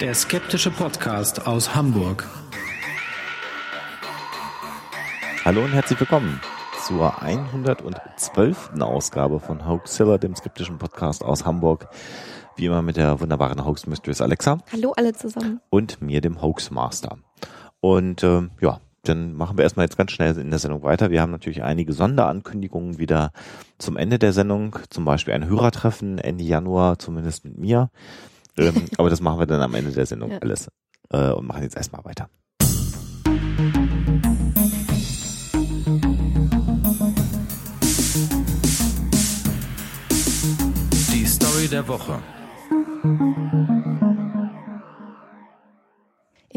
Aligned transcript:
Der 0.00 0.14
skeptische 0.14 0.70
Podcast 0.70 1.44
aus 1.48 1.74
Hamburg. 1.74 2.24
Hallo 5.44 5.64
und 5.64 5.72
herzlich 5.72 5.98
willkommen 5.98 6.40
zur 6.86 7.20
112. 7.20 8.70
Ausgabe 8.78 9.40
von 9.40 9.66
Hoaxilla, 9.66 10.18
dem 10.18 10.36
skeptischen 10.36 10.78
Podcast 10.78 11.24
aus 11.24 11.44
Hamburg. 11.44 11.88
Wie 12.54 12.66
immer 12.66 12.80
mit 12.80 12.96
der 12.96 13.20
wunderbaren 13.20 13.64
Hoax 13.64 13.88
Mistress 13.88 14.20
Alexa. 14.20 14.58
Hallo 14.72 14.92
alle 14.96 15.14
zusammen. 15.14 15.60
Und 15.68 16.00
mir, 16.00 16.20
dem 16.20 16.40
Hoaxmaster. 16.40 17.18
Und 17.80 18.22
ähm, 18.22 18.52
ja, 18.60 18.80
dann 19.02 19.32
machen 19.32 19.56
wir 19.56 19.64
erstmal 19.64 19.86
jetzt 19.86 19.96
ganz 19.96 20.12
schnell 20.12 20.38
in 20.38 20.50
der 20.50 20.60
Sendung 20.60 20.84
weiter. 20.84 21.10
Wir 21.10 21.22
haben 21.22 21.32
natürlich 21.32 21.64
einige 21.64 21.92
Sonderankündigungen 21.92 22.98
wieder 22.98 23.32
zum 23.78 23.96
Ende 23.96 24.20
der 24.20 24.32
Sendung, 24.32 24.78
zum 24.90 25.04
Beispiel 25.04 25.34
ein 25.34 25.48
Hörertreffen 25.48 26.18
Ende 26.18 26.44
Januar, 26.44 27.00
zumindest 27.00 27.44
mit 27.44 27.58
mir. 27.58 27.90
Ähm, 28.58 28.86
aber 28.98 29.10
das 29.10 29.20
machen 29.20 29.38
wir 29.38 29.46
dann 29.46 29.62
am 29.62 29.74
Ende 29.74 29.92
der 29.92 30.06
Sendung 30.06 30.32
ja. 30.32 30.38
alles 30.38 30.68
äh, 31.10 31.30
und 31.30 31.46
machen 31.46 31.62
jetzt 31.62 31.76
erstmal 31.76 32.04
weiter. 32.04 32.28
Die 41.12 41.26
Story 41.26 41.68
der 41.68 41.86
Woche. 41.88 42.18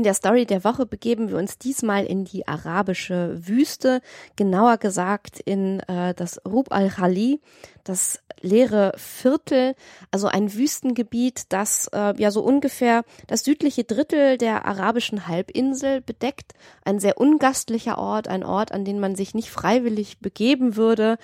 In 0.02 0.04
der 0.04 0.16
Story 0.16 0.48
der 0.48 0.64
Woche 0.64 0.88
begeben 0.88 1.30
wir 1.30 1.38
uns 1.38 1.60
diesmal 1.60 2.06
in 2.06 2.26
die 2.26 2.48
arabische 2.48 3.38
Wüste, 3.48 4.02
genauer 4.36 4.78
gesagt 4.78 5.40
in 5.40 5.80
äh, 5.82 6.16
das 6.16 6.42
Rub 6.44 6.72
al-Khali, 6.74 7.40
das 7.84 8.20
leere 8.42 8.94
Viertel, 8.98 9.76
also 10.10 10.26
ein 10.26 10.56
Wüstengebiet, 10.56 11.44
das 11.50 11.88
äh, 11.94 12.16
ja 12.18 12.32
so 12.32 12.42
ungefähr 12.42 13.04
das 13.28 13.44
südliche 13.44 13.84
Drittel 13.84 14.40
der 14.40 14.66
arabischen 14.66 15.28
Halbinsel 15.28 16.02
bedeckt. 16.02 16.54
Ein 16.84 16.98
sehr 16.98 17.20
ungastlicher 17.20 18.00
Ort, 18.00 18.28
ein 18.28 18.44
Ort, 18.44 18.72
an 18.72 18.86
den 18.86 19.00
man 19.00 19.16
sich 19.16 19.36
nicht 19.36 19.52
freiwillig 19.52 20.18
begeben 20.18 20.78
würde. 20.78 21.20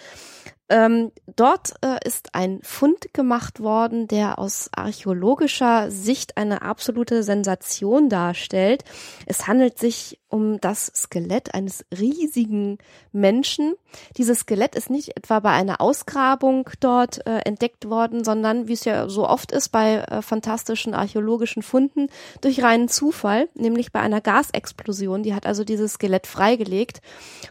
Ähm, 0.70 1.12
dort 1.36 1.76
äh, 1.82 1.98
ist 2.06 2.36
ein 2.36 2.60
Fund 2.62 3.14
gemacht 3.14 3.62
worden, 3.62 4.08
der 4.08 4.38
aus 4.38 4.70
archäologischer 4.76 5.90
Sicht 5.92 6.36
eine 6.36 6.62
absolute 6.62 7.24
Sensation 7.24 8.10
darstellt. 8.10 8.84
Es 9.26 9.48
handelt 9.48 9.80
sich 9.80 10.20
um 10.30 10.60
das 10.60 10.92
Skelett 10.94 11.54
eines 11.54 11.86
riesigen 11.98 12.80
Menschen. 13.14 13.76
Dieses 14.18 14.40
Skelett 14.40 14.76
ist 14.76 14.90
nicht 14.90 15.16
etwa 15.16 15.40
bei 15.40 15.52
einer 15.52 15.80
Ausgrabung 15.80 16.70
dort 16.82 17.26
äh, 17.26 17.40
entdeckt 17.46 17.90
worden, 17.90 18.26
sondern 18.26 18.68
wie 18.68 18.74
es 18.74 18.84
ja 18.84 19.08
so 19.08 19.28
oft 19.28 19.54
ist 19.54 19.70
bei 19.70 20.00
äh, 20.00 20.22
fantastischen 20.22 20.94
archäologischen 20.94 21.64
Funden, 21.64 22.10
durch 22.42 22.62
reinen 22.62 22.90
Zufall, 22.90 23.48
nämlich 23.54 23.94
bei 23.94 24.02
einer 24.02 24.20
Gasexplosion. 24.20 25.24
Die 25.24 25.34
hat 25.34 25.46
also 25.46 25.64
dieses 25.64 25.94
Skelett 25.94 26.28
freigelegt. 26.28 27.00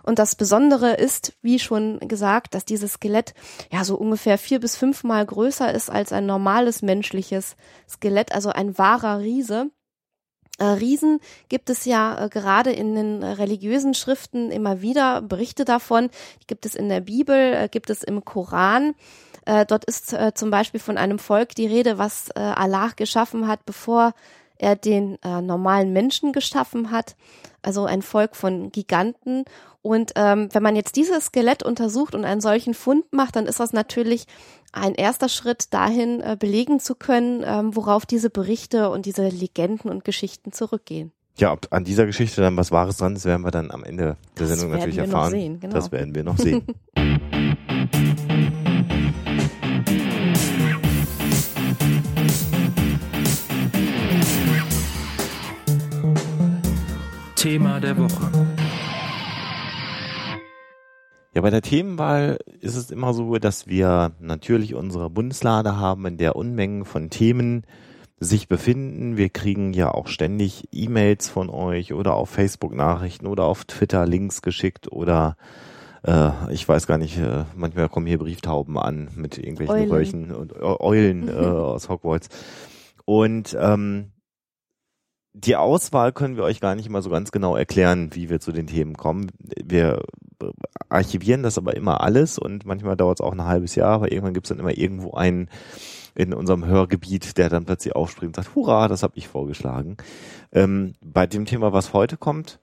Und 0.03 0.19
das 0.19 0.35
Besondere 0.35 0.95
ist, 0.95 1.33
wie 1.41 1.59
schon 1.59 1.99
gesagt, 2.01 2.55
dass 2.55 2.67
dieses 2.67 2.95
Skelett 2.95 3.06
ja 3.09 3.85
so 3.85 3.97
ungefähr 3.97 4.39
vier 4.39 4.61
bis 4.61 4.77
fünfmal 4.77 5.25
größer 5.25 5.73
ist 5.73 5.91
als 5.91 6.13
ein 6.13 6.27
normales 6.27 6.83
menschliches 6.83 7.57
Skelett, 7.89 8.35
also 8.35 8.51
ein 8.51 8.77
wahrer 8.79 9.21
Riese. 9.21 9.71
Äh, 10.59 10.65
Riesen 10.65 11.21
gibt 11.49 11.71
es 11.71 11.85
ja 11.85 12.25
äh, 12.25 12.29
gerade 12.29 12.73
in 12.73 12.95
den 12.95 13.23
religiösen 13.23 13.95
Schriften 13.95 14.51
immer 14.51 14.81
wieder 14.81 15.23
Berichte 15.23 15.65
davon. 15.65 16.11
Die 16.43 16.47
gibt 16.47 16.67
es 16.67 16.75
in 16.75 16.89
der 16.89 17.01
Bibel, 17.01 17.37
äh, 17.37 17.69
gibt 17.71 17.91
es 17.91 18.03
im 18.03 18.25
Koran. 18.25 18.95
Dort 19.69 19.85
ist 19.85 20.13
zum 20.35 20.51
Beispiel 20.51 20.81
von 20.81 20.99
einem 20.99 21.21
Volk 21.21 21.55
die 21.55 21.69
Rede, 21.69 21.99
was 21.99 22.33
Allah 22.33 22.91
geschaffen 22.97 23.47
hat, 23.47 23.65
bevor 23.65 24.13
er 24.59 24.77
den 24.77 25.19
normalen 25.23 25.93
Menschen 25.93 26.33
geschaffen 26.33 26.91
hat. 26.91 27.17
Also 27.63 27.85
ein 27.85 28.03
Volk 28.03 28.37
von 28.37 28.71
Giganten. 28.71 29.45
Und 29.83 30.13
ähm, 30.17 30.49
wenn 30.53 30.63
man 30.63 30.75
jetzt 30.75 30.97
dieses 30.97 31.27
Skelett 31.27 31.63
untersucht 31.63 32.15
und 32.15 32.25
einen 32.25 32.41
solchen 32.41 32.75
Fund 32.75 33.13
macht, 33.13 33.37
dann 33.37 33.47
ist 33.47 33.61
das 33.61 33.73
natürlich 33.73 34.27
ein 34.73 34.95
erster 34.95 35.29
Schritt 35.29 35.73
dahin, 35.73 36.21
äh, 36.21 36.37
belegen 36.39 36.81
zu 36.81 36.95
können, 36.95 37.45
ähm, 37.47 37.75
worauf 37.75 38.05
diese 38.05 38.29
Berichte 38.29 38.91
und 38.91 39.07
diese 39.07 39.29
Legenden 39.29 39.91
und 39.91 40.05
Geschichten 40.05 40.53
zurückgehen. 40.53 41.13
Ja, 41.39 41.53
ob 41.53 41.69
an 41.71 41.85
dieser 41.85 42.07
Geschichte 42.07 42.41
dann 42.41 42.57
was 42.57 42.73
Wahres 42.73 42.97
dran 42.97 43.15
ist, 43.15 43.27
werden 43.27 43.45
wir 43.45 43.51
dann 43.51 43.71
am 43.71 43.85
Ende 43.85 44.17
der 44.39 44.47
das 44.47 44.49
Sendung 44.49 44.71
natürlich 44.77 44.99
erfahren. 44.99 45.31
Sehen, 45.31 45.61
genau. 45.61 45.75
Das 45.75 45.93
werden 45.93 46.15
wir 46.15 46.25
noch 46.25 46.39
sehen. 46.39 46.65
Thema 57.47 57.79
der 57.79 57.97
Woche. 57.97 58.29
Ja, 61.33 61.43
bei 61.43 61.51
der 61.51 61.63
Themenwahl 61.63 62.39
ist 62.59 62.75
es 62.75 62.91
immer 62.91 63.15
so, 63.15 63.37
dass 63.39 63.69
wir 63.69 64.17
natürlich 64.19 64.75
unsere 64.75 65.11
Bundeslade 65.11 65.77
haben, 65.77 66.07
in 66.07 66.17
der 66.17 66.35
Unmengen 66.35 66.85
von 66.85 67.09
Themen 67.09 67.63
sich 68.19 68.49
befinden. 68.49 69.17
Wir 69.17 69.29
kriegen 69.29 69.75
ja 69.75 69.93
auch 69.93 70.09
ständig 70.09 70.67
E-Mails 70.73 71.29
von 71.29 71.49
euch 71.49 71.93
oder 71.93 72.15
auf 72.15 72.31
Facebook 72.31 72.75
Nachrichten 72.75 73.29
oder 73.29 73.45
auf 73.45 73.65
Twitter 73.65 74.07
Links 74.07 74.43
geschickt 74.43 74.91
oder 74.91 75.37
äh, 76.03 76.31
ich 76.53 76.69
weiß 76.69 76.89
gar 76.89 76.99
nicht, 76.99 77.17
äh, 77.17 77.45
manchmal 77.55 77.89
kommen 77.89 78.07
hier 78.07 78.19
Brieftauben 78.19 78.77
an 78.77 79.11
mit 79.15 79.39
irgendwelchen 79.39 79.77
Eulen. 79.77 79.91
Röhrchen 79.93 80.33
und 80.33 80.51
äh, 80.51 80.65
Eulen 80.65 81.29
äh, 81.33 81.33
aus 81.33 81.89
Hogwarts. 81.89 82.29
Und 83.05 83.57
ähm, 83.57 84.11
die 85.39 85.55
Auswahl 85.55 86.13
können 86.13 86.37
wir 86.37 86.45
euch 86.45 86.61
gar 86.61 86.75
nicht 86.75 86.87
immer 86.87 87.03
so 87.03 87.11
ganz 87.11 87.31
genau 87.31 87.57
erklären, 87.57 88.15
wie 88.15 88.31
wir 88.31 88.41
zu 88.41 88.53
den 88.53 88.67
Themen 88.67 88.97
kommen. 88.97 89.31
Wir 89.63 90.03
archivieren 90.89 91.43
das 91.43 91.59
aber 91.59 91.77
immer 91.77 92.01
alles 92.01 92.39
und 92.39 92.65
manchmal 92.65 92.97
dauert 92.97 93.21
es 93.21 93.25
auch 93.25 93.33
ein 93.33 93.45
halbes 93.45 93.75
Jahr, 93.75 93.93
aber 93.93 94.11
irgendwann 94.11 94.33
gibt 94.33 94.47
es 94.47 94.49
dann 94.49 94.59
immer 94.59 94.77
irgendwo 94.77 95.13
einen 95.13 95.51
in 96.15 96.33
unserem 96.33 96.65
Hörgebiet, 96.65 97.37
der 97.37 97.51
dann 97.51 97.67
plötzlich 97.67 97.95
aufspringt 97.95 98.37
und 98.37 98.45
sagt, 98.45 98.57
hurra, 98.57 98.89
das 98.89 99.03
habe 99.03 99.13
ich 99.17 99.29
vorgeschlagen. 99.29 99.99
Ähm, 100.53 100.95
bei 101.05 101.27
dem 101.27 101.45
Thema, 101.45 101.75
was 101.75 101.93
heute 101.93 102.17
kommt, 102.17 102.59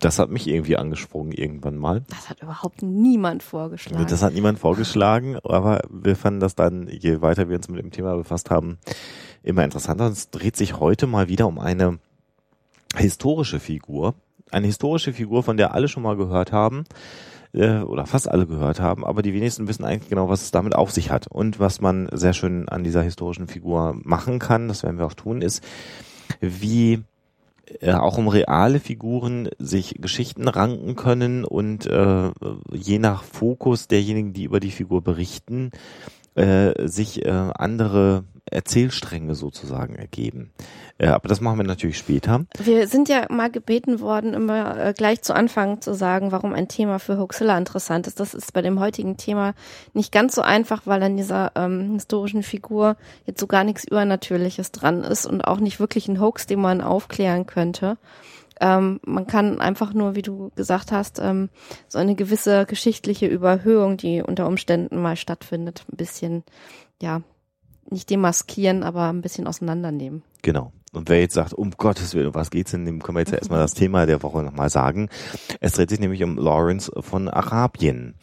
das 0.00 0.18
hat 0.18 0.30
mich 0.30 0.48
irgendwie 0.48 0.76
angesprungen 0.76 1.30
irgendwann 1.30 1.76
mal. 1.76 2.02
Das 2.08 2.28
hat 2.28 2.42
überhaupt 2.42 2.82
niemand 2.82 3.42
vorgeschlagen. 3.42 4.06
Das 4.08 4.22
hat 4.22 4.32
niemand 4.32 4.58
vorgeschlagen, 4.58 5.38
aber 5.44 5.82
wir 5.90 6.16
fanden 6.16 6.40
das 6.40 6.56
dann, 6.56 6.88
je 6.88 7.20
weiter 7.20 7.48
wir 7.48 7.56
uns 7.56 7.68
mit 7.68 7.80
dem 7.80 7.92
Thema 7.92 8.16
befasst 8.16 8.50
haben, 8.50 8.78
immer 9.42 9.64
interessanter. 9.64 10.06
Es 10.06 10.30
dreht 10.30 10.56
sich 10.56 10.78
heute 10.78 11.06
mal 11.06 11.28
wieder 11.28 11.46
um 11.46 11.58
eine 11.58 11.98
historische 12.96 13.60
Figur. 13.60 14.14
Eine 14.50 14.66
historische 14.66 15.12
Figur, 15.12 15.42
von 15.42 15.56
der 15.56 15.74
alle 15.74 15.88
schon 15.88 16.02
mal 16.02 16.16
gehört 16.16 16.52
haben 16.52 16.84
äh, 17.52 17.78
oder 17.78 18.06
fast 18.06 18.28
alle 18.28 18.46
gehört 18.46 18.80
haben, 18.80 19.04
aber 19.04 19.22
die 19.22 19.34
wenigsten 19.34 19.68
wissen 19.68 19.84
eigentlich 19.84 20.08
genau, 20.08 20.28
was 20.28 20.42
es 20.42 20.50
damit 20.50 20.74
auf 20.74 20.90
sich 20.90 21.10
hat. 21.10 21.26
Und 21.26 21.60
was 21.60 21.80
man 21.80 22.08
sehr 22.12 22.32
schön 22.32 22.68
an 22.68 22.84
dieser 22.84 23.02
historischen 23.02 23.46
Figur 23.46 23.96
machen 24.02 24.38
kann, 24.38 24.68
das 24.68 24.82
werden 24.82 24.98
wir 24.98 25.06
auch 25.06 25.14
tun, 25.14 25.42
ist, 25.42 25.62
wie 26.40 27.02
äh, 27.80 27.92
auch 27.92 28.18
um 28.18 28.28
reale 28.28 28.80
Figuren 28.80 29.48
sich 29.58 29.96
Geschichten 30.00 30.48
ranken 30.48 30.96
können 30.96 31.44
und 31.44 31.86
äh, 31.86 32.30
je 32.72 32.98
nach 32.98 33.22
Fokus 33.22 33.88
derjenigen, 33.88 34.32
die 34.32 34.44
über 34.44 34.60
die 34.60 34.70
Figur 34.70 35.02
berichten, 35.02 35.70
äh, 36.34 36.88
sich 36.88 37.24
äh, 37.24 37.30
andere 37.30 38.24
Erzählstränge 38.46 39.34
sozusagen 39.34 39.94
ergeben. 39.94 40.52
Äh, 40.98 41.08
aber 41.08 41.28
das 41.28 41.40
machen 41.40 41.58
wir 41.58 41.64
natürlich 41.64 41.98
später. 41.98 42.44
Wir 42.62 42.86
sind 42.88 43.08
ja 43.08 43.26
mal 43.30 43.50
gebeten 43.50 44.00
worden, 44.00 44.34
immer 44.34 44.78
äh, 44.78 44.92
gleich 44.92 45.22
zu 45.22 45.34
Anfang 45.34 45.80
zu 45.80 45.94
sagen, 45.94 46.32
warum 46.32 46.52
ein 46.52 46.68
Thema 46.68 46.98
für 46.98 47.18
Hoaxilla 47.18 47.56
interessant 47.56 48.06
ist. 48.06 48.20
Das 48.20 48.34
ist 48.34 48.52
bei 48.52 48.62
dem 48.62 48.80
heutigen 48.80 49.16
Thema 49.16 49.54
nicht 49.94 50.12
ganz 50.12 50.34
so 50.34 50.42
einfach, 50.42 50.82
weil 50.86 51.02
an 51.02 51.16
dieser 51.16 51.52
ähm, 51.54 51.92
historischen 51.94 52.42
Figur 52.42 52.96
jetzt 53.26 53.40
so 53.40 53.46
gar 53.46 53.64
nichts 53.64 53.84
Übernatürliches 53.84 54.72
dran 54.72 55.02
ist 55.02 55.26
und 55.26 55.42
auch 55.42 55.60
nicht 55.60 55.80
wirklich 55.80 56.08
ein 56.08 56.20
Hoax, 56.20 56.46
den 56.46 56.60
man 56.60 56.80
aufklären 56.80 57.46
könnte. 57.46 57.96
Ähm, 58.60 59.00
man 59.06 59.26
kann 59.26 59.60
einfach 59.60 59.94
nur, 59.94 60.14
wie 60.14 60.22
du 60.22 60.50
gesagt 60.54 60.92
hast, 60.92 61.18
ähm, 61.18 61.48
so 61.88 61.98
eine 61.98 62.14
gewisse 62.14 62.66
geschichtliche 62.66 63.26
Überhöhung, 63.26 63.96
die 63.96 64.22
unter 64.22 64.46
Umständen 64.46 65.00
mal 65.00 65.16
stattfindet, 65.16 65.84
ein 65.90 65.96
bisschen, 65.96 66.44
ja, 67.00 67.22
nicht 67.90 68.10
demaskieren, 68.10 68.82
aber 68.82 69.08
ein 69.08 69.22
bisschen 69.22 69.46
auseinandernehmen. 69.46 70.22
Genau. 70.42 70.72
Und 70.92 71.08
wer 71.08 71.20
jetzt 71.20 71.34
sagt, 71.34 71.54
um 71.54 71.70
Gottes 71.70 72.14
Willen, 72.14 72.34
was 72.34 72.50
geht's 72.50 72.72
denn, 72.72 72.84
dem 72.84 73.02
können 73.02 73.16
wir 73.16 73.20
jetzt 73.20 73.32
erstmal 73.38 73.60
das 73.60 73.74
Thema 73.74 74.06
der 74.06 74.22
Woche 74.22 74.42
nochmal 74.42 74.70
sagen. 74.70 75.08
Es 75.60 75.72
dreht 75.72 75.90
sich 75.90 76.00
nämlich 76.00 76.22
um 76.22 76.36
Lawrence 76.36 76.90
von 77.00 77.28
Arabien. 77.28 78.16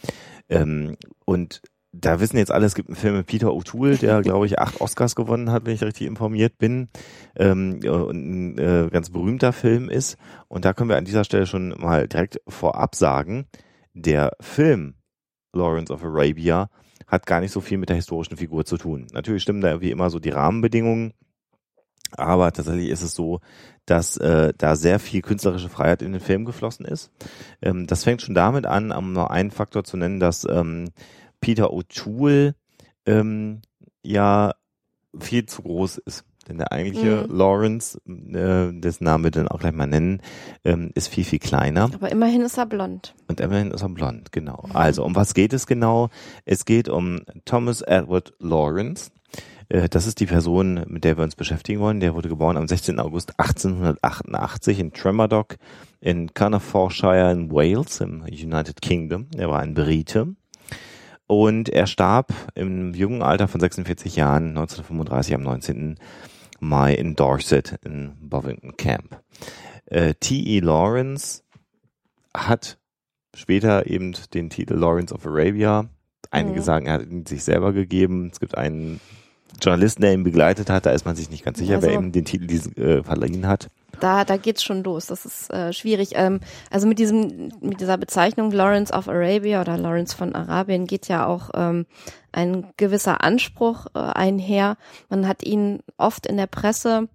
Ähm, 0.50 0.98
und 1.26 1.62
da 1.92 2.20
wissen 2.20 2.38
jetzt 2.38 2.52
alle, 2.52 2.66
es 2.66 2.76
gibt 2.76 2.90
einen 2.90 2.96
Film 2.96 3.18
mit 3.18 3.28
Peter 3.28 3.48
O'Toole, 3.48 3.98
der, 4.00 4.22
glaube 4.24 4.46
ich, 4.46 4.60
acht 4.60 4.82
Oscars 4.82 5.16
gewonnen 5.16 5.52
hat, 5.52 5.66
wenn 5.66 5.74
ich 5.74 5.84
richtig 5.84 6.08
informiert 6.08 6.58
bin. 6.58 6.90
Ähm, 7.36 7.80
und 7.86 8.56
ein 8.56 8.58
äh, 8.58 8.90
ganz 8.92 9.10
berühmter 9.10 9.54
Film 9.54 9.90
ist. 9.90 10.18
Und 10.48 10.66
da 10.66 10.74
können 10.74 10.90
wir 10.90 10.98
an 10.98 11.06
dieser 11.06 11.24
Stelle 11.24 11.46
schon 11.46 11.70
mal 11.78 12.08
direkt 12.08 12.42
vorab 12.48 12.96
sagen, 12.96 13.48
der 13.94 14.34
Film 14.40 14.96
Lawrence 15.54 15.92
of 15.92 16.04
Arabia 16.04 16.70
hat 17.08 17.26
gar 17.26 17.40
nicht 17.40 17.52
so 17.52 17.62
viel 17.62 17.78
mit 17.78 17.90
der 17.90 17.96
historischen 17.96 18.38
Figur 18.38 18.66
zu 18.66 18.78
tun. 18.78 19.08
Natürlich 19.14 19.44
stimmen 19.44 19.62
da 19.62 19.82
wie 19.82 19.92
immer 19.92 20.10
so 20.10 20.20
die 20.20 20.30
Rahmenbedingungen, 20.30 21.14
aber 22.12 22.52
tatsächlich 22.52 22.90
ist 22.90 23.02
es 23.02 23.16
so, 23.16 23.40
dass 23.86 24.18
äh, 24.18 24.54
da 24.58 24.76
sehr 24.76 25.00
viel 25.00 25.22
künstlerische 25.22 25.70
Freiheit 25.70 26.02
in 26.02 26.12
den 26.12 26.22
Film 26.22 26.46
geflossen 26.46 26.86
ist. 26.86 27.12
Ähm, 27.62 27.88
das 27.88 28.04
fängt 28.04 28.22
schon 28.22 28.36
damit 28.36 28.66
an, 28.66 28.92
um 28.92 29.14
nur 29.14 29.32
einen 29.32 29.52
Faktor 29.52 29.84
zu 29.84 29.98
nennen, 29.98 30.20
dass 30.20 30.46
ähm, 30.50 30.90
Peter 31.42 31.72
O'Toole 31.72 32.54
ähm, 33.06 33.62
ja 34.04 34.54
viel 35.18 35.46
zu 35.46 35.64
groß 35.64 35.98
ist. 36.00 36.26
Denn 36.48 36.58
der 36.58 36.72
eigentliche 36.72 37.26
Mhm. 37.28 37.36
Lawrence, 37.38 38.00
äh, 38.08 38.72
dessen 38.80 39.04
Namen 39.04 39.24
wir 39.26 39.32
dann 39.32 39.48
auch 39.48 39.60
gleich 39.60 39.74
mal 39.74 39.88
nennen, 39.88 40.22
ähm, 40.64 40.92
ist 40.96 41.08
viel, 41.10 41.24
viel 41.26 41.40
kleiner. 41.40 41.90
Aber 41.94 42.12
immerhin 42.12 42.42
ist 42.42 42.58
er 42.58 42.66
blond. 42.66 43.14
Und 43.28 43.40
immerhin 43.42 43.72
ist 43.72 43.82
er 43.82 43.90
blond, 43.90 44.32
genau. 44.32 44.66
Also, 44.74 45.04
um 45.04 45.16
was 45.16 45.34
geht 45.34 45.54
es 45.54 45.68
genau? 45.68 46.10
Es 46.46 46.66
geht 46.66 46.90
um 46.90 47.22
Thomas 47.46 47.82
Edward 47.82 48.34
Lawrence. 48.40 49.12
Äh, 49.70 49.90
Das 49.90 50.08
ist 50.08 50.20
die 50.22 50.26
Person, 50.26 50.86
mit 50.88 51.04
der 51.04 51.18
wir 51.18 51.24
uns 51.26 51.36
beschäftigen 51.36 51.82
wollen. 51.82 52.00
Der 52.00 52.16
wurde 52.16 52.30
geboren 52.30 52.56
am 52.56 52.68
16. 52.70 53.00
August 53.00 53.38
1888 53.38 54.80
in 54.80 54.94
Tremadog 54.94 55.58
in 56.00 56.34
Carnarvonshire 56.34 57.32
in 57.32 57.52
Wales 57.52 58.00
im 58.02 58.22
United 58.24 58.82
Kingdom. 58.82 59.28
Er 59.36 59.50
war 59.50 59.60
ein 59.60 59.74
Brite. 59.74 60.36
Und 61.30 61.68
er 61.68 61.88
starb 61.88 62.34
im 62.56 62.94
jungen 62.94 63.22
Alter 63.22 63.50
von 63.50 63.60
46 63.60 64.16
Jahren 64.16 64.50
1935 64.50 65.36
am 65.36 65.42
19. 65.42 65.96
Mai 66.60 66.94
in 66.94 67.16
Dorset 67.16 67.78
in 67.86 68.14
Bovington 68.20 68.76
Camp. 68.78 69.22
Äh, 69.86 70.14
T.E. 70.20 70.60
Lawrence 70.60 71.44
hat 72.36 72.78
später 73.36 73.88
eben 73.88 74.14
den 74.34 74.50
Titel 74.50 74.74
Lawrence 74.76 75.14
of 75.14 75.26
Arabia. 75.26 75.90
Einige 76.32 76.60
Mhm. 76.60 76.64
sagen, 76.64 76.86
er 76.88 76.94
hat 76.94 77.08
ihn 77.08 77.26
sich 77.26 77.44
selber 77.44 77.72
gegeben. 77.74 78.30
Es 78.32 78.40
gibt 78.40 78.58
einen 78.58 79.00
Journalisten, 79.62 80.02
der 80.02 80.14
ihn 80.14 80.24
begleitet 80.24 80.70
hat. 80.70 80.86
Da 80.86 80.92
ist 80.92 81.06
man 81.06 81.16
sich 81.16 81.30
nicht 81.30 81.46
ganz 81.46 81.58
sicher, 81.60 81.82
wer 81.82 81.90
Also- 81.90 82.02
ihm 82.02 82.12
den 82.12 82.26
Titel 82.26 82.48
diesen, 82.48 82.76
äh, 82.78 83.04
verliehen 83.04 83.48
hat. 83.48 83.70
Da, 84.00 84.26
da 84.26 84.38
geht's 84.38 84.64
schon 84.64 84.84
los. 84.84 85.08
Das 85.08 85.26
ist 85.26 85.52
äh, 85.52 85.74
schwierig. 85.74 86.12
Ähm, 86.14 86.40
also 86.70 86.88
mit 86.88 87.00
diesem, 87.00 87.52
mit 87.62 87.80
dieser 87.80 87.98
Bezeichnung 87.98 88.52
Lawrence 88.52 88.94
of 88.94 89.08
Arabia 89.08 89.62
oder 89.62 89.78
Lawrence 89.78 90.16
von 90.16 90.36
Arabien 90.36 90.86
geht 90.86 91.08
ja 91.08 91.26
auch 91.26 91.50
ähm, 91.56 91.86
ein 92.32 92.68
gewisser 92.78 93.24
Anspruch 93.24 93.88
äh, 93.94 94.00
einher. 94.00 94.78
Man 95.10 95.28
hat 95.28 95.44
ihn 95.44 95.80
oft 95.98 96.28
in 96.28 96.38
der 96.38 96.48
Presse 96.48 97.08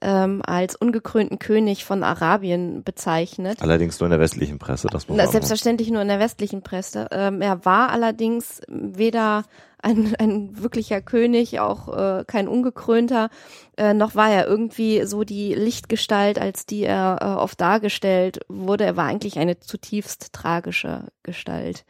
ähm, 0.00 0.42
als 0.44 0.76
ungekrönten 0.76 1.38
König 1.38 1.84
von 1.84 2.02
Arabien 2.02 2.82
bezeichnet. 2.82 3.62
Allerdings 3.62 4.00
nur 4.00 4.06
in 4.06 4.10
der 4.10 4.20
westlichen 4.20 4.58
Presse. 4.58 4.88
Das 4.90 5.08
muss 5.08 5.16
man 5.16 5.28
selbstverständlich 5.28 5.90
nur 5.90 6.02
in 6.02 6.08
der 6.08 6.20
westlichen 6.20 6.62
Presse. 6.62 7.08
Ähm, 7.10 7.42
er 7.42 7.64
war 7.64 7.90
allerdings 7.90 8.62
weder 8.68 9.44
ein, 9.82 10.14
ein 10.18 10.62
wirklicher 10.62 11.00
König, 11.00 11.60
auch 11.60 11.88
äh, 11.88 12.24
kein 12.26 12.48
ungekrönter, 12.48 13.30
äh, 13.76 13.94
noch 13.94 14.14
war 14.14 14.30
er 14.30 14.46
irgendwie 14.46 15.04
so 15.06 15.24
die 15.24 15.54
Lichtgestalt, 15.54 16.38
als 16.38 16.66
die 16.66 16.82
er 16.82 17.18
äh, 17.20 17.24
oft 17.24 17.60
dargestellt 17.60 18.40
wurde. 18.48 18.84
Er 18.84 18.96
war 18.96 19.06
eigentlich 19.06 19.38
eine 19.38 19.60
zutiefst 19.60 20.32
tragische 20.32 21.04
Gestalt. 21.22 21.84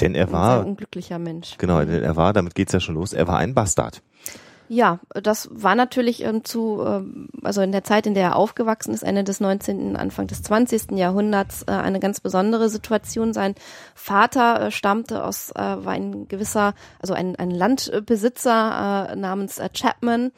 Denn 0.00 0.14
er 0.14 0.24
Ein 0.24 0.30
sehr 0.30 0.38
war, 0.38 0.66
unglücklicher 0.66 1.18
Mensch. 1.18 1.56
genau, 1.58 1.84
denn 1.84 2.02
er 2.02 2.16
war, 2.16 2.32
damit 2.32 2.54
geht's 2.54 2.72
ja 2.72 2.80
schon 2.80 2.96
los, 2.96 3.12
er 3.12 3.28
war 3.28 3.38
ein 3.38 3.54
Bastard. 3.54 4.02
Ja, 4.68 5.00
das 5.10 5.48
war 5.52 5.74
natürlich 5.74 6.22
ähm, 6.22 6.44
zu, 6.44 6.82
ähm, 6.86 7.28
also 7.42 7.60
in 7.60 7.72
der 7.72 7.84
Zeit, 7.84 8.06
in 8.06 8.14
der 8.14 8.22
er 8.24 8.36
aufgewachsen 8.36 8.94
ist, 8.94 9.02
Ende 9.02 9.22
des 9.22 9.40
19., 9.40 9.96
Anfang 9.96 10.26
des 10.26 10.42
20. 10.42 10.92
Jahrhunderts, 10.92 11.64
äh, 11.64 11.72
eine 11.72 12.00
ganz 12.00 12.20
besondere 12.20 12.68
Situation. 12.70 13.32
Sein 13.34 13.54
Vater 13.94 14.66
äh, 14.66 14.70
stammte 14.70 15.24
aus, 15.24 15.50
äh, 15.50 15.58
war 15.58 15.92
ein 15.92 16.28
gewisser, 16.28 16.74
also 17.00 17.12
ein, 17.12 17.36
ein 17.36 17.50
Landbesitzer 17.50 19.10
äh, 19.10 19.16
namens 19.16 19.58
äh, 19.58 19.68
Chapman, 19.68 20.32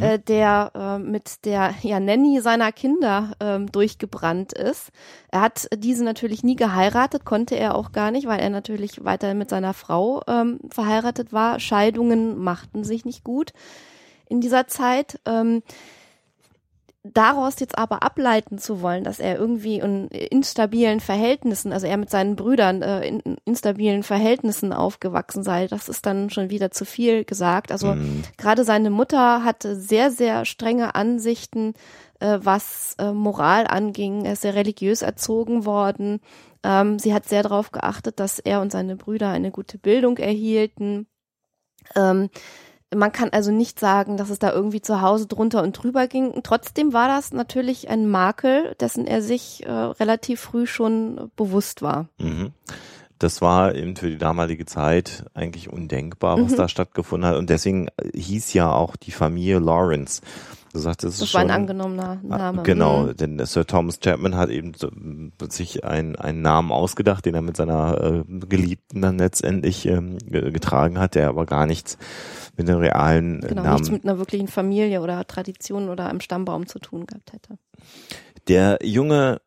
äh, 0.00 0.18
der 0.18 0.72
äh, 0.74 0.98
mit 0.98 1.44
der 1.46 1.74
ja, 1.82 2.00
Nanny 2.00 2.40
seiner 2.40 2.72
Kinder 2.72 3.32
ähm, 3.40 3.72
durchgebrannt 3.72 4.52
ist. 4.52 4.90
Er 5.32 5.42
hat 5.42 5.68
diese 5.76 6.04
natürlich 6.04 6.42
nie 6.42 6.56
geheiratet, 6.56 7.24
konnte 7.24 7.54
er 7.54 7.76
auch 7.76 7.92
gar 7.92 8.10
nicht, 8.10 8.26
weil 8.26 8.40
er 8.40 8.50
natürlich 8.50 9.04
weiter 9.04 9.32
mit 9.34 9.48
seiner 9.48 9.74
Frau 9.74 10.22
ähm, 10.26 10.58
verheiratet 10.70 11.32
war. 11.32 11.60
Scheidungen 11.60 12.38
machten 12.38 12.82
sich 12.82 13.04
nicht 13.04 13.22
gut 13.22 13.52
in 14.28 14.40
dieser 14.40 14.66
Zeit. 14.66 15.20
Ähm, 15.26 15.62
daraus 17.02 17.58
jetzt 17.60 17.78
aber 17.78 18.02
ableiten 18.02 18.58
zu 18.58 18.82
wollen, 18.82 19.04
dass 19.04 19.20
er 19.20 19.38
irgendwie 19.38 19.78
in 19.78 20.08
instabilen 20.08 21.00
Verhältnissen, 21.00 21.72
also 21.72 21.86
er 21.86 21.96
mit 21.96 22.10
seinen 22.10 22.36
Brüdern 22.36 22.82
äh, 22.82 23.06
in 23.06 23.20
in 23.20 23.36
instabilen 23.46 24.02
Verhältnissen 24.02 24.72
aufgewachsen 24.72 25.42
sei, 25.42 25.66
das 25.66 25.88
ist 25.88 26.04
dann 26.04 26.28
schon 26.30 26.50
wieder 26.50 26.70
zu 26.70 26.84
viel 26.84 27.24
gesagt. 27.24 27.72
Also 27.72 27.94
Mhm. 27.94 28.22
gerade 28.36 28.64
seine 28.64 28.90
Mutter 28.90 29.44
hatte 29.44 29.76
sehr, 29.76 30.10
sehr 30.10 30.44
strenge 30.44 30.94
Ansichten, 30.94 31.74
äh, 32.20 32.38
was 32.42 32.94
äh, 32.98 33.12
Moral 33.12 33.66
anging. 33.66 34.24
Er 34.24 34.34
ist 34.34 34.42
sehr 34.42 34.54
religiös 34.54 35.02
erzogen 35.02 35.64
worden. 35.64 36.20
Ähm, 36.62 36.98
sie 36.98 37.12
hat 37.14 37.28
sehr 37.28 37.42
darauf 37.42 37.72
geachtet, 37.72 38.20
dass 38.20 38.38
er 38.38 38.60
und 38.60 38.70
seine 38.72 38.96
Brüder 38.96 39.30
eine 39.30 39.50
gute 39.50 39.78
Bildung 39.78 40.18
erhielten. 40.18 41.06
Ähm, 41.96 42.30
man 42.94 43.12
kann 43.12 43.30
also 43.30 43.52
nicht 43.52 43.78
sagen, 43.78 44.16
dass 44.16 44.30
es 44.30 44.40
da 44.40 44.52
irgendwie 44.52 44.82
zu 44.82 45.00
Hause 45.00 45.26
drunter 45.26 45.62
und 45.62 45.72
drüber 45.80 46.08
ging. 46.08 46.40
Trotzdem 46.42 46.92
war 46.92 47.06
das 47.08 47.32
natürlich 47.32 47.88
ein 47.88 48.08
Makel, 48.08 48.74
dessen 48.80 49.06
er 49.06 49.22
sich 49.22 49.64
äh, 49.64 49.70
relativ 49.70 50.40
früh 50.40 50.66
schon 50.66 51.30
bewusst 51.36 51.82
war. 51.82 52.08
Mhm. 52.18 52.52
Das 53.20 53.40
war 53.42 53.74
eben 53.74 53.96
für 53.96 54.08
die 54.08 54.16
damalige 54.18 54.64
Zeit 54.64 55.24
eigentlich 55.34 55.70
undenkbar, 55.70 56.40
was 56.42 56.52
Mhm. 56.52 56.56
da 56.56 56.68
stattgefunden 56.68 57.28
hat. 57.30 57.36
Und 57.36 57.48
deswegen 57.50 57.88
hieß 58.14 58.54
ja 58.54 58.72
auch 58.72 58.96
die 58.96 59.12
Familie 59.12 59.58
Lawrence. 59.60 60.22
Du 60.72 60.78
sagtest, 60.78 61.14
es 61.14 61.18
Das 61.20 61.28
ist 61.28 61.34
war 61.34 61.40
ein 61.40 61.48
schon, 61.48 61.56
angenommener 61.56 62.20
Name. 62.22 62.62
Genau, 62.62 63.02
Mhm. 63.06 63.16
denn 63.16 63.44
Sir 63.46 63.66
Thomas 63.66 63.98
Chapman 63.98 64.36
hat 64.36 64.50
eben 64.50 64.72
m, 64.80 65.32
sich 65.48 65.84
einen, 65.84 66.14
einen 66.14 66.42
Namen 66.42 66.70
ausgedacht, 66.70 67.24
den 67.24 67.34
er 67.34 67.42
mit 67.42 67.56
seiner 67.56 68.24
äh, 68.28 68.46
Geliebten 68.46 69.02
dann 69.02 69.18
letztendlich 69.18 69.86
ähm, 69.86 70.18
ge- 70.18 70.52
getragen 70.52 70.98
hat, 71.00 71.16
der 71.16 71.28
aber 71.28 71.44
gar 71.46 71.66
nichts 71.66 71.98
mit 72.56 72.68
dem 72.68 72.76
realen 72.78 73.42
äh, 73.42 73.48
Genau, 73.48 73.62
Namen. 73.64 73.74
nichts 73.74 73.90
mit 73.90 74.04
einer 74.04 74.18
wirklichen 74.18 74.46
Familie 74.46 75.00
oder 75.00 75.26
Tradition 75.26 75.88
oder 75.88 76.08
einem 76.08 76.20
Stammbaum 76.20 76.66
zu 76.68 76.78
tun 76.78 77.04
gehabt 77.06 77.32
hätte. 77.32 77.58
Der 78.46 78.78
junge 78.82 79.40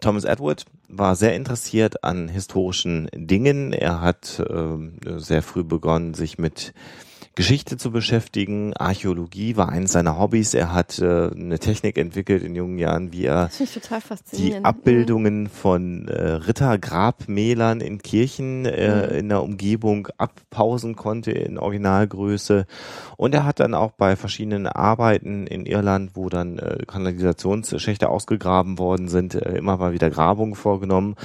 Thomas 0.00 0.24
Edward 0.24 0.64
war 0.88 1.16
sehr 1.16 1.34
interessiert 1.34 2.02
an 2.04 2.28
historischen 2.28 3.08
Dingen. 3.14 3.72
Er 3.72 4.00
hat 4.00 4.42
ähm, 4.50 4.98
sehr 5.16 5.42
früh 5.42 5.64
begonnen, 5.64 6.14
sich 6.14 6.38
mit 6.38 6.72
Geschichte 7.34 7.76
zu 7.76 7.90
beschäftigen. 7.90 8.74
Archäologie 8.74 9.56
war 9.56 9.68
eines 9.68 9.92
seiner 9.92 10.18
Hobbys. 10.18 10.54
Er 10.54 10.72
hat 10.72 10.98
äh, 11.00 11.30
eine 11.34 11.58
Technik 11.58 11.98
entwickelt 11.98 12.42
in 12.42 12.54
jungen 12.54 12.78
Jahren, 12.78 13.12
wie 13.12 13.24
er 13.24 13.48
die 13.48 13.66
faszinierend. 14.00 14.64
Abbildungen 14.64 15.48
von 15.48 16.06
äh, 16.08 16.30
Rittergrabmälern 16.32 17.80
in 17.80 17.98
Kirchen 17.98 18.64
äh, 18.66 18.84
Mhm. 18.84 19.18
in 19.18 19.28
der 19.30 19.42
Umgebung 19.42 20.08
abpausen 20.18 20.94
konnte 20.94 21.32
in 21.32 21.58
Originalgröße. 21.58 22.66
Und 23.16 23.34
er 23.34 23.44
hat 23.44 23.60
dann 23.60 23.74
auch 23.74 23.92
bei 23.92 24.14
verschiedenen 24.16 24.66
Arbeiten 24.66 25.46
in 25.46 25.66
Irland, 25.66 26.12
wo 26.14 26.28
dann 26.28 26.58
äh, 26.58 26.84
Kanalisationsschächte 26.86 28.08
ausgegraben 28.08 28.78
worden 28.78 29.08
sind, 29.08 29.34
äh, 29.34 29.56
immer 29.56 29.76
mal 29.76 29.92
wieder 29.92 30.10
Grabungen 30.10 30.54
vorgenommen 30.54 31.16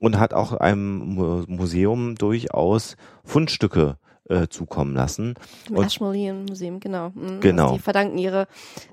und 0.00 0.18
hat 0.18 0.34
auch 0.34 0.52
einem 0.52 0.98
Mu 0.98 1.44
Museum 1.46 2.16
durchaus 2.16 2.96
Fundstücke 3.24 3.96
äh, 4.28 4.48
zukommen 4.48 4.94
lassen. 4.94 5.34
Im 5.68 5.76
Ashmolean 5.76 6.44
Museum, 6.44 6.80
genau. 6.80 7.10
Mhm. 7.10 7.40
Genau. 7.40 7.64
Also 7.64 7.76
die 7.76 7.82
verdanken 7.82 8.18
ihre, 8.18 8.46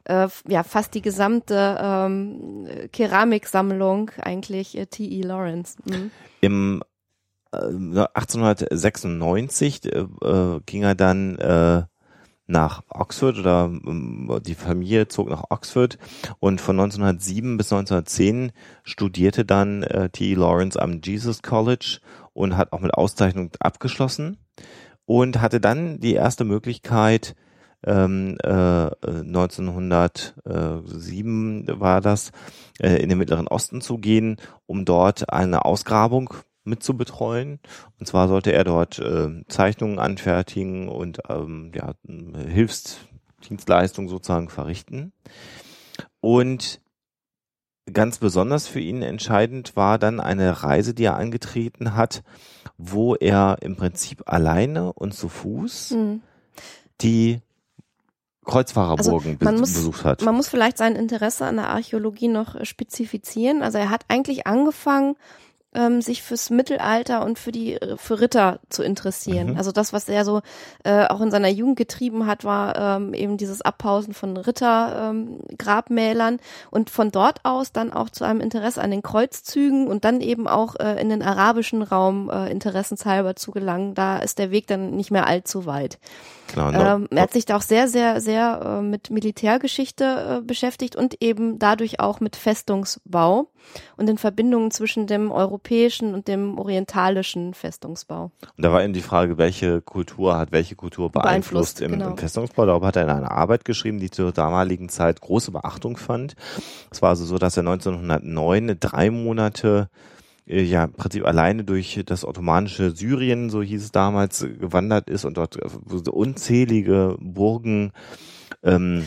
äh, 0.05 0.27
ja, 0.47 0.63
fast 0.63 0.93
die 0.93 1.01
gesamte 1.01 1.77
ähm, 1.81 2.67
Keramiksammlung 2.91 4.11
eigentlich 4.21 4.77
äh, 4.77 4.85
T.E. 4.85 5.21
Lawrence. 5.21 5.77
Mhm. 5.85 6.11
Im 6.41 6.83
äh, 7.51 7.57
1896 7.57 9.85
äh, 9.85 9.99
äh, 9.99 10.59
ging 10.65 10.83
er 10.83 10.95
dann 10.95 11.37
äh, 11.37 11.83
nach 12.45 12.83
Oxford 12.89 13.39
oder 13.39 13.65
ähm, 13.65 14.39
die 14.45 14.55
Familie 14.55 15.07
zog 15.07 15.29
nach 15.29 15.45
Oxford 15.49 15.97
und 16.39 16.59
von 16.59 16.79
1907 16.79 17.57
bis 17.57 17.71
1910 17.71 18.51
studierte 18.83 19.45
dann 19.45 19.83
äh, 19.83 20.09
T. 20.09 20.33
Lawrence 20.33 20.79
am 20.79 20.99
Jesus 21.01 21.41
College 21.41 21.99
und 22.33 22.57
hat 22.57 22.73
auch 22.73 22.81
mit 22.81 22.93
Auszeichnung 22.93 23.51
abgeschlossen 23.59 24.37
und 25.05 25.41
hatte 25.41 25.59
dann 25.59 25.99
die 25.99 26.13
erste 26.13 26.43
Möglichkeit 26.43 27.35
ähm, 27.85 28.37
äh, 28.41 28.89
1907 29.05 31.67
war 31.79 32.01
das, 32.01 32.31
äh, 32.79 32.95
in 32.97 33.09
den 33.09 33.17
Mittleren 33.17 33.47
Osten 33.47 33.81
zu 33.81 33.97
gehen, 33.97 34.37
um 34.65 34.85
dort 34.85 35.29
eine 35.29 35.65
Ausgrabung 35.65 36.33
mitzubetreuen. 36.63 37.59
Und 37.99 38.05
zwar 38.05 38.29
sollte 38.29 38.53
er 38.53 38.63
dort 38.63 38.99
äh, 38.99 39.43
Zeichnungen 39.49 39.99
anfertigen 39.99 40.87
und 40.87 41.19
ähm, 41.29 41.73
ja, 41.75 41.91
Hilfsdienstleistungen 42.07 44.09
sozusagen 44.09 44.47
verrichten. 44.49 45.11
Und 46.21 46.79
ganz 47.91 48.17
besonders 48.19 48.67
für 48.67 48.79
ihn 48.79 49.01
entscheidend 49.01 49.75
war 49.75 49.99
dann 49.99 50.19
eine 50.19 50.63
Reise, 50.63 50.93
die 50.93 51.03
er 51.03 51.17
angetreten 51.17 51.95
hat, 51.95 52.23
wo 52.77 53.15
er 53.15 53.57
im 53.61 53.75
Prinzip 53.75 54.23
alleine 54.25 54.93
und 54.93 55.13
zu 55.13 55.27
Fuß 55.29 55.91
Mhm. 55.91 56.21
die 57.01 57.41
Kreuzfahrerburgen 58.45 59.37
Also, 59.45 59.59
muss- 59.59 59.73
besucht 59.73 60.03
hat. 60.05 60.21
Man 60.21 60.35
muss 60.35 60.49
vielleicht 60.49 60.77
sein 60.77 60.95
Interesse 60.95 61.45
an 61.45 61.55
der 61.57 61.69
Archäologie 61.69 62.27
noch 62.27 62.63
spezifizieren. 62.65 63.61
Also 63.63 63.77
er 63.77 63.89
hat 63.89 64.05
eigentlich 64.09 64.47
angefangen, 64.47 65.15
ähm, 65.75 66.01
sich 66.01 66.23
fürs 66.23 66.49
Mittelalter 66.49 67.23
und 67.25 67.39
für 67.39 67.51
die 67.51 67.73
äh, 67.73 67.97
für 67.97 68.19
Ritter 68.19 68.59
zu 68.69 68.83
interessieren. 68.83 69.51
Mhm. 69.51 69.57
Also 69.57 69.71
das, 69.71 69.93
was 69.93 70.09
er 70.09 70.25
so 70.25 70.41
äh, 70.83 71.05
auch 71.05 71.21
in 71.21 71.31
seiner 71.31 71.49
Jugend 71.49 71.77
getrieben 71.77 72.27
hat, 72.27 72.43
war 72.43 72.97
ähm, 72.97 73.13
eben 73.13 73.37
dieses 73.37 73.61
Abpausen 73.61 74.13
von 74.13 74.37
Rittergrabmälern 74.37 76.33
ähm, 76.35 76.39
und 76.71 76.89
von 76.89 77.11
dort 77.11 77.39
aus 77.43 77.71
dann 77.71 77.93
auch 77.93 78.09
zu 78.09 78.23
einem 78.23 78.41
Interesse 78.41 78.81
an 78.81 78.91
den 78.91 79.01
Kreuzzügen 79.01 79.87
und 79.87 80.05
dann 80.05 80.21
eben 80.21 80.47
auch 80.47 80.75
äh, 80.75 80.99
in 81.01 81.09
den 81.09 81.21
arabischen 81.21 81.81
Raum 81.81 82.29
äh, 82.29 82.51
interessenshalber 82.51 83.35
zu 83.35 83.51
gelangen. 83.51 83.93
Da 83.95 84.17
ist 84.17 84.39
der 84.39 84.51
Weg 84.51 84.67
dann 84.67 84.95
nicht 84.95 85.11
mehr 85.11 85.27
allzu 85.27 85.65
weit. 85.65 85.99
Genau, 86.47 86.71
Ähm, 86.71 87.07
er 87.11 87.21
hat 87.21 87.33
sich 87.33 87.45
da 87.45 87.57
auch 87.57 87.61
sehr, 87.61 87.87
sehr, 87.87 88.21
sehr 88.21 88.61
äh, 88.79 88.81
mit 88.81 89.09
Militärgeschichte 89.09 90.39
äh, 90.39 90.45
beschäftigt 90.45 90.95
und 90.95 91.21
eben 91.21 91.59
dadurch 91.59 91.99
auch 91.99 92.19
mit 92.19 92.35
Festungsbau 92.35 93.49
und 93.97 94.07
den 94.07 94.17
Verbindungen 94.17 94.71
zwischen 94.71 95.07
dem 95.07 95.31
europäischen 95.31 96.13
und 96.13 96.27
dem 96.27 96.57
orientalischen 96.57 97.53
Festungsbau. 97.53 98.31
Und 98.41 98.63
da 98.63 98.71
war 98.71 98.83
eben 98.83 98.93
die 98.93 99.01
Frage, 99.01 99.37
welche 99.37 99.81
Kultur 99.81 100.37
hat 100.37 100.51
welche 100.51 100.75
Kultur 100.75 101.11
beeinflusst, 101.11 101.77
Beeinflusst, 101.77 101.81
im, 101.81 101.91
genau. 101.91 102.11
im 102.11 102.17
Festungsbau. 102.17 102.65
Darüber 102.65 102.87
hat 102.87 102.95
er 102.95 103.03
in 103.03 103.09
einer 103.09 103.31
Arbeit 103.31 103.65
geschrieben, 103.65 103.99
die 103.99 104.11
zur 104.11 104.31
damaligen 104.31 104.89
Zeit 104.89 105.21
große 105.21 105.51
Beachtung 105.51 105.97
fand. 105.97 106.35
Es 106.91 107.01
war 107.01 107.09
also 107.09 107.25
so, 107.25 107.37
dass 107.37 107.57
er 107.57 107.61
1909 107.61 108.77
drei 108.79 109.09
Monate 109.09 109.89
ja 110.45 110.85
im 110.85 110.93
Prinzip 110.93 111.25
alleine 111.25 111.63
durch 111.63 112.01
das 112.05 112.25
ottomanische 112.25 112.91
Syrien, 112.91 113.49
so 113.49 113.61
hieß 113.61 113.83
es 113.83 113.91
damals, 113.91 114.43
äh, 114.43 114.49
gewandert 114.49 115.09
ist 115.09 115.25
und 115.25 115.37
dort 115.37 115.57
äh, 115.57 116.09
unzählige 116.09 117.17
Burgen 117.19 117.91
ähm, 118.63 119.05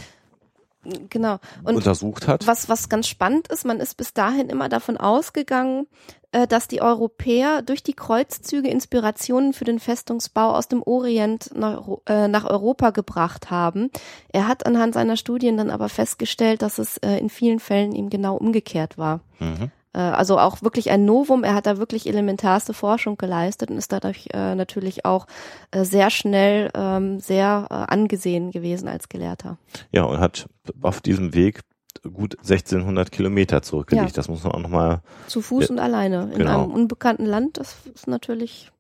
Genau. 1.11 1.38
Und 1.64 1.76
untersucht 1.76 2.28
hat. 2.28 2.47
was, 2.47 2.69
was 2.69 2.88
ganz 2.88 3.09
spannend 3.09 3.49
ist, 3.49 3.64
man 3.64 3.81
ist 3.81 3.97
bis 3.97 4.14
dahin 4.14 4.49
immer 4.49 4.69
davon 4.69 4.97
ausgegangen, 4.97 5.87
äh, 6.33 6.47
dass 6.47 6.69
die 6.69 6.81
Europäer 6.81 7.62
durch 7.62 7.83
die 7.83 7.95
Kreuzzüge 7.95 8.69
Inspirationen 8.69 9.52
für 9.52 9.64
den 9.64 9.81
Festungsbau 9.81 10.52
aus 10.52 10.69
dem 10.69 10.83
Orient 10.83 11.50
nach, 11.57 11.88
äh, 12.07 12.28
nach 12.28 12.45
Europa 12.45 12.90
gebracht 12.90 13.50
haben. 13.50 13.90
Er 14.33 14.49
hat 14.49 14.66
anhand 14.66 14.95
seiner 14.95 15.16
Studien 15.16 15.57
dann 15.57 15.71
aber 15.71 15.88
festgestellt, 15.88 16.62
dass 16.62 16.78
es 16.78 16.99
äh, 16.99 17.19
in 17.19 17.31
vielen 17.31 17.59
Fällen 17.59 17.93
ihm 17.93 18.11
genau 18.11 18.37
umgekehrt 18.37 18.99
war. 18.99 19.21
Mhm. 19.38 19.71
Äh, 19.97 20.00
Also 20.00 20.38
auch 20.38 20.62
wirklich 20.62 20.91
ein 20.91 21.05
Novum. 21.05 21.43
Er 21.43 21.55
hat 21.55 21.67
da 21.67 21.79
wirklich 21.79 22.07
elementarste 22.07 22.75
Forschung 22.75 23.17
geleistet 23.17 23.71
und 23.71 23.79
ist 23.79 23.93
dadurch 23.93 24.29
äh, 24.33 24.55
natürlich 24.55 25.05
auch 25.05 25.26
äh, 25.71 25.85
sehr 25.85 26.11
schnell 26.11 26.71
ähm, 26.75 27.19
sehr 27.19 27.67
äh, 27.71 27.75
angesehen 27.75 28.50
gewesen 28.50 28.88
als 28.88 29.09
Gelehrter. 29.09 29.57
Ja, 29.91 30.05
und 30.05 30.21
hat 30.21 30.47
auf 30.83 31.00
diesem 31.00 31.35
Weg 31.35 31.61
gut 32.03 32.37
1600 32.38 33.11
Kilometer 33.11 33.62
zurückgelegt. 33.62 34.11
Ja. 34.11 34.15
Das 34.15 34.29
muss 34.29 34.45
man 34.45 34.53
auch 34.53 34.61
nochmal 34.61 35.00
Zu 35.26 35.41
Fuß 35.41 35.65
Ja, 35.65 35.71
und 35.71 35.79
alleine 35.79 36.25
in 36.33 36.38
genau. 36.38 36.65
einem 36.65 36.73
unbekannten 36.73 37.25
Land. 37.25 37.57
Das 37.57 37.76
ist 37.95 38.07
natürlich 38.07 38.71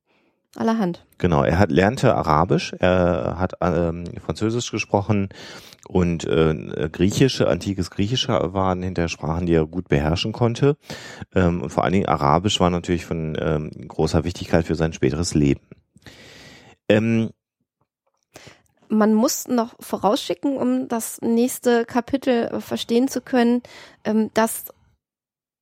allerhand. 0.56 1.04
Genau, 1.18 1.42
er 1.42 1.58
hat, 1.58 1.70
lernte 1.70 2.14
Arabisch, 2.14 2.74
er 2.78 3.36
hat 3.38 3.54
ähm, 3.60 4.04
Französisch 4.24 4.70
gesprochen 4.70 5.28
und 5.88 6.24
äh, 6.24 6.88
Griechische, 6.90 7.48
antikes 7.48 7.90
Griechisch 7.90 8.28
waren 8.28 8.82
hinter 8.82 9.08
Sprachen, 9.08 9.46
die 9.46 9.54
er 9.54 9.66
gut 9.66 9.88
beherrschen 9.88 10.32
konnte. 10.32 10.76
Ähm, 11.34 11.62
und 11.62 11.70
vor 11.70 11.84
allen 11.84 11.92
Dingen 11.92 12.06
Arabisch 12.06 12.58
war 12.60 12.70
natürlich 12.70 13.06
von 13.06 13.36
ähm, 13.40 13.70
großer 13.86 14.24
Wichtigkeit 14.24 14.66
für 14.66 14.74
sein 14.74 14.92
späteres 14.92 15.34
Leben. 15.34 15.60
Ähm, 16.88 17.30
Man 18.88 19.14
muss 19.14 19.48
noch 19.48 19.74
vorausschicken, 19.80 20.56
um 20.56 20.88
das 20.88 21.20
nächste 21.20 21.84
Kapitel 21.84 22.60
verstehen 22.60 23.08
zu 23.08 23.20
können, 23.20 23.62
ähm, 24.04 24.30
dass 24.34 24.66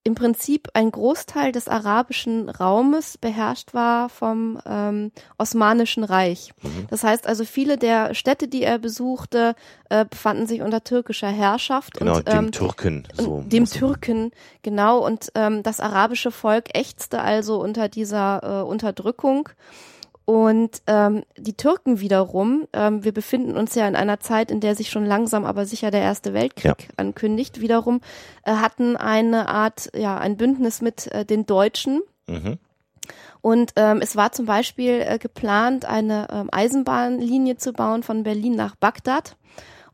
im 0.04 0.14
Prinzip 0.14 0.68
ein 0.75 0.90
Großteil 0.90 1.50
des 1.50 1.66
arabischen 1.66 2.50
Raumes 2.50 3.16
beherrscht 3.16 3.73
war 3.73 4.11
vom 4.11 4.61
ähm, 4.66 5.12
Osmanischen 5.38 6.04
Reich. 6.04 6.52
Mhm. 6.62 6.87
Das 6.90 7.02
heißt 7.02 7.26
also, 7.26 7.46
viele 7.46 7.78
der 7.78 8.14
Städte, 8.14 8.46
die 8.46 8.62
er 8.62 8.78
besuchte, 8.78 9.54
äh, 9.88 10.04
befanden 10.04 10.46
sich 10.46 10.61
unter 10.61 10.84
türkischer 10.84 11.28
Herrschaft. 11.28 11.94
genau, 11.94 12.18
und, 12.18 12.28
dem 12.28 12.44
ähm, 12.44 12.52
Türken. 12.52 13.08
So 13.14 13.44
dem 13.46 13.64
Türken, 13.64 14.32
genau. 14.62 14.99
Und 14.99 15.32
ähm, 15.34 15.62
das 15.62 15.80
arabische 15.80 16.30
Volk 16.30 16.76
ächzte 16.76 17.23
also 17.23 17.58
unter 17.58 17.88
dieser 17.88 18.61
äh, 18.61 18.62
Unterdrückung. 18.62 19.49
Und 20.26 20.80
ähm, 20.86 21.22
die 21.36 21.52
Türken 21.52 22.00
wiederum, 22.00 22.66
ähm, 22.72 23.04
wir 23.04 23.12
befinden 23.12 23.56
uns 23.56 23.74
ja 23.74 23.86
in 23.86 23.94
einer 23.94 24.20
Zeit, 24.20 24.50
in 24.50 24.60
der 24.60 24.74
sich 24.74 24.88
schon 24.90 25.04
langsam 25.04 25.44
aber 25.44 25.66
sicher 25.66 25.90
der 25.90 26.00
Erste 26.00 26.32
Weltkrieg 26.32 26.88
ankündigt, 26.96 27.60
wiederum 27.60 28.00
äh, 28.44 28.52
hatten 28.52 28.96
eine 28.96 29.48
Art, 29.48 29.90
ja, 29.94 30.16
ein 30.16 30.36
Bündnis 30.38 30.80
mit 30.80 31.08
äh, 31.08 31.26
den 31.26 31.44
Deutschen. 31.44 32.00
Mhm. 32.26 32.58
Und 33.42 33.72
ähm, 33.76 34.00
es 34.00 34.16
war 34.16 34.32
zum 34.32 34.46
Beispiel 34.46 35.04
äh, 35.06 35.18
geplant, 35.18 35.84
eine 35.84 36.28
ähm, 36.32 36.48
Eisenbahnlinie 36.50 37.58
zu 37.58 37.74
bauen 37.74 38.02
von 38.02 38.22
Berlin 38.22 38.54
nach 38.54 38.76
Bagdad. 38.76 39.36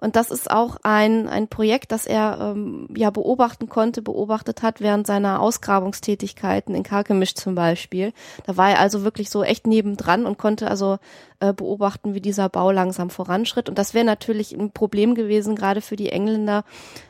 Und 0.01 0.17
das 0.17 0.31
ist 0.31 0.51
auch 0.51 0.77
ein, 0.83 1.29
ein 1.29 1.49
Projekt, 1.49 1.93
das 1.93 2.07
er 2.07 2.39
ähm, 2.41 2.89
ja 2.97 3.11
beobachten 3.11 3.69
konnte, 3.69 4.03
beobachtet 4.03 4.63
hat 4.63 4.81
während 4.81 5.07
seiner 5.07 5.41
Ausgrabungstätigkeiten 5.41 6.75
in 6.75 6.83
Karkemisch 6.83 7.35
zum 7.35 7.55
Beispiel. 7.55 8.13
Da 8.47 8.57
war 8.57 8.71
er 8.71 8.81
also 8.81 9.05
wirklich 9.05 9.31
so 9.31 9.45
echt 9.45 9.67
nebendran 9.67 10.25
und 10.25 10.39
konnte 10.39 10.69
also 10.69 10.99
äh, 11.41 11.53
beobachten, 11.53 12.15
wie 12.15 12.21
dieser 12.21 12.49
Bau 12.49 12.71
langsam 12.71 13.11
voranschritt. 13.11 13.69
Und 13.69 13.79
das 13.79 13.93
wäre 13.93 14.05
natürlich 14.05 14.53
ein 14.53 14.71
Problem 14.71 15.15
gewesen, 15.15 15.55
gerade 15.55 15.83
für 15.83 15.97
die 15.97 16.11
Engländer, 16.11 16.65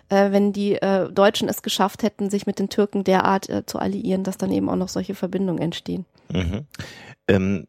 äh, 0.09 0.33
wenn 0.33 0.53
die 0.53 0.75
äh, 0.75 1.11
Deutschen 1.11 1.49
es 1.49 1.63
geschafft 1.63 2.03
hätten, 2.03 2.29
sich 2.29 2.47
mit 2.47 2.59
den 2.59 2.69
Türken 2.69 3.05
derart 3.05 3.49
äh, 3.49 3.65
zu 3.67 3.79
alliieren, 3.79 4.25
dass 4.25 4.37
dann 4.37 4.51
eben 4.51 4.69
auch 4.69 4.77
noch 4.77 4.89
solche 4.89 5.15
Verbindungen 5.15 5.63
entstehen. 5.63 6.07
Mhm. 6.33 6.67
Ähm, 7.29 7.67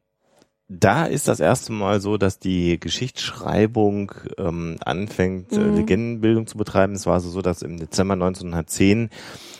da 0.73 1.05
ist 1.05 1.27
das 1.27 1.41
erste 1.41 1.73
Mal 1.73 1.99
so, 1.99 2.15
dass 2.15 2.39
die 2.39 2.79
Geschichtsschreibung 2.79 4.13
ähm, 4.37 4.77
anfängt, 4.85 5.51
äh, 5.51 5.59
Mhm. 5.59 5.75
Legendenbildung 5.75 6.47
zu 6.47 6.57
betreiben. 6.57 6.93
Es 6.93 7.05
war 7.05 7.15
also 7.15 7.29
so, 7.29 7.41
dass 7.41 7.61
im 7.61 7.77
Dezember 7.77 8.13
1910 8.13 9.09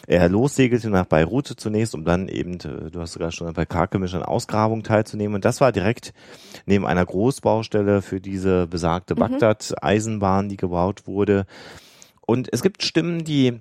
er 0.08 0.30
lossegelte 0.30 0.90
nach 0.90 1.06
Beirut 1.06 1.48
zunächst, 1.48 1.96
um 1.96 2.06
dann 2.06 2.30
eben, 2.30 2.54
äh, 2.62 2.90
du 2.90 3.02
hast 3.02 3.12
sogar 3.12 3.32
schon 3.34 3.52
bei 3.54 3.66
Karkemisch 3.66 4.14
an 4.14 4.24
Ausgrabung 4.24 4.84
teilzunehmen. 4.84 5.36
Und 5.36 5.44
das 5.44 5.60
war 5.60 5.74
direkt 5.74 6.14
neben 6.66 6.86
einer 6.86 7.06
Großbaustelle 7.06 8.02
für 8.02 8.22
diese 8.22 8.68
besagte 8.68 9.16
Mhm. 9.16 9.20
Bagdad-Eisenbahn, 9.20 10.48
die 10.48 10.58
gebaut 10.58 11.08
wurde. 11.08 11.46
Und 12.26 12.48
es 12.54 12.62
gibt 12.62 12.84
Stimmen, 12.84 13.26
die 13.26 13.60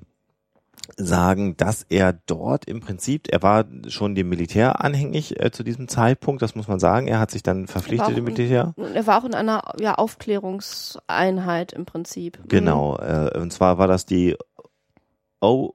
sagen, 0.96 1.56
dass 1.56 1.84
er 1.88 2.12
dort 2.12 2.64
im 2.64 2.80
Prinzip, 2.80 3.28
er 3.30 3.42
war 3.42 3.64
schon 3.88 4.14
dem 4.14 4.28
Militär 4.28 4.84
anhängig 4.84 5.42
äh, 5.42 5.50
zu 5.50 5.62
diesem 5.62 5.88
Zeitpunkt, 5.88 6.42
das 6.42 6.54
muss 6.54 6.68
man 6.68 6.78
sagen. 6.80 7.06
Er 7.06 7.18
hat 7.18 7.30
sich 7.30 7.42
dann 7.42 7.66
verpflichtet 7.66 8.16
dem 8.16 8.24
Militär. 8.24 8.74
Er 8.94 9.06
war 9.06 9.20
auch 9.20 9.24
in 9.24 9.34
einer 9.34 9.62
ja, 9.80 9.94
Aufklärungseinheit 9.94 11.72
im 11.72 11.84
Prinzip. 11.84 12.38
Genau, 12.48 12.96
äh, 12.98 13.38
und 13.38 13.52
zwar 13.52 13.78
war 13.78 13.86
das 13.86 14.06
die 14.06 14.36
o 15.40 15.72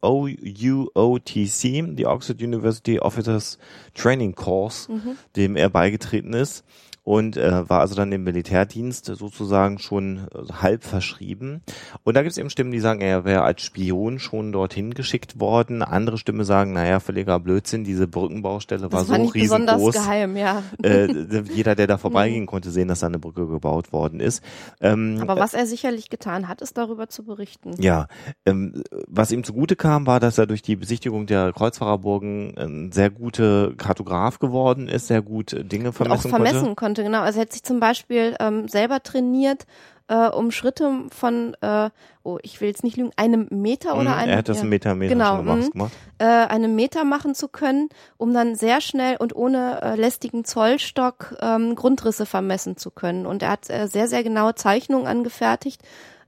OUOTC, 0.00 1.96
die 1.96 2.06
Oxford 2.06 2.40
University 2.40 3.00
Officers 3.00 3.58
Training 3.94 4.34
Course, 4.34 4.92
Mhm. 4.92 5.16
dem 5.34 5.56
er 5.56 5.70
beigetreten 5.70 6.34
ist 6.34 6.64
und 7.08 7.38
äh, 7.38 7.66
war 7.70 7.80
also 7.80 7.94
dann 7.94 8.12
im 8.12 8.22
Militärdienst 8.22 9.06
sozusagen 9.06 9.78
schon 9.78 10.28
äh, 10.34 10.52
halb 10.52 10.84
verschrieben. 10.84 11.62
Und 12.04 12.18
da 12.18 12.20
gibt 12.20 12.32
es 12.32 12.36
eben 12.36 12.50
Stimmen, 12.50 12.70
die 12.70 12.80
sagen, 12.80 13.00
er 13.00 13.24
wäre 13.24 13.44
als 13.44 13.62
Spion 13.62 14.18
schon 14.18 14.52
dorthin 14.52 14.92
geschickt 14.92 15.40
worden. 15.40 15.80
Andere 15.82 16.18
Stimmen 16.18 16.44
sagen, 16.44 16.74
naja, 16.74 17.00
völliger 17.00 17.40
Blödsinn, 17.40 17.82
diese 17.82 18.06
Brückenbaustelle 18.08 18.92
war 18.92 18.98
Das 18.98 19.06
so 19.06 19.12
war 19.12 19.20
nicht 19.20 19.32
besonders 19.32 19.76
riesengroß. 19.76 19.94
geheim, 19.94 20.36
ja. 20.36 20.62
Äh, 20.82 21.06
jeder, 21.54 21.74
der 21.74 21.86
da 21.86 21.96
vorbeiging, 21.96 22.44
konnte 22.44 22.70
sehen, 22.70 22.88
dass 22.88 23.00
da 23.00 23.06
eine 23.06 23.18
Brücke 23.18 23.46
gebaut 23.46 23.90
worden 23.90 24.20
ist. 24.20 24.42
Ähm, 24.82 25.16
Aber 25.22 25.38
was 25.38 25.54
er 25.54 25.64
sicherlich 25.64 26.10
getan 26.10 26.46
hat, 26.46 26.60
ist 26.60 26.76
darüber 26.76 27.08
zu 27.08 27.24
berichten. 27.24 27.72
ja, 27.80 28.08
ähm, 28.44 28.82
was 29.06 29.32
ihm 29.32 29.44
zugute 29.44 29.76
kam, 29.76 30.06
war, 30.06 30.20
dass 30.20 30.36
er 30.36 30.46
durch 30.46 30.60
die 30.60 30.76
Besichtigung 30.76 31.24
der 31.24 31.54
Kreuzfahrerburgen 31.54 32.52
ein 32.58 32.92
sehr 32.92 33.08
guter 33.08 33.72
Kartograf 33.78 34.40
geworden 34.40 34.88
ist, 34.88 35.06
sehr 35.06 35.22
gut 35.22 35.54
äh, 35.54 35.64
Dinge 35.64 35.88
Und 35.88 35.94
auch 35.94 36.20
vermessen, 36.20 36.30
vermessen 36.30 36.76
konnte. 36.76 36.97
Konnte. 37.02 37.10
genau. 37.16 37.24
Also 37.24 37.38
er 37.38 37.42
hat 37.42 37.52
sich 37.52 37.62
zum 37.64 37.80
Beispiel 37.80 38.36
ähm, 38.40 38.68
selber 38.68 39.02
trainiert, 39.02 39.66
äh, 40.08 40.28
um 40.28 40.50
Schritte 40.50 40.90
von, 41.10 41.54
äh, 41.60 41.90
oh, 42.22 42.38
ich 42.42 42.60
will 42.60 42.68
jetzt 42.68 42.82
nicht 42.82 42.96
lügen, 42.96 43.10
einem 43.16 43.46
Meter 43.50 43.92
oder 43.94 44.10
Mhm, 44.10 44.16
einem, 44.16 44.30
er 44.30 44.36
hat 44.38 44.48
das 44.48 44.58
ja, 44.58 44.64
Meter 44.64 44.94
Meter 44.94 45.14
Genau, 45.14 45.36
gemacht. 45.38 45.58
mhm. 45.58 45.70
gemacht. 45.70 45.92
äh, 46.18 46.24
einem 46.24 46.74
Meter 46.74 47.04
machen 47.04 47.34
zu 47.34 47.48
können, 47.48 47.90
um 48.16 48.32
dann 48.32 48.54
sehr 48.54 48.80
schnell 48.80 49.16
und 49.18 49.36
ohne 49.36 49.82
äh, 49.82 49.96
lästigen 49.96 50.44
Zollstock 50.44 51.36
ähm, 51.40 51.74
Grundrisse 51.74 52.24
vermessen 52.26 52.76
zu 52.78 52.90
können. 52.90 53.26
Und 53.26 53.42
er 53.42 53.50
hat 53.50 53.68
äh, 53.68 53.86
sehr, 53.86 54.08
sehr 54.08 54.22
genaue 54.22 54.54
Zeichnungen 54.54 55.06
angefertigt, 55.06 55.82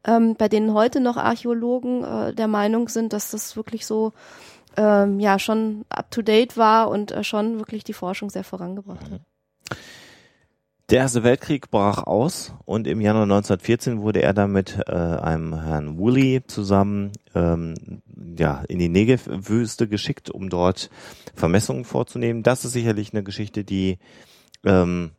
ähm, 0.05 0.35
bei 0.37 0.49
denen 0.49 0.75
heute 0.75 1.01
noch 1.01 1.17
Archäologen 1.17 2.05
äh, 2.05 2.35
der 2.35 2.49
Meinung 2.49 2.89
sind, 2.89 3.13
dass 3.15 3.31
das 3.31 3.57
wirklich 3.57 3.87
so 3.87 4.13
ähm, 4.77 5.21
ja 5.21 5.39
schon 5.39 5.85
up 5.89 6.11
to 6.11 6.21
date 6.23 6.57
war 6.57 6.91
und 6.91 7.13
äh, 7.13 7.25
schon 7.25 7.59
wirklich 7.59 7.83
die 7.83 7.93
Forschung 7.95 8.29
sehr 8.31 8.45
vorangebracht 8.45 9.11
hat. 9.11 9.21
Der 10.91 10.99
Erste 10.99 11.23
Weltkrieg 11.23 11.71
brach 11.71 12.03
aus 12.03 12.53
und 12.65 12.89
im 12.89 13.01
Januar 13.01 13.23
1914 13.23 14.01
wurde 14.01 14.23
er 14.23 14.35
dann 14.35 14.51
mit 14.51 14.77
äh, 14.89 14.93
einem 14.93 15.55
Herrn 15.55 15.99
Woolley 15.99 16.43
zusammen 16.49 17.13
ähm, 17.33 17.75
ja, 18.37 18.65
in 18.67 18.81
die 18.81 18.89
Negev-Wüste 18.89 19.87
geschickt, 19.87 20.31
um 20.31 20.51
dort 20.51 20.91
Vermessungen 21.37 21.85
vorzunehmen. 21.85 22.43
Das 22.43 22.65
ist 22.65 22.73
sicherlich 22.73 23.13
eine 23.13 23.23
Geschichte, 23.23 23.63
die 23.63 23.99
ähm, 24.65 25.13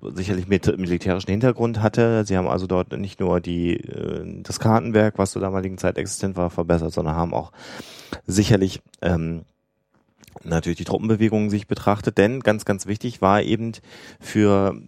sicherlich 0.00 0.46
mit 0.46 0.78
militärischen 0.78 1.32
Hintergrund 1.32 1.82
hatte. 1.82 2.24
Sie 2.24 2.36
haben 2.36 2.46
also 2.46 2.68
dort 2.68 2.96
nicht 2.96 3.18
nur 3.18 3.40
die, 3.40 3.78
äh, 3.78 4.42
das 4.44 4.60
Kartenwerk, 4.60 5.18
was 5.18 5.32
zur 5.32 5.42
damaligen 5.42 5.76
Zeit 5.76 5.98
existent 5.98 6.36
war, 6.36 6.50
verbessert, 6.50 6.92
sondern 6.92 7.16
haben 7.16 7.34
auch 7.34 7.50
sicherlich 8.28 8.80
ähm, 9.02 9.42
natürlich 10.44 10.78
die 10.78 10.84
Truppenbewegungen 10.84 11.50
sich 11.50 11.66
betrachtet. 11.66 12.16
Denn 12.16 12.38
ganz, 12.38 12.64
ganz 12.64 12.86
wichtig 12.86 13.20
war 13.20 13.42
eben 13.42 13.72
für 14.20 14.80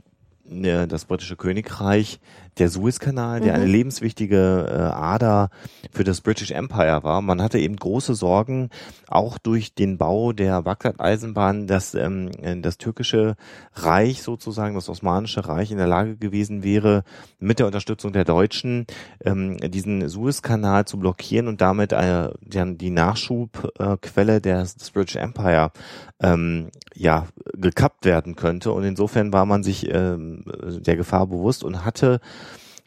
das 0.45 1.05
britische 1.05 1.37
Königreich 1.37 2.21
der 2.59 2.69
Suezkanal, 2.69 3.41
der 3.41 3.55
mhm. 3.55 3.63
eine 3.63 3.71
lebenswichtige 3.71 4.67
äh, 4.69 4.73
Ader 4.75 5.51
für 5.91 6.05
das 6.05 6.21
British 6.21 6.51
Empire 6.51 7.03
war. 7.03 7.23
Man 7.23 7.41
hatte 7.41 7.59
eben 7.59 7.77
große 7.77 8.15
Sorgen, 8.15 8.71
auch 9.09 9.39
durch 9.39 9.75
den 9.75 9.99
Bau 9.99 10.33
der 10.33 10.63
Bagdad-Eisenbahn, 10.63 11.67
dass 11.67 11.95
ähm, 11.95 12.31
das 12.63 12.79
türkische 12.79 13.37
Reich 13.75 14.23
sozusagen, 14.23 14.75
das 14.75 14.89
Osmanische 14.89 15.49
Reich 15.49 15.71
in 15.71 15.79
der 15.79 15.87
Lage 15.87 16.17
gewesen 16.17 16.63
wäre, 16.63 17.05
mit 17.39 17.59
der 17.59 17.67
Unterstützung 17.67 18.13
der 18.13 18.25
Deutschen 18.25 18.87
ähm, 19.25 19.57
diesen 19.59 20.09
Suezkanal 20.09 20.85
zu 20.85 20.99
blockieren 20.99 21.49
und 21.49 21.61
damit 21.61 21.93
äh, 21.93 22.29
die 22.43 22.91
Nachschubquelle 22.91 24.41
des, 24.41 24.77
des 24.77 24.91
British 24.91 25.17
Empire 25.17 25.73
ähm, 26.21 26.69
ja 26.95 27.27
gekappt 27.55 28.05
werden 28.05 28.37
könnte. 28.37 28.73
Und 28.73 28.85
insofern 28.85 29.33
war 29.33 29.47
man 29.47 29.63
sich 29.63 29.89
ähm, 29.93 30.45
der 30.63 30.97
Gefahr 30.97 31.27
bewusst 31.27 31.65
und 31.65 31.85
hatte 31.85 32.21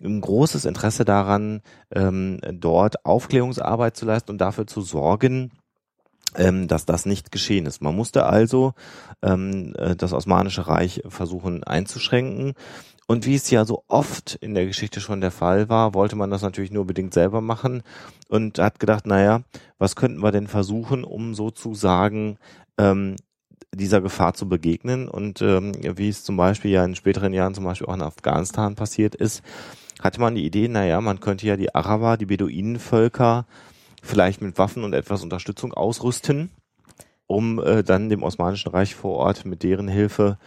ein 0.01 0.21
großes 0.21 0.65
Interesse 0.65 1.05
daran, 1.05 1.61
ähm, 1.91 2.39
dort 2.53 3.05
Aufklärungsarbeit 3.05 3.95
zu 3.95 4.05
leisten 4.05 4.31
und 4.31 4.39
dafür 4.39 4.67
zu 4.67 4.81
sorgen, 4.81 5.51
ähm, 6.35 6.67
dass 6.67 6.85
das 6.85 7.05
nicht 7.05 7.31
geschehen 7.31 7.65
ist. 7.65 7.81
Man 7.81 7.95
musste 7.95 8.25
also 8.25 8.73
ähm, 9.21 9.73
äh, 9.77 9.95
das 9.95 10.13
Osmanische 10.13 10.67
Reich 10.67 11.01
versuchen 11.07 11.63
einzuschränken. 11.63 12.53
Und 13.07 13.25
wie 13.25 13.35
es 13.35 13.51
ja 13.51 13.65
so 13.65 13.83
oft 13.87 14.35
in 14.35 14.55
der 14.55 14.65
Geschichte 14.65 14.99
schon 14.99 15.21
der 15.21 15.31
Fall 15.31 15.69
war, 15.69 15.93
wollte 15.93 16.15
man 16.15 16.31
das 16.31 16.41
natürlich 16.41 16.71
nur 16.71 16.85
bedingt 16.85 17.13
selber 17.13 17.39
machen 17.39 17.83
und 18.29 18.57
hat 18.57 18.79
gedacht, 18.79 19.05
naja, 19.05 19.41
was 19.77 19.95
könnten 19.95 20.23
wir 20.23 20.31
denn 20.31 20.47
versuchen, 20.47 21.03
um 21.03 21.35
sozusagen 21.35 22.37
ähm, 22.79 23.15
dieser 23.75 24.01
Gefahr 24.01 24.33
zu 24.33 24.49
begegnen 24.49 25.07
und 25.07 25.41
ähm, 25.41 25.73
wie 25.81 26.09
es 26.09 26.23
zum 26.23 26.37
Beispiel 26.37 26.71
ja 26.71 26.83
in 26.83 26.95
späteren 26.95 27.33
Jahren 27.33 27.53
zum 27.53 27.65
Beispiel 27.65 27.87
auch 27.87 27.93
in 27.93 28.01
Afghanistan 28.01 28.75
passiert 28.75 29.13
ist, 29.15 29.43
hatte 30.01 30.19
man 30.19 30.35
die 30.35 30.45
Idee, 30.45 30.67
naja, 30.67 30.99
man 31.01 31.19
könnte 31.19 31.47
ja 31.47 31.57
die 31.57 31.73
Araber, 31.73 32.17
die 32.17 32.25
Beduinenvölker 32.25 33.45
vielleicht 34.03 34.41
mit 34.41 34.57
Waffen 34.57 34.83
und 34.83 34.93
etwas 34.93 35.23
Unterstützung 35.23 35.73
ausrüsten, 35.73 36.51
um 37.27 37.59
äh, 37.59 37.83
dann 37.83 38.09
dem 38.09 38.23
Osmanischen 38.23 38.71
Reich 38.71 38.95
vor 38.95 39.17
Ort 39.17 39.45
mit 39.45 39.63
deren 39.63 39.87
Hilfe 39.87 40.37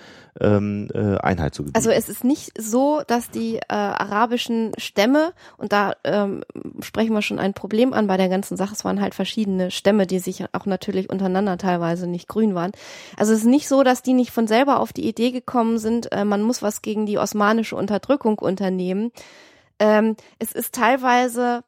ähm, 0.40 0.88
äh, 0.94 1.16
Einheit 1.18 1.54
zu 1.54 1.62
gebieten. 1.62 1.76
Also 1.76 1.90
es 1.90 2.09
ist 2.09 2.22
nicht 2.22 2.53
so, 2.57 3.03
dass 3.07 3.31
die 3.31 3.57
äh, 3.57 3.62
arabischen 3.68 4.72
Stämme, 4.79 5.33
und 5.57 5.72
da 5.72 5.94
ähm, 6.05 6.44
sprechen 6.81 7.14
wir 7.14 7.22
schon 7.22 7.40
ein 7.40 7.55
Problem 7.55 7.92
an 7.92 8.07
bei 8.07 8.16
der 8.16 8.29
ganzen 8.29 8.57
Sache, 8.57 8.74
es 8.74 8.85
waren 8.85 9.00
halt 9.00 9.14
verschiedene 9.14 9.72
Stämme, 9.72 10.07
die 10.07 10.20
sich 10.20 10.44
auch 10.53 10.66
natürlich 10.66 11.11
untereinander 11.11 11.59
teilweise 11.59 12.07
nicht 12.07 12.29
grün 12.29 12.55
waren. 12.55 12.72
Also 13.16 13.33
es 13.33 13.40
ist 13.40 13.46
nicht 13.46 13.66
so, 13.66 13.83
dass 13.83 14.03
die 14.03 14.14
nicht 14.14 14.31
von 14.31 14.46
selber 14.46 14.79
auf 14.79 14.92
die 14.92 15.09
Idee 15.09 15.33
gekommen 15.33 15.79
sind, 15.79 16.12
äh, 16.12 16.24
man 16.24 16.42
muss 16.42 16.62
was 16.62 16.83
gegen 16.83 17.07
die 17.07 17.18
osmanische 17.18 17.74
Unterdrückung 17.74 18.38
unternehmen. 18.38 19.11
Ähm, 19.81 20.16
es 20.38 20.53
ist 20.53 20.74
teilweise 20.74 21.62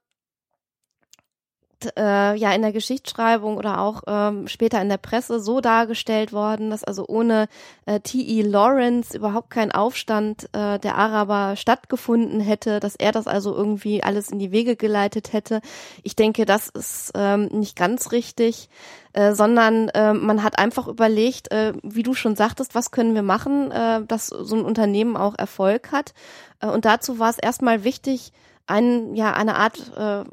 äh, 1.96 2.34
ja 2.36 2.52
in 2.52 2.62
der 2.62 2.72
Geschichtsschreibung 2.72 3.56
oder 3.56 3.80
auch 3.80 4.02
ähm, 4.06 4.48
später 4.48 4.80
in 4.80 4.88
der 4.88 4.98
Presse 4.98 5.40
so 5.40 5.60
dargestellt 5.60 6.32
worden, 6.32 6.70
dass 6.70 6.84
also 6.84 7.06
ohne 7.06 7.48
äh, 7.86 8.00
T.E. 8.00 8.42
Lawrence 8.42 9.16
überhaupt 9.16 9.50
kein 9.50 9.72
Aufstand 9.72 10.48
äh, 10.52 10.78
der 10.78 10.96
Araber 10.96 11.56
stattgefunden 11.56 12.40
hätte, 12.40 12.80
dass 12.80 12.96
er 12.96 13.12
das 13.12 13.26
also 13.26 13.54
irgendwie 13.54 14.02
alles 14.02 14.30
in 14.30 14.38
die 14.38 14.52
Wege 14.52 14.76
geleitet 14.76 15.32
hätte. 15.32 15.60
Ich 16.02 16.16
denke, 16.16 16.44
das 16.44 16.68
ist 16.68 17.12
ähm, 17.14 17.46
nicht 17.52 17.76
ganz 17.76 18.12
richtig. 18.12 18.68
Äh, 19.12 19.34
sondern 19.34 19.88
äh, 19.88 20.14
man 20.14 20.44
hat 20.44 20.58
einfach 20.60 20.86
überlegt, 20.86 21.50
äh, 21.50 21.72
wie 21.82 22.04
du 22.04 22.14
schon 22.14 22.36
sagtest, 22.36 22.76
was 22.76 22.92
können 22.92 23.16
wir 23.16 23.22
machen, 23.22 23.72
äh, 23.72 24.04
dass 24.06 24.28
so 24.28 24.54
ein 24.54 24.64
Unternehmen 24.64 25.16
auch 25.16 25.36
Erfolg 25.36 25.90
hat. 25.90 26.14
Äh, 26.60 26.68
und 26.68 26.84
dazu 26.84 27.18
war 27.18 27.28
es 27.28 27.38
erstmal 27.38 27.82
wichtig, 27.82 28.32
einen, 28.70 29.14
ja, 29.14 29.32
eine 29.32 29.56
Art, 29.56 29.92
äh, 29.96 30.24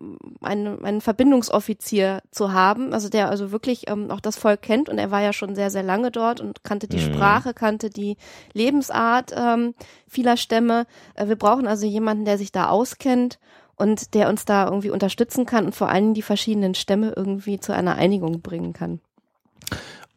einen, 0.42 0.84
einen 0.84 1.02
Verbindungsoffizier 1.02 2.22
zu 2.32 2.54
haben, 2.54 2.94
also 2.94 3.10
der 3.10 3.30
also 3.30 3.52
wirklich 3.52 3.90
ähm, 3.90 4.12
auch 4.12 4.22
das 4.22 4.38
Volk 4.38 4.62
kennt 4.62 4.88
und 4.88 4.98
er 4.98 5.12
war 5.12 5.22
ja 5.22 5.34
schon 5.34 5.56
sehr, 5.56 5.70
sehr 5.70 5.84
lange 5.84 6.12
dort 6.12 6.40
und 6.40 6.64
kannte 6.64 6.88
die 6.88 6.98
mhm. 6.98 7.14
Sprache, 7.14 7.54
kannte 7.54 7.90
die 7.90 8.18
Lebensart 8.54 9.34
ähm, 9.36 9.74
vieler 10.08 10.38
Stämme. 10.38 10.86
Äh, 11.16 11.28
wir 11.28 11.36
brauchen 11.36 11.68
also 11.68 11.86
jemanden, 11.86 12.26
der 12.26 12.38
sich 12.38 12.52
da 12.52 12.70
auskennt 12.70 13.40
und 13.76 14.14
der 14.14 14.30
uns 14.30 14.46
da 14.46 14.66
irgendwie 14.66 14.92
unterstützen 14.92 15.46
kann 15.46 15.66
und 15.66 15.76
vor 15.76 15.90
allem 15.90 16.14
die 16.14 16.22
verschiedenen 16.22 16.76
Stämme 16.76 17.14
irgendwie 17.16 17.60
zu 17.60 17.74
einer 17.74 17.96
Einigung 17.96 18.42
bringen 18.42 18.74
kann. 18.74 19.00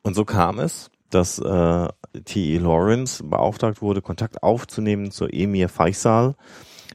Und 0.02 0.14
so 0.14 0.24
kam 0.24 0.59
es, 0.59 0.90
dass 1.11 1.38
äh, 1.38 1.88
T.E. 2.24 2.59
Lawrence 2.59 3.22
beauftragt 3.24 3.83
wurde, 3.83 4.02
Kontakt 4.02 4.42
aufzunehmen 4.42 5.11
zu 5.11 5.26
Emir 5.26 5.68
Faisal, 5.68 6.37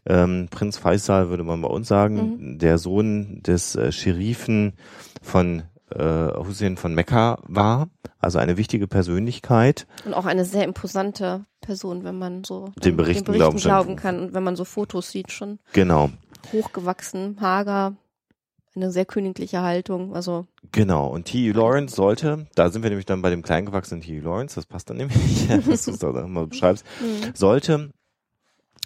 ähm, 0.07 0.47
Prinz 0.51 0.77
Faisal 0.77 1.29
würde 1.29 1.43
man 1.43 1.61
bei 1.61 1.67
uns 1.67 1.87
sagen, 1.87 2.37
mhm. 2.37 2.59
der 2.59 2.77
Sohn 2.77 3.41
des 3.43 3.75
äh, 3.75 3.91
Scherifen 3.91 4.73
von 5.21 5.63
äh, 5.91 6.33
Hussein 6.37 6.77
von 6.77 6.93
Mekka 6.93 7.39
war, 7.47 7.89
also 8.19 8.39
eine 8.39 8.57
wichtige 8.57 8.87
Persönlichkeit. 8.87 9.87
Und 10.05 10.13
auch 10.13 10.25
eine 10.25 10.45
sehr 10.45 10.63
imposante 10.63 11.45
Person, 11.61 12.03
wenn 12.03 12.17
man 12.17 12.43
so 12.43 12.71
den 12.83 12.95
Berichten, 12.95 13.25
den 13.25 13.39
Berichten 13.39 13.59
glauben, 13.59 13.95
kann 13.95 14.19
und 14.19 14.33
wenn 14.33 14.43
man 14.43 14.55
so 14.55 14.65
Fotos 14.65 15.11
sieht 15.11 15.31
schon. 15.31 15.59
Genau. 15.73 16.09
Hochgewachsen, 16.53 17.37
hager, 17.41 17.95
eine 18.75 18.91
sehr 18.91 19.05
königliche 19.05 19.61
Haltung, 19.61 20.15
also. 20.15 20.47
Genau, 20.71 21.07
und 21.07 21.25
T.E. 21.25 21.51
Lawrence 21.51 21.95
sollte, 21.95 22.47
da 22.55 22.69
sind 22.69 22.83
wir 22.83 22.89
nämlich 22.89 23.05
dann 23.05 23.21
bei 23.21 23.29
dem 23.29 23.41
kleingewachsenen 23.41 24.01
T.E. 24.01 24.19
Lawrence, 24.19 24.55
das 24.55 24.65
passt 24.65 24.89
dann 24.89 24.97
nämlich, 24.97 25.47
dass 25.67 25.85
du 25.85 25.91
es 25.91 25.99
da 25.99 26.11
mal 26.11 26.47
beschreibst, 26.47 26.85
mhm. 26.99 27.31
sollte 27.33 27.91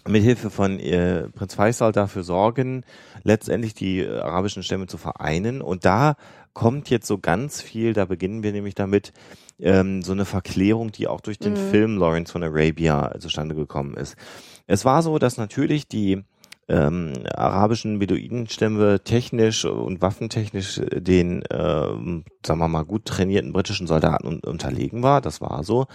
mit 0.08 0.22
Hilfe 0.22 0.50
von 0.50 0.78
äh, 0.78 1.28
Prinz 1.28 1.54
Faisal 1.54 1.92
dafür 1.92 2.22
sorgen, 2.22 2.84
letztendlich 3.22 3.74
die 3.74 4.00
äh, 4.00 4.18
arabischen 4.20 4.62
Stämme 4.62 4.86
zu 4.86 4.96
vereinen. 4.96 5.62
Und 5.62 5.84
da 5.84 6.16
kommt 6.52 6.90
jetzt 6.90 7.06
so 7.06 7.18
ganz 7.18 7.60
viel, 7.62 7.92
da 7.92 8.04
beginnen 8.04 8.42
wir 8.42 8.52
nämlich 8.52 8.74
damit, 8.74 9.12
ähm, 9.58 10.02
so 10.02 10.12
eine 10.12 10.24
Verklärung, 10.24 10.90
die 10.90 11.06
auch 11.06 11.20
durch 11.20 11.38
den 11.38 11.52
mhm. 11.52 11.70
Film 11.70 11.98
Lawrence 11.98 12.32
von 12.32 12.42
Arabia 12.42 13.14
zustande 13.18 13.54
gekommen 13.54 13.94
ist. 13.94 14.16
Es 14.66 14.84
war 14.84 15.02
so, 15.02 15.18
dass 15.18 15.36
natürlich 15.36 15.86
die 15.86 16.22
ähm, 16.70 17.12
arabischen 17.34 17.98
Beduinenstämme 17.98 19.02
technisch 19.02 19.64
und 19.64 20.00
waffentechnisch 20.00 20.80
den, 20.94 21.42
äh, 21.42 21.56
sagen 22.46 22.60
wir 22.60 22.68
mal, 22.68 22.84
gut 22.84 23.04
trainierten 23.04 23.52
britischen 23.52 23.88
Soldaten 23.88 24.26
un 24.26 24.40
unterlegen 24.40 25.02
war. 25.02 25.20
Das 25.20 25.40
war 25.40 25.64
so. 25.64 25.86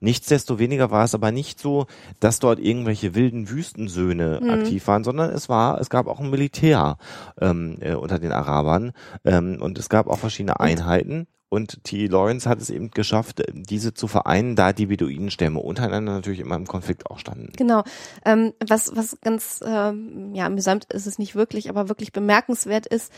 Nichtsdestoweniger 0.00 0.90
war 0.90 1.04
es 1.04 1.14
aber 1.14 1.32
nicht 1.32 1.60
so, 1.60 1.86
dass 2.20 2.38
dort 2.38 2.58
irgendwelche 2.58 3.14
wilden 3.14 3.50
Wüstensöhne 3.50 4.40
mhm. 4.42 4.50
aktiv 4.50 4.86
waren, 4.86 5.04
sondern 5.04 5.30
es 5.30 5.48
war, 5.48 5.80
es 5.80 5.90
gab 5.90 6.06
auch 6.06 6.20
ein 6.20 6.30
Militär 6.30 6.96
ähm, 7.40 7.76
äh, 7.80 7.94
unter 7.94 8.18
den 8.18 8.32
Arabern 8.32 8.92
ähm, 9.24 9.58
und 9.60 9.78
es 9.78 9.88
gab 9.88 10.06
auch 10.06 10.18
verschiedene 10.18 10.60
Einheiten 10.60 11.26
und 11.52 11.84
T. 11.84 12.06
Lawrence 12.06 12.48
hat 12.48 12.62
es 12.62 12.70
eben 12.70 12.90
geschafft, 12.92 13.42
diese 13.52 13.92
zu 13.92 14.08
vereinen, 14.08 14.56
da 14.56 14.72
die 14.72 14.86
Beduinenstämme 14.86 15.60
untereinander 15.60 16.12
natürlich 16.12 16.40
immer 16.40 16.56
im 16.56 16.66
Konflikt 16.66 17.10
auch 17.10 17.18
standen. 17.18 17.52
Genau. 17.54 17.84
Ähm, 18.24 18.54
was, 18.66 18.96
was 18.96 19.18
ganz, 19.20 19.60
ähm, 19.62 20.34
ja, 20.34 20.46
amüsant 20.46 20.86
ist 20.86 21.06
es 21.06 21.18
nicht 21.18 21.34
wirklich, 21.34 21.68
aber 21.68 21.90
wirklich 21.90 22.10
bemerkenswert 22.10 22.86
ist, 22.86 23.12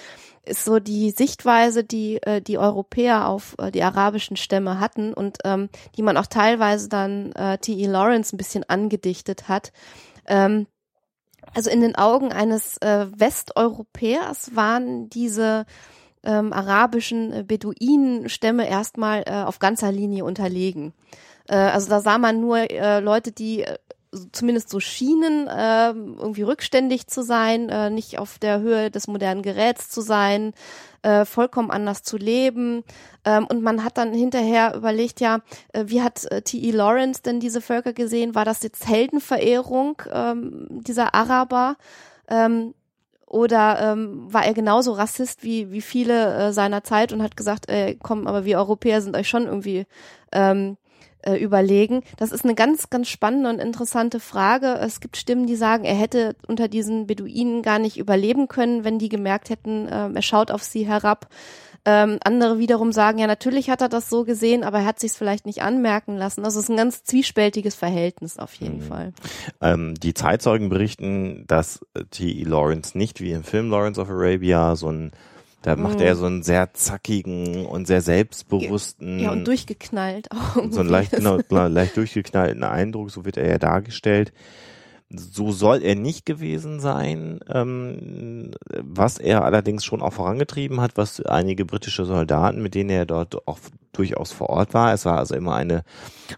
ist 0.44 0.64
so 0.64 0.80
die 0.80 1.12
Sichtweise, 1.12 1.84
die 1.84 2.16
äh, 2.24 2.40
die 2.40 2.58
Europäer 2.58 3.28
auf 3.28 3.54
äh, 3.58 3.70
die 3.70 3.84
arabischen 3.84 4.36
Stämme 4.36 4.80
hatten 4.80 5.14
und 5.14 5.38
ähm, 5.44 5.68
die 5.96 6.02
man 6.02 6.16
auch 6.16 6.26
teilweise 6.26 6.88
dann 6.88 7.30
äh, 7.34 7.58
T.E. 7.58 7.86
Lawrence 7.86 8.34
ein 8.34 8.38
bisschen 8.38 8.68
angedichtet 8.68 9.46
hat. 9.46 9.72
Ähm, 10.26 10.66
also 11.54 11.70
in 11.70 11.80
den 11.80 11.94
Augen 11.94 12.32
eines 12.32 12.78
äh, 12.78 13.06
Westeuropäers 13.16 14.56
waren 14.56 15.08
diese 15.08 15.66
ähm, 16.24 16.52
arabischen 16.52 17.32
äh, 17.32 17.44
Beduinenstämme 17.46 18.68
erstmal 18.68 19.22
äh, 19.26 19.42
auf 19.44 19.58
ganzer 19.58 19.92
Linie 19.92 20.24
unterlegen. 20.24 20.92
Äh, 21.48 21.56
also 21.56 21.88
da 21.88 22.00
sah 22.00 22.18
man 22.18 22.40
nur 22.40 22.70
äh, 22.70 23.00
Leute, 23.00 23.32
die 23.32 23.62
äh, 23.62 23.76
zumindest 24.32 24.70
so 24.70 24.80
schienen, 24.80 25.48
äh, 25.48 25.88
irgendwie 25.88 26.42
rückständig 26.42 27.06
zu 27.06 27.22
sein, 27.22 27.68
äh, 27.68 27.90
nicht 27.90 28.18
auf 28.18 28.38
der 28.38 28.60
Höhe 28.60 28.90
des 28.90 29.06
modernen 29.08 29.42
Geräts 29.42 29.90
zu 29.90 30.00
sein, 30.00 30.52
äh, 31.02 31.24
vollkommen 31.24 31.70
anders 31.70 32.02
zu 32.02 32.16
leben. 32.16 32.84
Ähm, 33.24 33.46
und 33.46 33.62
man 33.62 33.84
hat 33.84 33.98
dann 33.98 34.12
hinterher 34.14 34.74
überlegt, 34.74 35.20
ja, 35.20 35.40
äh, 35.72 35.84
wie 35.86 36.02
hat 36.02 36.24
äh, 36.30 36.42
T.E. 36.42 36.70
Lawrence 36.70 37.22
denn 37.22 37.40
diese 37.40 37.60
Völker 37.60 37.92
gesehen? 37.92 38.34
War 38.34 38.44
das 38.44 38.62
jetzt 38.62 38.88
Heldenverehrung 38.88 40.00
ähm, 40.12 40.66
dieser 40.70 41.14
Araber? 41.14 41.76
Ähm, 42.28 42.74
oder 43.26 43.78
ähm, 43.80 44.32
war 44.32 44.44
er 44.44 44.54
genauso 44.54 44.92
Rassist 44.92 45.42
wie, 45.42 45.70
wie 45.72 45.80
viele 45.80 46.34
äh, 46.34 46.52
seiner 46.52 46.84
Zeit 46.84 47.12
und 47.12 47.22
hat 47.22 47.36
gesagt, 47.36 47.68
äh, 47.68 47.96
komm, 48.02 48.26
aber 48.26 48.44
wir 48.44 48.58
Europäer 48.58 49.00
sind 49.00 49.16
euch 49.16 49.28
schon 49.28 49.46
irgendwie 49.46 49.86
ähm, 50.32 50.76
äh, 51.24 51.36
überlegen. 51.36 52.02
Das 52.16 52.32
ist 52.32 52.44
eine 52.44 52.54
ganz, 52.54 52.90
ganz 52.90 53.08
spannende 53.08 53.48
und 53.48 53.58
interessante 53.58 54.20
Frage. 54.20 54.74
Es 54.74 55.00
gibt 55.00 55.16
Stimmen, 55.16 55.46
die 55.46 55.56
sagen, 55.56 55.84
er 55.84 55.94
hätte 55.94 56.36
unter 56.46 56.68
diesen 56.68 57.06
Beduinen 57.06 57.62
gar 57.62 57.78
nicht 57.78 57.96
überleben 57.96 58.48
können, 58.48 58.84
wenn 58.84 58.98
die 58.98 59.08
gemerkt 59.08 59.50
hätten, 59.50 59.88
äh, 59.88 60.10
er 60.12 60.22
schaut 60.22 60.50
auf 60.50 60.62
sie 60.62 60.86
herab. 60.86 61.28
Ähm, 61.86 62.18
andere 62.24 62.58
wiederum 62.58 62.92
sagen, 62.92 63.18
ja, 63.18 63.26
natürlich 63.26 63.68
hat 63.68 63.82
er 63.82 63.90
das 63.90 64.08
so 64.08 64.24
gesehen, 64.24 64.64
aber 64.64 64.78
er 64.78 64.86
hat 64.86 65.00
sich 65.00 65.12
vielleicht 65.12 65.44
nicht 65.44 65.60
anmerken 65.60 66.16
lassen. 66.16 66.42
Also 66.44 66.58
es 66.58 66.64
ist 66.64 66.70
ein 66.70 66.78
ganz 66.78 67.04
zwiespältiges 67.04 67.74
Verhältnis 67.74 68.38
auf 68.38 68.54
jeden 68.54 68.78
mhm. 68.78 68.82
Fall. 68.82 69.12
Ähm, 69.60 69.94
die 69.94 70.14
Zeitzeugen 70.14 70.70
berichten, 70.70 71.44
dass 71.46 71.84
T.E. 72.10 72.44
Lawrence 72.44 72.96
nicht 72.96 73.20
wie 73.20 73.32
im 73.32 73.44
Film 73.44 73.70
Lawrence 73.70 74.00
of 74.00 74.08
Arabia 74.08 74.76
so 74.76 74.90
ein 74.90 75.12
da 75.64 75.76
macht 75.76 76.02
er 76.02 76.14
mhm. 76.14 76.18
so 76.18 76.26
einen 76.26 76.42
sehr 76.42 76.74
zackigen 76.74 77.64
und 77.64 77.86
sehr 77.86 78.02
selbstbewussten. 78.02 79.18
Ja, 79.18 79.32
und 79.32 79.46
durchgeknallt 79.46 80.30
auch. 80.30 80.62
So 80.70 80.80
einen 80.80 80.90
leicht, 80.90 81.12
genau, 81.12 81.40
leicht 81.48 81.96
durchgeknallten 81.96 82.62
Eindruck, 82.62 83.10
so 83.10 83.24
wird 83.24 83.38
er 83.38 83.48
ja 83.48 83.58
dargestellt. 83.58 84.34
So 85.10 85.52
soll 85.52 85.82
er 85.82 85.94
nicht 85.94 86.26
gewesen 86.26 86.80
sein, 86.80 87.40
ähm, 87.48 88.50
was 88.80 89.18
er 89.18 89.44
allerdings 89.44 89.84
schon 89.84 90.02
auch 90.02 90.14
vorangetrieben 90.14 90.80
hat, 90.80 90.96
was 90.96 91.20
einige 91.20 91.64
britische 91.64 92.04
Soldaten, 92.04 92.62
mit 92.62 92.74
denen 92.74 92.90
er 92.90 93.06
dort 93.06 93.46
auch 93.46 93.58
durchaus 93.92 94.32
vor 94.32 94.50
Ort 94.50 94.74
war. 94.74 94.92
Es 94.92 95.04
war 95.04 95.18
also 95.18 95.34
immer 95.34 95.54
eine 95.54 95.84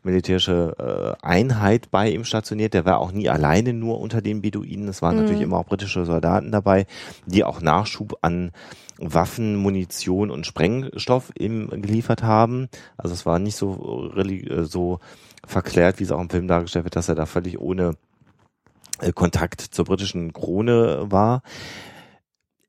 militärische 0.02 1.16
äh, 1.22 1.26
Einheit 1.26 1.90
bei 1.90 2.10
ihm 2.10 2.24
stationiert. 2.24 2.74
Der 2.74 2.84
war 2.84 2.98
auch 2.98 3.12
nie 3.12 3.28
alleine 3.28 3.72
nur 3.72 4.00
unter 4.00 4.20
den 4.20 4.42
Beduinen. 4.42 4.88
Es 4.88 5.02
waren 5.02 5.16
mhm. 5.16 5.22
natürlich 5.22 5.42
immer 5.42 5.58
auch 5.58 5.66
britische 5.66 6.04
Soldaten 6.04 6.52
dabei, 6.52 6.86
die 7.26 7.44
auch 7.44 7.60
Nachschub 7.60 8.18
an 8.22 8.52
Waffen, 8.98 9.56
Munition 9.56 10.30
und 10.30 10.46
Sprengstoff 10.46 11.30
ihm 11.38 11.68
geliefert 11.70 12.22
haben. 12.22 12.68
Also 12.96 13.14
es 13.14 13.26
war 13.26 13.38
nicht 13.38 13.56
so, 13.56 14.10
äh, 14.16 14.64
so 14.64 15.00
verklärt, 15.46 15.98
wie 16.00 16.04
es 16.04 16.12
auch 16.12 16.20
im 16.20 16.30
Film 16.30 16.48
dargestellt 16.48 16.84
wird, 16.84 16.96
dass 16.96 17.08
er 17.08 17.14
da 17.14 17.26
völlig 17.26 17.60
ohne 17.60 17.92
Kontakt 19.14 19.60
zur 19.60 19.84
britischen 19.84 20.32
Krone 20.32 21.10
war. 21.10 21.42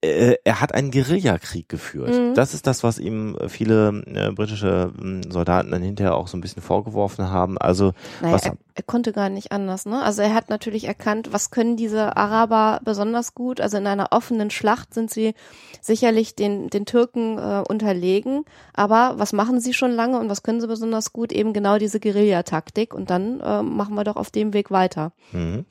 Äh, 0.08 0.38
er 0.43 0.62
hat 0.62 0.74
einen 0.74 0.91
Guerillakrieg 0.91 1.67
geführt. 1.70 2.10
Mhm. 2.10 2.34
Das 2.34 2.54
ist 2.54 2.67
das, 2.67 2.84
was 2.84 3.00
ihm 3.00 3.38
viele 3.48 4.04
äh, 4.08 4.32
britische 4.32 4.93
äh, 4.98 5.32
Soldaten 5.32 5.72
dann 5.72 5.82
hinterher 5.82 6.15
auch 6.15 6.28
so 6.28 6.38
ein 6.38 6.41
bisschen 6.41 6.62
vorgeworfen 6.62 7.30
haben. 7.30 7.58
Also 7.58 7.93
naja, 8.22 8.34
was, 8.34 8.46
er, 8.46 8.58
er, 8.76 8.84
konnte 8.84 9.12
gar 9.12 9.30
nicht 9.30 9.52
anders. 9.52 9.86
Ne? 9.86 10.02
Also 10.02 10.22
er 10.22 10.34
hat 10.34 10.50
natürlich 10.50 10.86
erkannt, 10.86 11.30
was 11.32 11.52
können 11.52 11.78
diese 11.78 12.15
Araber 12.15 12.80
besonders 12.84 13.36
gut. 13.36 13.60
Also 13.60 13.78
in 13.78 13.88
einer 13.88 14.12
offenen 14.12 14.50
Schlacht 14.50 14.93
sind 14.93 15.12
sie 15.12 15.34
sicherlich 15.82 16.36
den 16.36 16.70
den 16.70 16.86
Türken 16.86 17.38
äh, 17.38 17.63
unterlegen. 17.67 18.46
Aber 18.74 19.15
was 19.17 19.34
machen 19.34 19.60
sie 19.60 19.74
schon 19.74 19.91
lange 19.91 20.20
und 20.20 20.30
was 20.30 20.43
können 20.43 20.62
sie 20.62 20.67
besonders 20.67 21.12
gut? 21.13 21.32
Eben 21.32 21.54
genau 21.54 21.78
diese 21.78 22.00
Guerillataktik. 22.00 22.93
Und 22.93 23.10
dann 23.10 23.39
äh, 23.41 23.62
machen 23.62 23.96
wir 23.96 24.04
doch 24.04 24.15
auf 24.15 24.32
dem 24.32 24.54
Weg 24.54 24.72
weiter. 24.72 25.12
Mhm. 25.32 25.65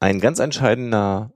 Ein 0.00 0.20
ganz 0.20 0.38
entscheidender 0.38 1.32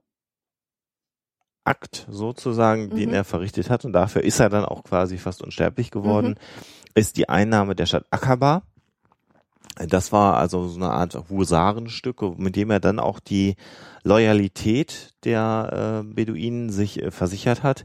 Akt 1.65 2.05
sozusagen, 2.09 2.87
mhm. 2.87 2.95
den 2.95 3.13
er 3.13 3.23
verrichtet 3.23 3.69
hat, 3.69 3.85
und 3.85 3.93
dafür 3.93 4.23
ist 4.23 4.39
er 4.39 4.49
dann 4.49 4.65
auch 4.65 4.83
quasi 4.83 5.17
fast 5.17 5.41
unsterblich 5.41 5.91
geworden, 5.91 6.29
mhm. 6.29 6.35
ist 6.93 7.17
die 7.17 7.27
Einnahme 7.27 7.75
der 7.75 7.85
Stadt 7.85 8.05
Akaba. 8.11 8.63
Das 9.87 10.13
war 10.13 10.37
also 10.37 10.67
so 10.67 10.77
eine 10.77 10.91
Art 10.91 11.17
Husarenstück, 11.29 12.37
mit 12.37 12.55
dem 12.55 12.69
er 12.69 12.79
dann 12.79 12.99
auch 12.99 13.19
die 13.19 13.55
Loyalität 14.03 15.13
der 15.25 16.03
äh, 16.05 16.13
Beduinen 16.13 16.69
sich 16.69 17.01
äh, 17.01 17.11
versichert 17.11 17.63
hat. 17.63 17.83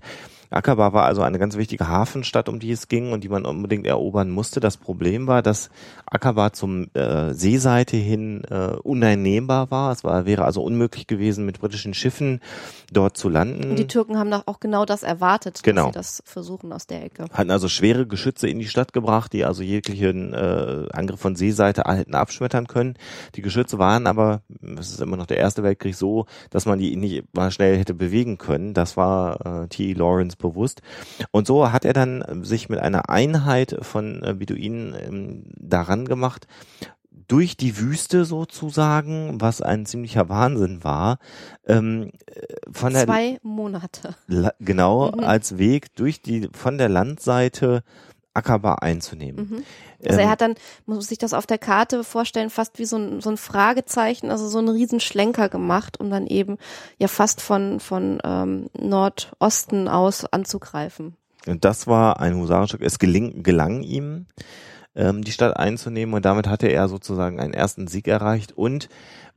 Aqaba 0.50 0.92
war 0.92 1.04
also 1.04 1.22
eine 1.22 1.38
ganz 1.38 1.56
wichtige 1.56 1.88
Hafenstadt, 1.88 2.48
um 2.48 2.58
die 2.58 2.72
es 2.72 2.88
ging 2.88 3.12
und 3.12 3.22
die 3.22 3.28
man 3.28 3.44
unbedingt 3.44 3.86
erobern 3.86 4.30
musste. 4.30 4.60
Das 4.60 4.76
Problem 4.76 5.26
war, 5.26 5.42
dass 5.42 5.70
Aqaba 6.06 6.52
zum 6.52 6.88
äh, 6.94 7.32
Seeseite 7.32 7.96
hin 7.96 8.42
äh, 8.50 8.76
uneinnehmbar 8.82 9.70
war. 9.70 9.92
Es 9.92 10.02
war, 10.02 10.26
wäre 10.26 10.44
also 10.44 10.62
unmöglich 10.62 11.06
gewesen, 11.06 11.46
mit 11.46 11.60
britischen 11.60 11.94
Schiffen 11.94 12.40
dort 12.92 13.16
zu 13.16 13.28
landen. 13.28 13.70
Und 13.70 13.78
die 13.78 13.86
Türken 13.86 14.18
haben 14.18 14.30
doch 14.30 14.46
auch 14.46 14.58
genau 14.58 14.84
das 14.84 15.04
erwartet, 15.04 15.62
genau. 15.62 15.90
dass 15.92 16.16
sie 16.16 16.22
das 16.22 16.32
versuchen 16.32 16.72
aus 16.72 16.86
der 16.86 17.04
Ecke. 17.04 17.26
Hatten 17.32 17.50
also 17.50 17.68
schwere 17.68 18.06
Geschütze 18.06 18.48
in 18.48 18.58
die 18.58 18.66
Stadt 18.66 18.92
gebracht, 18.92 19.32
die 19.32 19.44
also 19.44 19.62
jeglichen 19.62 20.34
äh, 20.34 20.86
Angriff 20.92 21.20
von 21.20 21.36
Seeseite 21.36 21.84
hätten 21.86 22.14
abschmettern 22.14 22.66
können. 22.66 22.94
Die 23.36 23.42
Geschütze 23.42 23.78
waren 23.78 24.06
aber, 24.06 24.42
es 24.78 24.90
ist 24.90 25.00
immer 25.00 25.16
noch 25.16 25.26
der 25.26 25.36
Erste 25.36 25.62
Weltkrieg, 25.62 25.94
so, 25.94 26.26
dass 26.50 26.66
man 26.66 26.78
die 26.78 26.96
nicht 26.96 27.24
mal 27.34 27.50
schnell 27.52 27.78
hätte 27.78 27.94
bewegen 27.94 28.38
können. 28.38 28.74
Das 28.74 28.96
war 28.96 29.62
äh, 29.64 29.68
T. 29.68 29.92
Lawrence 29.92 30.36
bewusst. 30.40 30.83
Und 31.31 31.46
so 31.46 31.70
hat 31.72 31.85
er 31.85 31.92
dann 31.92 32.22
äh, 32.22 32.44
sich 32.44 32.68
mit 32.68 32.81
einer 32.81 33.09
Einheit 33.09 33.76
von 33.83 34.22
äh, 34.22 34.35
Beduinen 34.35 34.94
ähm, 34.98 35.44
daran 35.57 36.07
gemacht, 36.07 36.46
durch 37.31 37.57
die 37.57 37.79
Wüste 37.79 38.24
sozusagen, 38.24 39.40
was 39.40 39.62
ein 39.62 39.87
ziemlicher 39.87 40.29
Wahnsinn 40.29 40.83
war, 40.83 41.18
ähm, 41.64 42.11
äh, 42.26 42.42
von 42.72 42.92
der 42.92 43.05
zwei 43.05 43.38
Monate 43.42 44.16
la, 44.26 44.53
genau 44.59 45.12
mhm. 45.12 45.20
als 45.20 45.57
Weg 45.57 45.94
durch 45.94 46.22
die 46.22 46.48
von 46.53 46.76
der 46.76 46.88
Landseite 46.88 47.85
Akaba 48.40 48.74
einzunehmen. 48.76 49.48
Mhm. 49.50 49.64
Also 50.05 50.18
ähm, 50.18 50.26
er 50.26 50.31
hat 50.31 50.40
dann, 50.40 50.55
muss 50.87 51.07
sich 51.07 51.18
das 51.18 51.35
auf 51.35 51.46
der 51.46 51.59
Karte 51.59 52.05
vorstellen, 52.05 52.50
fast 52.50 52.79
wie 52.79 52.85
so 52.85 52.96
ein, 52.96 53.20
so 53.20 53.31
ein 53.31 53.37
Fragezeichen, 53.37 54.31
also 54.31 54.48
so 54.48 54.59
einen 54.59 54.70
riesen 54.70 55.00
Schlenker 55.00 55.48
gemacht, 55.48 56.00
um 56.00 56.11
dann 56.11 56.26
eben 56.26 56.57
ja 56.98 57.09
fast 57.09 57.40
von, 57.40 57.81
von 57.81 58.18
ähm, 58.24 58.70
Nordosten 58.79 59.88
aus 59.88 60.24
anzugreifen. 60.24 61.16
Und 61.46 61.64
das 61.64 61.87
war 61.87 62.20
ein 62.20 62.37
Husarenstück. 62.37 62.83
Es 62.83 62.98
geling, 62.98 63.42
gelang 63.42 63.83
ihm, 63.83 64.26
ähm, 64.94 65.22
die 65.22 65.33
Stadt 65.33 65.57
einzunehmen 65.57 66.14
und 66.14 66.24
damit 66.24 66.48
hatte 66.48 66.68
er 66.68 66.88
sozusagen 66.88 67.40
einen 67.40 67.55
ersten 67.55 67.87
Sieg 67.87 68.09
erreicht 68.09 68.53
und 68.53 68.88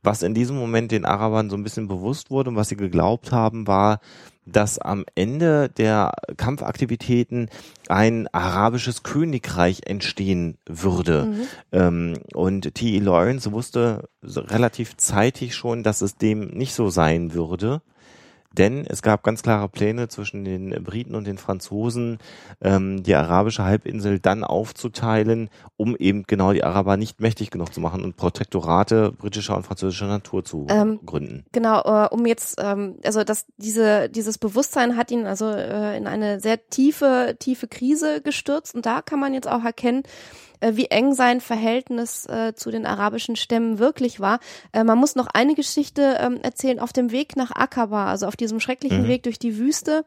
was 0.02 0.22
in 0.22 0.34
diesem 0.34 0.56
Moment 0.56 0.92
den 0.92 1.06
Arabern 1.06 1.48
so 1.48 1.56
ein 1.56 1.62
bisschen 1.62 1.88
bewusst 1.88 2.30
wurde 2.30 2.50
und 2.50 2.56
was 2.56 2.68
sie 2.68 2.76
geglaubt 2.76 3.32
haben, 3.32 3.66
war, 3.66 4.00
dass 4.46 4.78
am 4.78 5.04
Ende 5.14 5.68
der 5.68 6.12
Kampfaktivitäten 6.36 7.48
ein 7.88 8.28
arabisches 8.32 9.02
Königreich 9.02 9.82
entstehen 9.86 10.58
würde. 10.66 11.24
Mhm. 11.24 11.46
Ähm, 11.72 12.14
und 12.34 12.74
T.E. 12.74 12.98
Lawrence 12.98 13.52
wusste 13.52 14.08
relativ 14.22 14.96
zeitig 14.96 15.54
schon, 15.54 15.82
dass 15.82 16.00
es 16.00 16.16
dem 16.16 16.48
nicht 16.48 16.74
so 16.74 16.90
sein 16.90 17.34
würde 17.34 17.82
denn 18.58 18.86
es 18.86 19.02
gab 19.02 19.22
ganz 19.22 19.42
klare 19.42 19.68
Pläne 19.68 20.08
zwischen 20.08 20.44
den 20.44 20.70
Briten 20.84 21.14
und 21.14 21.26
den 21.26 21.38
Franzosen, 21.38 22.18
ähm, 22.60 23.02
die 23.02 23.14
arabische 23.14 23.64
Halbinsel 23.64 24.18
dann 24.18 24.44
aufzuteilen, 24.44 25.50
um 25.76 25.96
eben 25.96 26.24
genau 26.24 26.52
die 26.52 26.64
Araber 26.64 26.96
nicht 26.96 27.20
mächtig 27.20 27.50
genug 27.50 27.72
zu 27.72 27.80
machen 27.80 28.04
und 28.04 28.16
Protektorate 28.16 29.12
britischer 29.12 29.56
und 29.56 29.64
französischer 29.64 30.06
Natur 30.06 30.44
zu 30.44 30.66
ähm, 30.70 31.00
gründen. 31.04 31.44
Genau, 31.52 31.82
äh, 31.82 32.08
um 32.10 32.26
jetzt, 32.26 32.60
ähm, 32.62 32.96
also 33.04 33.24
das, 33.24 33.46
diese, 33.56 34.08
dieses 34.08 34.38
Bewusstsein 34.38 34.96
hat 34.96 35.10
ihn 35.10 35.26
also 35.26 35.50
äh, 35.50 35.96
in 35.96 36.06
eine 36.06 36.40
sehr 36.40 36.68
tiefe, 36.68 37.36
tiefe 37.38 37.68
Krise 37.68 38.20
gestürzt 38.22 38.74
und 38.74 38.86
da 38.86 39.02
kann 39.02 39.20
man 39.20 39.34
jetzt 39.34 39.48
auch 39.48 39.64
erkennen, 39.64 40.02
wie 40.72 40.86
eng 40.86 41.14
sein 41.14 41.40
Verhältnis 41.40 42.26
äh, 42.26 42.54
zu 42.54 42.70
den 42.70 42.86
arabischen 42.86 43.36
Stämmen 43.36 43.78
wirklich 43.78 44.20
war. 44.20 44.40
Äh, 44.72 44.84
man 44.84 44.98
muss 44.98 45.14
noch 45.14 45.26
eine 45.26 45.54
Geschichte 45.54 46.18
ähm, 46.20 46.40
erzählen 46.42 46.80
auf 46.80 46.92
dem 46.92 47.10
Weg 47.10 47.36
nach 47.36 47.50
Akaba, 47.50 48.06
also 48.06 48.26
auf 48.26 48.36
diesem 48.36 48.60
schrecklichen 48.60 49.02
mhm. 49.02 49.08
Weg 49.08 49.22
durch 49.24 49.38
die 49.38 49.58
Wüste. 49.58 50.04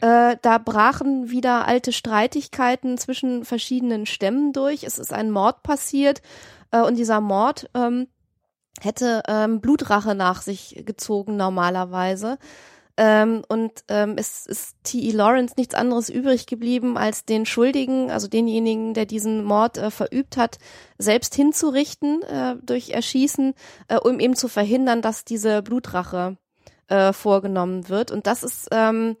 Äh, 0.00 0.36
da 0.42 0.58
brachen 0.58 1.30
wieder 1.30 1.66
alte 1.66 1.92
Streitigkeiten 1.92 2.98
zwischen 2.98 3.44
verschiedenen 3.44 4.06
Stämmen 4.06 4.52
durch. 4.52 4.84
Es 4.84 4.98
ist 4.98 5.12
ein 5.12 5.30
Mord 5.30 5.62
passiert 5.62 6.22
äh, 6.70 6.80
und 6.80 6.96
dieser 6.96 7.20
Mord 7.20 7.68
ähm, 7.74 8.06
hätte 8.80 9.22
ähm, 9.26 9.60
Blutrache 9.60 10.14
nach 10.14 10.42
sich 10.42 10.82
gezogen 10.86 11.36
normalerweise. 11.36 12.38
Ähm, 13.00 13.44
und 13.46 13.84
ähm, 13.86 14.16
es 14.18 14.44
ist 14.44 14.74
T.E. 14.82 15.12
Lawrence 15.12 15.54
nichts 15.56 15.76
anderes 15.76 16.10
übrig 16.10 16.46
geblieben, 16.46 16.98
als 16.98 17.24
den 17.24 17.46
Schuldigen, 17.46 18.10
also 18.10 18.26
denjenigen, 18.26 18.92
der 18.92 19.06
diesen 19.06 19.44
Mord 19.44 19.78
äh, 19.78 19.92
verübt 19.92 20.36
hat, 20.36 20.58
selbst 20.98 21.36
hinzurichten 21.36 22.24
äh, 22.24 22.56
durch 22.60 22.90
Erschießen, 22.90 23.54
äh, 23.86 23.98
um 23.98 24.18
eben 24.18 24.34
zu 24.34 24.48
verhindern, 24.48 25.00
dass 25.00 25.24
diese 25.24 25.62
Blutrache 25.62 26.38
äh, 26.88 27.12
vorgenommen 27.12 27.88
wird. 27.88 28.10
Und 28.10 28.26
das 28.26 28.42
ist 28.42 28.66
ähm, 28.72 29.16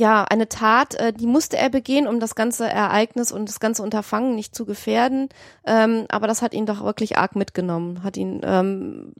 ja, 0.00 0.24
eine 0.24 0.48
Tat, 0.48 0.94
äh, 0.94 1.12
die 1.12 1.26
musste 1.26 1.58
er 1.58 1.68
begehen, 1.68 2.08
um 2.08 2.20
das 2.20 2.34
ganze 2.34 2.66
Ereignis 2.66 3.32
und 3.32 3.50
das 3.50 3.60
ganze 3.60 3.82
Unterfangen 3.82 4.34
nicht 4.34 4.54
zu 4.54 4.64
gefährden. 4.64 5.28
Ähm, 5.66 6.06
aber 6.08 6.26
das 6.26 6.40
hat 6.40 6.54
ihn 6.54 6.64
doch 6.64 6.82
wirklich 6.82 7.18
arg 7.18 7.36
mitgenommen, 7.36 8.02
hat 8.02 8.16
ihn 8.16 8.40
ähm, 8.42 9.12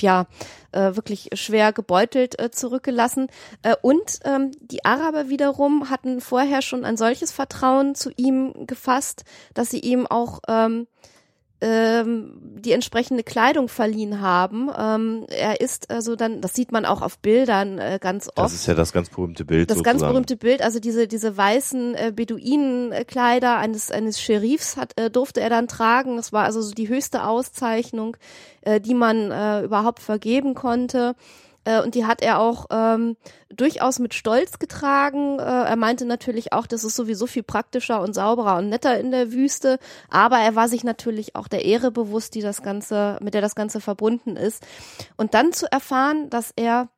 ja 0.00 0.26
äh, 0.70 0.94
wirklich 0.94 1.30
schwer 1.32 1.72
gebeutelt 1.72 2.38
äh, 2.40 2.52
zurückgelassen. 2.52 3.26
Äh, 3.62 3.74
und 3.82 4.20
ähm, 4.24 4.52
die 4.60 4.84
Araber 4.84 5.28
wiederum 5.28 5.90
hatten 5.90 6.20
vorher 6.20 6.62
schon 6.62 6.84
ein 6.84 6.96
solches 6.96 7.32
Vertrauen 7.32 7.96
zu 7.96 8.12
ihm 8.16 8.64
gefasst, 8.68 9.24
dass 9.54 9.70
sie 9.70 9.80
ihm 9.80 10.06
auch 10.06 10.38
ähm, 10.46 10.86
ähm, 11.60 12.38
die 12.40 12.72
entsprechende 12.72 13.22
Kleidung 13.22 13.68
verliehen 13.68 14.20
haben. 14.20 14.70
Ähm, 14.76 15.26
er 15.28 15.60
ist 15.60 15.90
also 15.90 16.14
dann, 16.14 16.40
das 16.40 16.54
sieht 16.54 16.72
man 16.72 16.84
auch 16.84 17.02
auf 17.02 17.18
Bildern 17.18 17.78
äh, 17.78 17.98
ganz 18.00 18.28
oft. 18.28 18.38
Das 18.38 18.52
ist 18.52 18.66
ja 18.66 18.74
das 18.74 18.92
ganz 18.92 19.10
berühmte 19.10 19.44
Bild. 19.44 19.70
Das 19.70 19.78
sozusagen. 19.78 19.98
ganz 19.98 20.10
berühmte 20.10 20.36
Bild, 20.36 20.62
also 20.62 20.78
diese 20.78 21.08
diese 21.08 21.36
weißen 21.36 21.94
äh, 21.94 22.12
Beduinenkleider 22.14 23.56
eines 23.56 23.90
eines 23.90 24.20
Scherifs 24.20 24.76
hat 24.76 24.98
äh, 24.98 25.10
durfte 25.10 25.40
er 25.40 25.50
dann 25.50 25.68
tragen. 25.68 26.16
Das 26.16 26.32
war 26.32 26.44
also 26.44 26.62
so 26.62 26.72
die 26.72 26.88
höchste 26.88 27.24
Auszeichnung, 27.26 28.16
äh, 28.60 28.80
die 28.80 28.94
man 28.94 29.30
äh, 29.30 29.62
überhaupt 29.62 30.00
vergeben 30.00 30.54
konnte. 30.54 31.14
Äh, 31.68 31.82
und 31.82 31.94
die 31.94 32.06
hat 32.06 32.22
er 32.22 32.40
auch 32.40 32.66
ähm, 32.70 33.16
durchaus 33.50 33.98
mit 33.98 34.14
Stolz 34.14 34.58
getragen. 34.58 35.38
Äh, 35.38 35.42
er 35.42 35.76
meinte 35.76 36.06
natürlich 36.06 36.52
auch, 36.54 36.66
das 36.66 36.82
ist 36.82 36.96
sowieso 36.96 37.26
viel 37.26 37.42
praktischer 37.42 38.00
und 38.00 38.14
sauberer 38.14 38.56
und 38.56 38.70
netter 38.70 38.98
in 38.98 39.10
der 39.10 39.32
Wüste. 39.32 39.78
Aber 40.08 40.38
er 40.38 40.54
war 40.54 40.68
sich 40.68 40.82
natürlich 40.82 41.36
auch 41.36 41.46
der 41.46 41.66
Ehre 41.66 41.90
bewusst, 41.90 42.34
die 42.34 42.40
das 42.40 42.62
Ganze, 42.62 43.18
mit 43.20 43.34
der 43.34 43.42
das 43.42 43.54
Ganze 43.54 43.80
verbunden 43.80 44.36
ist. 44.36 44.66
Und 45.18 45.34
dann 45.34 45.52
zu 45.52 45.70
erfahren, 45.70 46.30
dass 46.30 46.52
er 46.56 46.88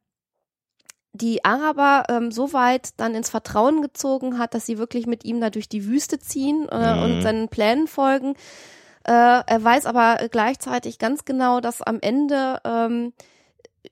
die 1.12 1.44
Araber 1.44 2.04
ähm, 2.08 2.30
so 2.30 2.52
weit 2.52 2.90
dann 2.98 3.16
ins 3.16 3.30
Vertrauen 3.30 3.82
gezogen 3.82 4.38
hat, 4.38 4.54
dass 4.54 4.66
sie 4.66 4.78
wirklich 4.78 5.08
mit 5.08 5.24
ihm 5.24 5.40
da 5.40 5.50
durch 5.50 5.68
die 5.68 5.84
Wüste 5.86 6.20
ziehen 6.20 6.68
äh, 6.68 6.94
Mhm. 6.94 7.02
und 7.02 7.22
seinen 7.22 7.48
Plänen 7.48 7.88
folgen. 7.88 8.34
Äh, 9.02 9.12
er 9.44 9.64
weiß 9.64 9.86
aber 9.86 10.28
gleichzeitig 10.30 11.00
ganz 11.00 11.24
genau, 11.24 11.60
dass 11.60 11.82
am 11.82 11.98
Ende 12.00 12.60
ähm, 12.64 13.12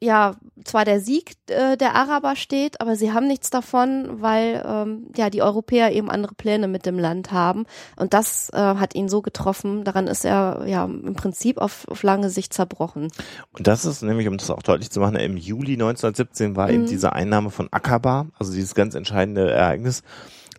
ja 0.00 0.36
zwar 0.64 0.84
der 0.84 1.00
Sieg 1.00 1.32
äh, 1.48 1.76
der 1.76 1.94
Araber 1.94 2.36
steht, 2.36 2.80
aber 2.80 2.96
sie 2.96 3.12
haben 3.12 3.26
nichts 3.26 3.50
davon, 3.50 4.20
weil 4.22 4.62
ähm, 4.66 5.06
ja 5.16 5.30
die 5.30 5.42
Europäer 5.42 5.92
eben 5.92 6.10
andere 6.10 6.34
Pläne 6.34 6.68
mit 6.68 6.86
dem 6.86 6.98
Land 6.98 7.32
haben 7.32 7.64
und 7.96 8.14
das 8.14 8.50
äh, 8.52 8.56
hat 8.56 8.94
ihn 8.94 9.08
so 9.08 9.22
getroffen. 9.22 9.84
Daran 9.84 10.06
ist 10.06 10.24
er 10.24 10.64
ja 10.66 10.84
im 10.84 11.14
Prinzip 11.14 11.58
auf, 11.58 11.86
auf 11.88 12.02
lange 12.02 12.30
Sicht 12.30 12.52
zerbrochen. 12.54 13.10
Und 13.52 13.66
das 13.66 13.84
ist 13.84 14.02
nämlich, 14.02 14.28
um 14.28 14.36
das 14.36 14.50
auch 14.50 14.62
deutlich 14.62 14.90
zu 14.90 15.00
machen, 15.00 15.16
im 15.16 15.36
Juli 15.36 15.72
1917 15.72 16.56
war 16.56 16.70
eben 16.70 16.82
Mhm. 16.82 16.86
diese 16.86 17.12
Einnahme 17.12 17.50
von 17.50 17.68
Akaba, 17.72 18.26
also 18.38 18.52
dieses 18.52 18.74
ganz 18.74 18.94
entscheidende 18.94 19.50
Ereignis. 19.50 20.02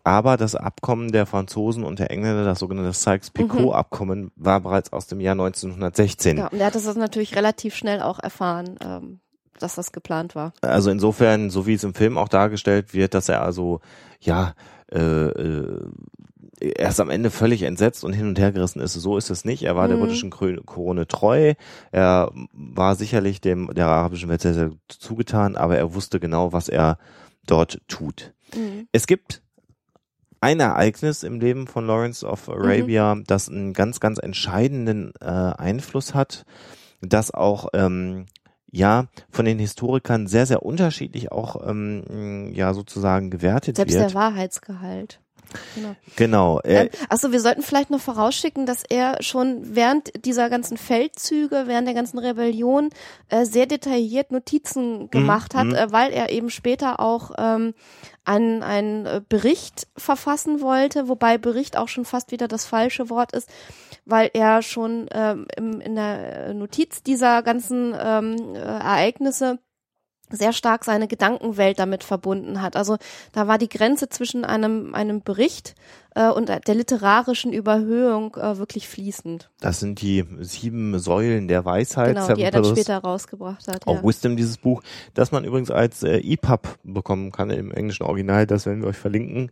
Aber 0.04 0.38
das 0.38 0.56
Abkommen 0.56 1.12
der 1.12 1.26
Franzosen 1.26 1.84
und 1.84 2.00
der 2.00 2.10
Engländer, 2.10 2.44
das 2.46 2.60
sogenannte 2.60 2.94
Sykes-Picot-Abkommen, 2.94 4.32
war 4.36 4.60
bereits 4.62 4.94
aus 4.94 5.08
dem 5.08 5.20
Jahr 5.20 5.34
1916. 5.34 6.38
Ja, 6.38 6.48
und 6.48 6.60
er 6.60 6.68
hat 6.68 6.76
das 6.76 6.96
natürlich 6.96 7.36
relativ 7.36 7.76
schnell 7.76 8.02
auch 8.02 8.20
erfahren, 8.20 8.78
ähm, 8.84 9.20
dass 9.60 9.76
das 9.76 9.92
geplant 9.92 10.36
war. 10.36 10.54
Also 10.62 10.90
insofern, 10.92 11.50
so 11.50 11.66
wie 11.68 11.74
es 11.74 11.84
im 11.84 11.94
Film 11.94 12.18
auch 12.18 12.28
dargestellt 12.30 12.94
wird, 12.94 13.14
dass 13.14 13.30
er 13.30 13.42
also, 13.44 13.82
ja, 14.20 14.54
äh, 14.92 15.00
äh, 15.00 15.82
erst 16.62 17.00
am 17.00 17.10
Ende 17.10 17.30
völlig 17.30 17.62
entsetzt 17.64 18.04
und 18.04 18.12
hin 18.14 18.28
und 18.28 18.40
her 18.40 18.52
gerissen 18.52 18.82
ist. 18.82 18.94
So 18.94 19.18
ist 19.18 19.30
es 19.30 19.46
nicht. 19.46 19.64
Er 19.64 19.76
war 19.76 19.88
der 19.88 19.98
Mhm. 19.98 20.02
britischen 20.02 20.32
Krö- 20.32 20.66
Krone 20.66 21.08
treu. 21.08 21.54
Er 21.92 22.32
war 22.52 22.96
sicherlich 22.96 23.40
dem 23.40 23.74
der 23.74 23.88
arabischen 23.88 24.30
Welt 24.30 24.42
sehr, 24.42 24.54
sehr 24.54 24.72
zugetan, 24.90 25.56
aber 25.56 25.78
er 25.78 25.94
wusste 25.94 26.20
genau, 26.20 26.52
was 26.52 26.68
er 26.68 26.98
dort 27.46 27.80
tut. 27.88 28.34
Mhm. 28.56 28.88
Es 28.92 29.08
gibt 29.08 29.42
ein 30.42 30.60
Ereignis 30.60 31.24
im 31.24 31.40
Leben 31.40 31.68
von 31.68 31.86
Lawrence 31.86 32.26
of 32.26 32.50
Arabia, 32.50 33.16
das 33.28 33.48
einen 33.50 33.74
ganz, 33.74 34.00
ganz 34.00 34.18
entscheidenden 34.20 35.14
äh, 35.22 35.26
Einfluss 35.26 36.14
hat, 36.14 36.46
das 37.02 37.32
auch 37.34 37.68
ähm, 37.74 38.26
ja 38.72 39.06
von 39.30 39.46
den 39.46 39.60
Historikern 39.60 40.28
sehr, 40.28 40.46
sehr 40.46 40.64
unterschiedlich 40.64 41.32
auch 41.32 41.68
ähm, 41.68 42.52
ja 42.54 42.74
sozusagen 42.74 43.30
gewertet 43.30 43.78
Selbst 43.78 43.96
wird. 43.96 44.10
der 44.10 44.14
Wahrheitsgehalt. 44.14 45.20
Genau. 45.76 45.96
Genau. 46.16 46.60
Er, 46.60 46.84
Ähm, 46.84 46.90
Achso, 47.10 47.32
wir 47.32 47.40
sollten 47.40 47.62
vielleicht 47.62 47.90
noch 47.90 48.00
vorausschicken, 48.00 48.66
dass 48.66 48.84
er 48.88 49.22
schon 49.22 49.76
während 49.76 50.26
dieser 50.26 50.50
ganzen 50.50 50.78
Feldzüge, 50.78 51.64
während 51.66 51.88
der 51.88 51.96
ganzen 51.96 52.20
Rebellion 52.20 52.90
äh, 53.30 53.46
sehr 53.46 53.66
detailliert 53.66 54.32
Notizen 54.32 55.10
gemacht 55.10 55.56
hat, 55.56 55.68
mhm. 55.68 55.76
äh, 55.76 55.92
weil 55.92 56.12
er 56.12 56.30
eben 56.30 56.50
später 56.50 57.00
auch 57.00 57.32
ähm, 57.38 57.74
einen, 58.30 58.62
einen 58.62 59.06
äh, 59.08 59.22
Bericht 59.28 59.88
verfassen 59.98 60.62
wollte, 60.62 61.08
wobei 61.08 61.40
Bericht 61.40 61.78
auch 61.78 61.88
schon 61.88 62.06
fast 62.06 62.32
wieder 62.32 62.48
das 62.48 62.66
falsche 62.66 63.10
Wort 63.10 63.32
ist, 63.32 63.50
weil 64.06 64.30
er 64.34 64.62
schon 64.62 65.08
ähm, 65.12 65.48
im, 65.58 65.82
in 65.82 65.96
der 65.96 66.54
Notiz 66.54 67.02
dieser 67.02 67.42
ganzen 67.42 67.96
ähm, 68.00 68.56
äh, 68.56 68.60
Ereignisse 68.60 69.58
sehr 70.32 70.54
stark 70.54 70.86
seine 70.86 71.08
Gedankenwelt 71.08 71.80
damit 71.80 72.04
verbunden 72.04 72.62
hat. 72.62 72.76
Also 72.76 72.98
da 73.32 73.48
war 73.48 73.58
die 73.58 73.70
Grenze 73.70 74.10
zwischen 74.10 74.46
einem, 74.46 74.94
einem 74.94 75.22
Bericht 75.22 75.76
äh, 76.16 76.30
und 76.30 76.50
der 76.50 76.76
literarischen 76.76 77.54
Überhöhung 77.54 78.36
äh, 78.36 78.58
wirklich 78.58 78.88
fließend. 78.88 79.50
das 79.60 79.80
sind 79.80 80.02
die 80.02 80.26
sieben 80.40 80.98
Säulen 81.00 81.48
der 81.48 81.66
Weisheit. 81.66 82.16
Genau, 82.16 82.34
die 82.34 82.42
er 82.42 82.52
dann 82.52 82.66
später 82.66 82.98
rausgebracht 82.98 83.68
hat. 83.68 83.88
of 83.88 83.98
Ja. 83.98 84.04
Wisdom, 84.04 84.36
dieses 84.36 84.58
Buch, 84.58 84.82
das 85.14 85.32
man 85.32 85.44
übrigens 85.44 85.72
als 85.72 86.04
äh, 86.04 86.18
EPUB 86.18 86.80
bekommen 86.84 87.32
kann 87.32 87.50
im 87.50 87.72
englischen 87.72 88.04
Original. 88.04 88.46
Das 88.48 88.66
werden 88.66 88.82
wir 88.82 88.90
euch 88.90 88.98
verlinken. 88.98 89.52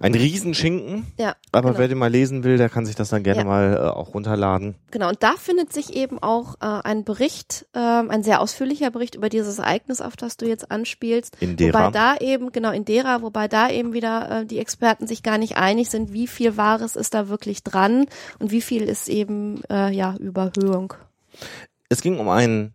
Ein 0.00 0.14
Riesenschinken. 0.14 1.06
ja, 1.18 1.36
Aber 1.52 1.68
genau. 1.68 1.78
wer 1.78 1.88
den 1.88 1.98
mal 1.98 2.10
lesen 2.10 2.42
will, 2.44 2.56
der 2.56 2.68
kann 2.68 2.84
sich 2.84 2.96
das 2.96 3.10
dann 3.10 3.22
gerne 3.22 3.42
Ja. 3.42 3.46
mal 3.46 3.74
äh, 3.74 3.78
auch 3.88 4.12
runterladen. 4.14 4.74
Genau, 4.90 5.08
und 5.08 5.22
da 5.22 5.34
findet 5.38 5.72
sich 5.72 5.94
eben 5.94 6.20
auch 6.22 6.56
äh, 6.56 6.66
ein 6.66 7.04
Bericht, 7.04 7.66
ähm, 7.74 8.10
ein 8.10 8.22
sehr 8.22 8.40
ausführlicher 8.40 8.90
Bericht 8.90 9.14
über 9.14 9.28
dieses 9.28 9.58
Ereignis, 9.58 10.00
auf 10.00 10.16
das 10.16 10.36
du 10.36 10.46
jetzt 10.46 10.70
anspielst. 10.70 11.36
In 11.40 11.56
Dera. 11.56 11.78
Wobei 11.78 11.90
da 11.92 12.16
eben, 12.16 12.50
genau, 12.52 12.72
in 12.72 12.84
Dera, 12.84 13.22
wobei 13.22 13.46
da 13.48 13.70
eben 13.70 13.92
wieder 13.92 14.40
äh, 14.40 14.46
die 14.46 14.58
Experten 14.58 15.06
sich 15.06 15.22
gar 15.22 15.38
nicht 15.38 15.56
einig 15.56 15.90
sind, 15.90 16.12
wie 16.12 16.26
viel 16.26 16.56
Wahres 16.56 16.96
ist 16.96 17.14
da 17.14 17.28
wirklich 17.28 17.62
dran 17.62 18.06
und 18.40 18.50
wie 18.50 18.60
viel 18.62 18.82
ist 18.82 19.08
eben, 19.08 19.62
äh, 19.70 19.90
ja, 19.92 20.16
Überhöhung. 20.16 20.94
Es 21.88 22.00
ging 22.00 22.18
um 22.18 22.28
einen 22.28 22.74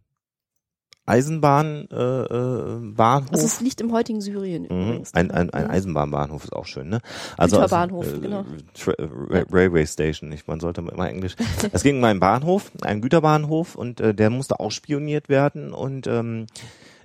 Eisenbahnbahnhof. 1.10 1.92
Äh, 1.92 3.32
äh. 3.32 3.32
Also 3.32 3.46
es 3.46 3.62
liegt 3.62 3.82
im 3.82 3.92
heutigen 3.92 4.22
Syrien 4.22 4.64
Mhm. 4.64 4.68
übrigens. 4.70 5.14
Ein, 5.14 5.32
ein, 5.32 5.50
ein 5.50 5.66
Mhm. 5.66 5.72
Eisenbahnbahnhof 5.72 6.44
ist 6.44 6.54
auch 6.54 6.66
schön, 6.66 6.90
ne? 6.90 7.00
Also, 7.38 7.58
Güterbahnhof, 7.58 8.06
also, 8.06 8.18
äh, 8.18 8.20
genau. 8.20 8.46
Tra 8.74 8.94
Ra 8.98 9.44
Railway 9.52 9.86
Station, 9.86 10.32
ich, 10.32 10.48
man 10.48 10.60
sollte 10.60 10.82
immer 10.82 11.10
Englisch. 11.10 11.36
es 11.72 11.84
ging 11.84 11.98
um 11.98 12.04
einen 12.04 12.20
Bahnhof, 12.20 12.72
einen 12.82 13.02
Güterbahnhof 13.02 13.76
und 13.76 14.00
äh, 14.00 14.14
der 14.14 14.30
musste 14.30 14.60
auch 14.60 14.72
spioniert 14.72 15.30
werden 15.30 15.74
und 15.74 16.08
ähm, 16.08 16.48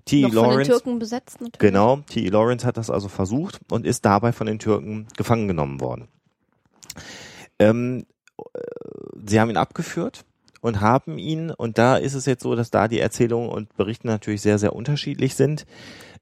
T. 0.05 0.21
Noch 0.21 0.29
von 0.29 0.37
den 0.37 0.45
Lawrence, 0.51 0.71
Türken 0.71 0.99
besetzt 0.99 1.41
natürlich. 1.41 1.59
genau, 1.59 2.01
T. 2.11 2.29
Lawrence 2.29 2.67
hat 2.67 2.77
das 2.77 2.91
also 2.91 3.09
versucht 3.09 3.61
und 3.71 3.87
ist 3.87 4.05
dabei 4.05 4.33
von 4.33 4.47
den 4.47 4.59
Türken 4.59 5.07
gefangen 5.17 5.49
genommen 5.49 5.81
worden. 5.81 6.09
Ähm, 7.59 8.05
äh, 8.39 8.61
sie 9.27 9.41
haben 9.41 9.49
ihn 9.51 9.57
abgeführt 9.57 10.25
und 10.65 10.81
haben 10.81 11.19
ihn, 11.19 11.51
und 11.51 11.77
da 11.77 11.99
ist 11.99 12.15
es 12.15 12.25
jetzt 12.25 12.43
so, 12.43 12.57
dass 12.57 12.71
da 12.71 12.89
die 12.89 12.99
Erzählungen 12.99 13.51
und 13.51 13.77
Berichte 13.77 14.07
natürlich 14.07 14.41
sehr, 14.41 14.59
sehr 14.59 14.75
unterschiedlich 14.75 15.35
sind. 15.35 15.67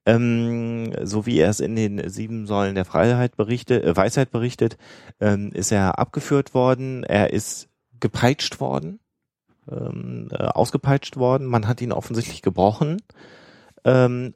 Ähm, 0.05 0.93
so 1.05 1.27
wie 1.27 1.39
er 1.39 1.49
es 1.49 1.61
in 1.61 1.77
den 1.77 2.11
sieben 2.11 2.49
Säulen 2.49 2.75
der 2.75 2.85
Freiheit 2.85 3.37
berichtet, 3.37 3.85
äh, 3.85 3.97
Weisheit 3.97 4.33
berichtet, 4.33 4.79
ähm, 5.21 5.53
ist 5.53 5.71
er 5.71 6.01
abgeführt 6.01 6.55
worden, 6.55 7.05
er 7.05 7.33
ist 7.33 7.69
gepeitscht 8.01 8.59
worden, 8.59 8.99
ähm, 9.71 10.27
äh, 10.33 10.43
ausgepeitscht 10.43 11.19
worden, 11.19 11.47
man 11.47 11.69
hat 11.69 11.81
ihn 11.81 11.93
offensichtlich 11.93 12.43
gebrochen. 12.43 13.01
Ähm, 13.85 14.35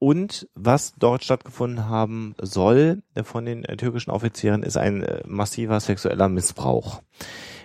und 0.00 0.48
was 0.56 0.94
dort 0.98 1.22
stattgefunden 1.22 1.88
haben 1.88 2.34
soll 2.42 3.04
von 3.22 3.46
den 3.46 3.62
türkischen 3.62 4.10
Offizieren, 4.10 4.64
ist 4.64 4.76
ein 4.76 5.04
äh, 5.04 5.22
massiver 5.28 5.78
sexueller 5.78 6.28
Missbrauch. 6.28 7.02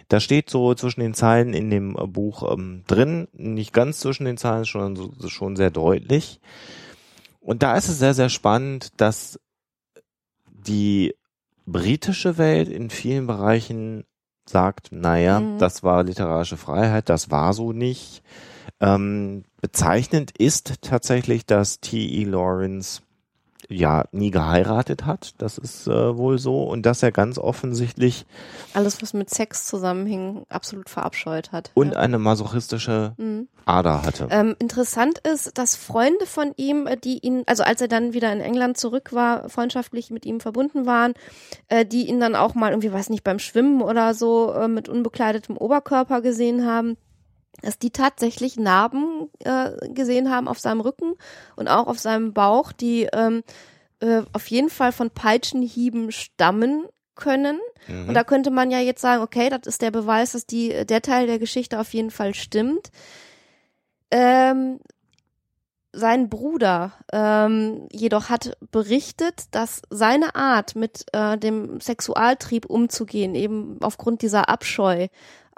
Da 0.10 0.20
steht 0.20 0.50
so 0.50 0.74
zwischen 0.74 1.00
den 1.00 1.14
Zeilen 1.14 1.54
in 1.54 1.70
dem 1.70 1.96
äh, 1.96 2.06
Buch 2.08 2.52
ähm, 2.52 2.84
drin, 2.88 3.28
nicht 3.32 3.74
ganz 3.74 4.00
zwischen 4.00 4.26
den 4.26 4.38
Zeilen, 4.38 4.66
schon, 4.66 5.16
schon 5.28 5.56
sehr 5.56 5.72
deutlich. 5.72 6.42
Und 7.40 7.64
da 7.64 7.76
ist 7.78 7.88
es 7.88 8.00
sehr, 8.00 8.14
sehr 8.14 8.30
spannend, 8.30 8.90
dass 8.98 9.40
die 10.52 11.16
britische 11.66 12.38
Welt 12.38 12.68
in 12.68 12.90
vielen 12.90 13.28
Bereichen 13.28 14.04
sagt, 14.46 14.92
naja, 14.92 15.40
Mhm. 15.40 15.58
das 15.60 15.84
war 15.84 16.04
literarische 16.04 16.58
Freiheit, 16.58 17.08
das 17.10 17.30
war 17.32 17.54
so 17.54 17.72
nicht. 17.72 18.24
Ähm, 18.80 19.44
bezeichnend 19.62 20.32
ist 20.38 20.82
tatsächlich, 20.82 21.46
dass 21.46 21.80
T.E. 21.80 22.24
Lawrence 22.24 23.02
ja 23.70 24.06
nie 24.12 24.32
geheiratet 24.32 25.06
hat, 25.06 25.36
das 25.38 25.58
ist 25.58 25.88
äh, 25.88 26.18
wohl 26.18 26.40
so, 26.40 26.64
und 26.64 26.86
dass 26.86 27.04
er 27.04 27.12
ganz 27.12 27.38
offensichtlich 27.38 28.26
Alles, 28.74 29.02
was 29.02 29.14
mit 29.14 29.30
Sex 29.30 29.66
zusammenhing, 29.68 30.46
absolut 30.50 30.90
verabscheut 30.90 31.52
hat. 31.52 31.72
und 31.76 31.94
ja. 31.94 32.00
eine 32.00 32.20
masochistische 32.20 33.14
Mhm. 33.18 33.48
Ader 33.66 34.02
hatte. 34.04 34.28
Ähm, 34.32 34.56
interessant 34.58 35.20
ist, 35.20 35.58
dass 35.58 35.76
Freunde 35.76 36.26
von 36.26 36.54
ihm, 36.58 36.88
äh, 36.88 36.98
die 36.98 37.20
ihn, 37.20 37.44
also 37.46 37.64
als 37.64 37.82
er 37.82 37.88
dann 37.88 38.14
wieder 38.14 38.34
in 38.34 38.42
England 38.42 38.78
zurück 38.78 39.14
war, 39.14 39.48
freundschaftlich 39.50 40.10
mit 40.10 40.26
ihm 40.26 40.40
verbunden 40.40 40.88
waren, 40.88 41.14
äh, 41.68 41.86
die 41.86 42.08
ihn 42.08 42.20
dann 42.20 42.36
auch 42.36 42.56
mal 42.56 42.72
irgendwie, 42.72 42.92
weiß 42.92 43.10
nicht, 43.10 43.24
beim 43.24 43.38
Schwimmen 43.38 43.82
oder 43.82 44.16
so 44.16 44.52
äh, 44.54 44.68
mit 44.68 44.90
unbekleidetem 44.90 45.56
Oberkörper 45.56 46.22
gesehen 46.22 46.66
haben, 46.66 46.98
dass 47.62 47.80
die 47.80 47.92
tatsächlich 47.92 48.58
Narben 48.58 49.30
äh, 49.40 49.72
gesehen 49.90 50.30
haben 50.30 50.48
auf 50.48 50.60
seinem 50.60 50.82
Rücken 50.82 51.14
und 51.56 51.68
auch 51.68 51.88
auf 51.88 52.00
seinem 52.00 52.34
Bauch, 52.34 52.72
die 52.72 53.08
ähm, 53.14 53.44
äh, 54.00 54.24
auf 54.34 54.48
jeden 54.48 54.70
Fall 54.70 54.92
von 54.92 55.10
Peitschenhieben 55.10 56.12
stammen 56.12 56.86
können. 57.16 57.60
Mhm. 57.88 58.10
Und 58.10 58.14
da 58.14 58.24
könnte 58.24 58.52
man 58.52 58.72
ja 58.72 58.80
jetzt 58.80 59.02
sagen, 59.02 59.22
okay, 59.22 59.50
das 59.50 59.62
ist 59.66 59.82
der 59.82 59.92
Beweis, 59.92 60.32
dass 60.32 60.46
die, 60.46 60.86
der 60.86 61.02
Teil 61.02 61.28
der 61.28 61.40
Geschichte 61.40 61.80
auf 61.80 61.94
jeden 61.94 62.12
Fall 62.12 62.34
stimmt. 62.34 62.90
Ähm, 64.12 64.80
sein 65.92 66.30
Bruder 66.30 66.94
ähm, 67.12 67.88
jedoch 67.92 68.30
hat 68.30 68.58
berichtet, 68.72 69.46
dass 69.52 69.82
seine 69.90 70.36
Art 70.36 70.76
mit 70.76 71.06
äh, 71.14 71.38
dem 71.38 71.80
Sexualtrieb 71.82 72.66
umzugehen, 72.66 73.36
eben 73.36 73.78
aufgrund 73.82 74.22
dieser 74.22 74.50
Abscheu, 74.50 75.08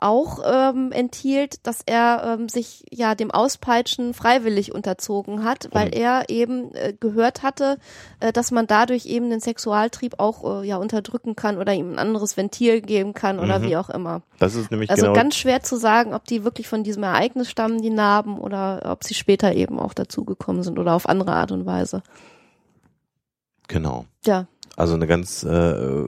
auch 0.02 0.40
ähm, 0.44 0.92
enthielt, 0.92 1.66
dass 1.68 1.82
er 1.86 2.36
ähm, 2.40 2.50
sich 2.50 2.84
ja 2.92 3.16
dem 3.16 3.32
Auspeitschen 3.32 4.14
freiwillig 4.14 4.74
unterzogen 4.74 5.44
hat, 5.44 5.70
weil 5.72 5.88
Und- 5.88 5.96
er 5.96 6.30
eben 6.30 6.74
äh, 6.74 6.94
gehört 7.00 7.44
hatte, 7.44 7.78
äh, 8.20 8.34
dass 8.34 8.52
man 8.52 8.68
dadurch 8.68 9.06
eben 9.06 9.30
den 9.30 9.40
Sexualtrieb 9.40 10.16
auch 10.20 10.62
äh, 10.64 10.68
ja 10.68 10.78
unterdrücken 10.78 11.36
kann 11.36 11.58
oder 11.58 11.74
ihm 11.74 11.94
ein 11.94 12.00
anderes 12.00 12.36
Ventil 12.36 12.82
geben 12.82 13.14
kann 13.14 13.40
oder 13.40 13.60
Mhm. 13.60 13.64
wie 13.64 13.78
auch 13.78 13.90
immer. 13.90 14.22
das 14.40 14.56
ist 14.56 14.72
nämlich 14.72 14.90
Also 14.90 15.04
genau 15.04 15.14
ganz 15.14 15.36
schwer 15.36 15.62
zu 15.62 15.76
sagen, 15.78 16.14
ob 16.16 16.26
die 16.26 16.44
wirklich 16.44 16.68
von 16.68 16.84
diesem 16.84 17.04
Ereignis 17.04 17.50
stammen, 17.50 17.82
die 17.82 17.90
Narben, 17.92 18.40
oder 18.40 18.82
ob 18.86 19.04
sie 19.04 19.14
später 19.14 19.54
eben 19.54 19.80
auch 19.80 19.94
dazugekommen 19.94 20.64
sind 20.64 20.80
oder 20.80 20.94
auf 20.96 21.08
andere 21.08 21.34
Art 21.34 21.52
und 21.52 21.66
Weise. 21.68 22.02
genau. 23.68 24.06
Ja, 24.26 24.48
Also 24.78 24.94
eine 24.94 25.06
ganz 25.06 25.44
äh, 25.44 26.08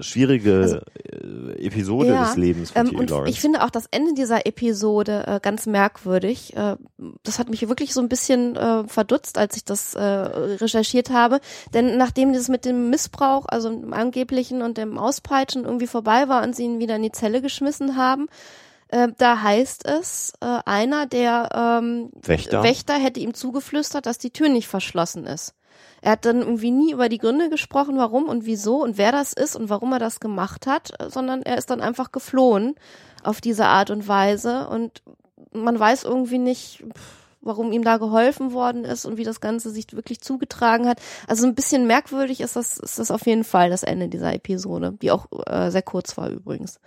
schwierige 0.00 0.82
äh, 0.96 1.66
Episode 1.66 2.08
Ja, 2.08 2.24
des 2.24 2.36
Lebens 2.36 2.72
von 2.72 2.88
ähm, 2.88 2.96
und 2.96 3.10
Lawrence. 3.10 3.30
ich 3.30 3.40
finde 3.40 3.62
auch 3.62 3.70
das 3.70 3.86
Ende 3.90 4.14
dieser 4.14 4.46
Episode 4.46 5.24
äh, 5.26 5.40
ganz 5.40 5.66
merkwürdig. 5.66 6.56
Äh, 6.56 6.76
das 7.22 7.38
hat 7.38 7.48
mich 7.50 7.66
wirklich 7.68 7.94
so 7.94 8.00
ein 8.00 8.08
bisschen 8.08 8.56
äh, 8.56 8.84
verdutzt, 8.88 9.38
als 9.38 9.56
ich 9.56 9.64
das 9.64 9.94
äh, 9.94 10.02
recherchiert 10.02 11.10
habe. 11.10 11.40
Denn 11.72 11.96
nachdem 11.96 12.32
das 12.32 12.48
mit 12.48 12.64
dem 12.64 12.90
Missbrauch, 12.90 13.46
also 13.46 13.70
dem 13.70 13.92
angeblichen 13.92 14.60
und 14.62 14.76
dem 14.76 14.98
Auspeitschen 14.98 15.64
irgendwie 15.64 15.86
vorbei 15.86 16.28
war 16.28 16.42
und 16.42 16.56
sie 16.56 16.64
ihn 16.64 16.80
wieder 16.80 16.96
in 16.96 17.02
die 17.02 17.12
Zelle 17.12 17.40
geschmissen 17.40 17.96
haben, 17.96 18.26
äh, 18.88 19.08
da 19.16 19.42
heißt 19.42 19.86
es, 19.86 20.32
äh, 20.40 20.58
einer 20.64 21.06
der 21.06 21.80
ähm, 21.82 22.10
Wächter. 22.22 22.62
Wächter 22.62 22.94
hätte 22.94 23.20
ihm 23.20 23.34
zugeflüstert, 23.34 24.06
dass 24.06 24.18
die 24.18 24.30
Tür 24.30 24.48
nicht 24.48 24.68
verschlossen 24.68 25.24
ist. 25.24 25.54
Er 26.04 26.10
hat 26.12 26.26
dann 26.26 26.40
irgendwie 26.40 26.70
nie 26.70 26.92
über 26.92 27.08
die 27.08 27.16
Gründe 27.16 27.48
gesprochen, 27.48 27.96
warum 27.96 28.28
und 28.28 28.44
wieso 28.44 28.82
und 28.82 28.98
wer 28.98 29.10
das 29.10 29.32
ist 29.32 29.56
und 29.56 29.70
warum 29.70 29.90
er 29.90 29.98
das 29.98 30.20
gemacht 30.20 30.66
hat, 30.66 30.92
äh, 31.00 31.08
sondern 31.08 31.40
er 31.40 31.56
ist 31.56 31.70
dann 31.70 31.80
einfach 31.80 32.12
geflohen 32.12 32.74
auf 33.22 33.40
diese 33.40 33.64
Art 33.64 33.88
und 33.88 34.06
Weise 34.06 34.68
und 34.68 35.02
man 35.54 35.80
weiß 35.80 36.04
irgendwie 36.04 36.36
nicht, 36.36 36.84
warum 37.40 37.72
ihm 37.72 37.84
da 37.84 37.96
geholfen 37.96 38.52
worden 38.52 38.84
ist 38.84 39.06
und 39.06 39.16
wie 39.16 39.24
das 39.24 39.40
Ganze 39.40 39.70
sich 39.70 39.94
wirklich 39.94 40.20
zugetragen 40.20 40.86
hat. 40.86 41.00
Also 41.26 41.46
ein 41.46 41.54
bisschen 41.54 41.86
merkwürdig 41.86 42.42
ist 42.42 42.56
das, 42.56 42.76
ist 42.76 42.98
das 42.98 43.10
auf 43.10 43.24
jeden 43.24 43.44
Fall 43.44 43.70
das 43.70 43.82
Ende 43.82 44.08
dieser 44.08 44.34
Episode, 44.34 44.98
die 45.00 45.10
auch 45.10 45.24
äh, 45.46 45.70
sehr 45.70 45.80
kurz 45.80 46.18
war 46.18 46.28
übrigens. 46.28 46.80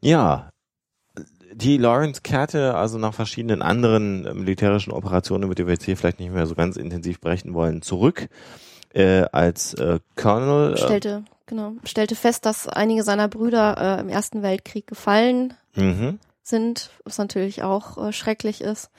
Ja. 0.00 0.50
Die 1.52 1.78
Lawrence 1.78 2.20
kehrte 2.22 2.74
also 2.74 2.98
nach 2.98 3.14
verschiedenen 3.14 3.62
anderen 3.62 4.26
äh, 4.26 4.34
militärischen 4.34 4.92
Operationen, 4.92 5.44
über 5.44 5.54
die 5.54 5.66
wir 5.66 5.74
jetzt 5.74 5.84
hier 5.84 5.96
vielleicht 5.96 6.20
nicht 6.20 6.32
mehr 6.32 6.46
so 6.46 6.54
ganz 6.54 6.76
intensiv 6.76 7.16
sprechen 7.16 7.54
wollen, 7.54 7.82
zurück 7.82 8.28
äh, 8.94 9.24
als 9.32 9.74
äh, 9.74 10.00
Colonel. 10.16 10.74
Äh, 10.74 10.76
Stellte, 10.78 11.24
genau, 11.46 11.72
stellte 11.84 12.14
fest, 12.14 12.46
dass 12.46 12.68
einige 12.68 13.02
seiner 13.02 13.28
Brüder 13.28 13.98
äh, 13.98 14.00
im 14.00 14.08
Ersten 14.08 14.42
Weltkrieg 14.42 14.86
gefallen 14.86 15.54
mhm. 15.74 16.18
sind, 16.42 16.90
was 17.04 17.18
natürlich 17.18 17.62
auch 17.62 18.08
äh, 18.08 18.12
schrecklich 18.12 18.60
ist. 18.60 18.90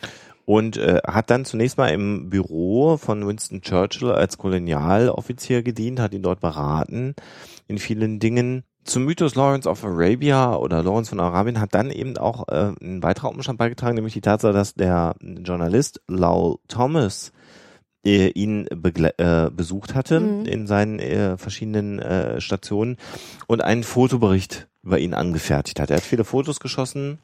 Und 0.46 0.78
äh, 0.78 1.02
hat 1.06 1.30
dann 1.30 1.46
zunächst 1.46 1.78
mal 1.78 1.90
im 1.90 2.32
Büro 2.32 2.98
von 2.98 3.28
Winston 3.28 3.62
Churchill 3.62 4.12
als 4.12 4.40
Kolonialoffizier 4.40 5.62
gedient, 5.62 6.00
hat 6.00 6.14
ihn 6.14 6.24
dort 6.24 6.40
beraten 6.40 7.14
in 7.68 7.78
vielen 7.78 8.20
Dingen. 8.20 8.64
Zum 8.86 9.06
Mythos 9.06 9.36
Lawrence 9.36 9.70
of 9.70 9.84
Arabia 9.84 10.56
oder 10.56 10.82
Lawrence 10.82 11.10
von 11.10 11.20
Arabien 11.20 11.60
hat 11.60 11.76
dann 11.76 11.92
eben 11.92 12.18
auch 12.18 12.48
äh, 12.48 12.72
ein 12.82 13.04
weiterer 13.04 13.30
Umstand 13.30 13.60
beigetragen, 13.60 13.96
nämlich 13.96 14.14
die 14.14 14.22
Tatsache, 14.22 14.54
dass 14.54 14.74
der 14.74 15.16
Journalist 15.22 16.02
Lowell 16.08 16.58
Thomas 16.68 17.32
äh, 18.06 18.30
ihn 18.30 18.68
äh, 18.68 19.50
besucht 19.52 19.94
hatte 19.94 20.20
Mhm. 20.22 20.46
in 20.46 20.68
seinen 20.68 21.00
äh, 21.00 21.38
verschiedenen 21.38 22.00
äh, 22.00 22.42
Stationen 22.42 22.98
und 23.48 23.62
einen 23.62 23.84
Fotobericht 23.84 24.68
über 24.82 24.98
ihn 24.98 25.14
angefertigt 25.14 25.80
hat. 25.80 25.90
Er 25.92 25.98
hat 25.98 26.04
viele 26.04 26.24
Fotos 26.24 26.60
geschossen. 26.60 27.20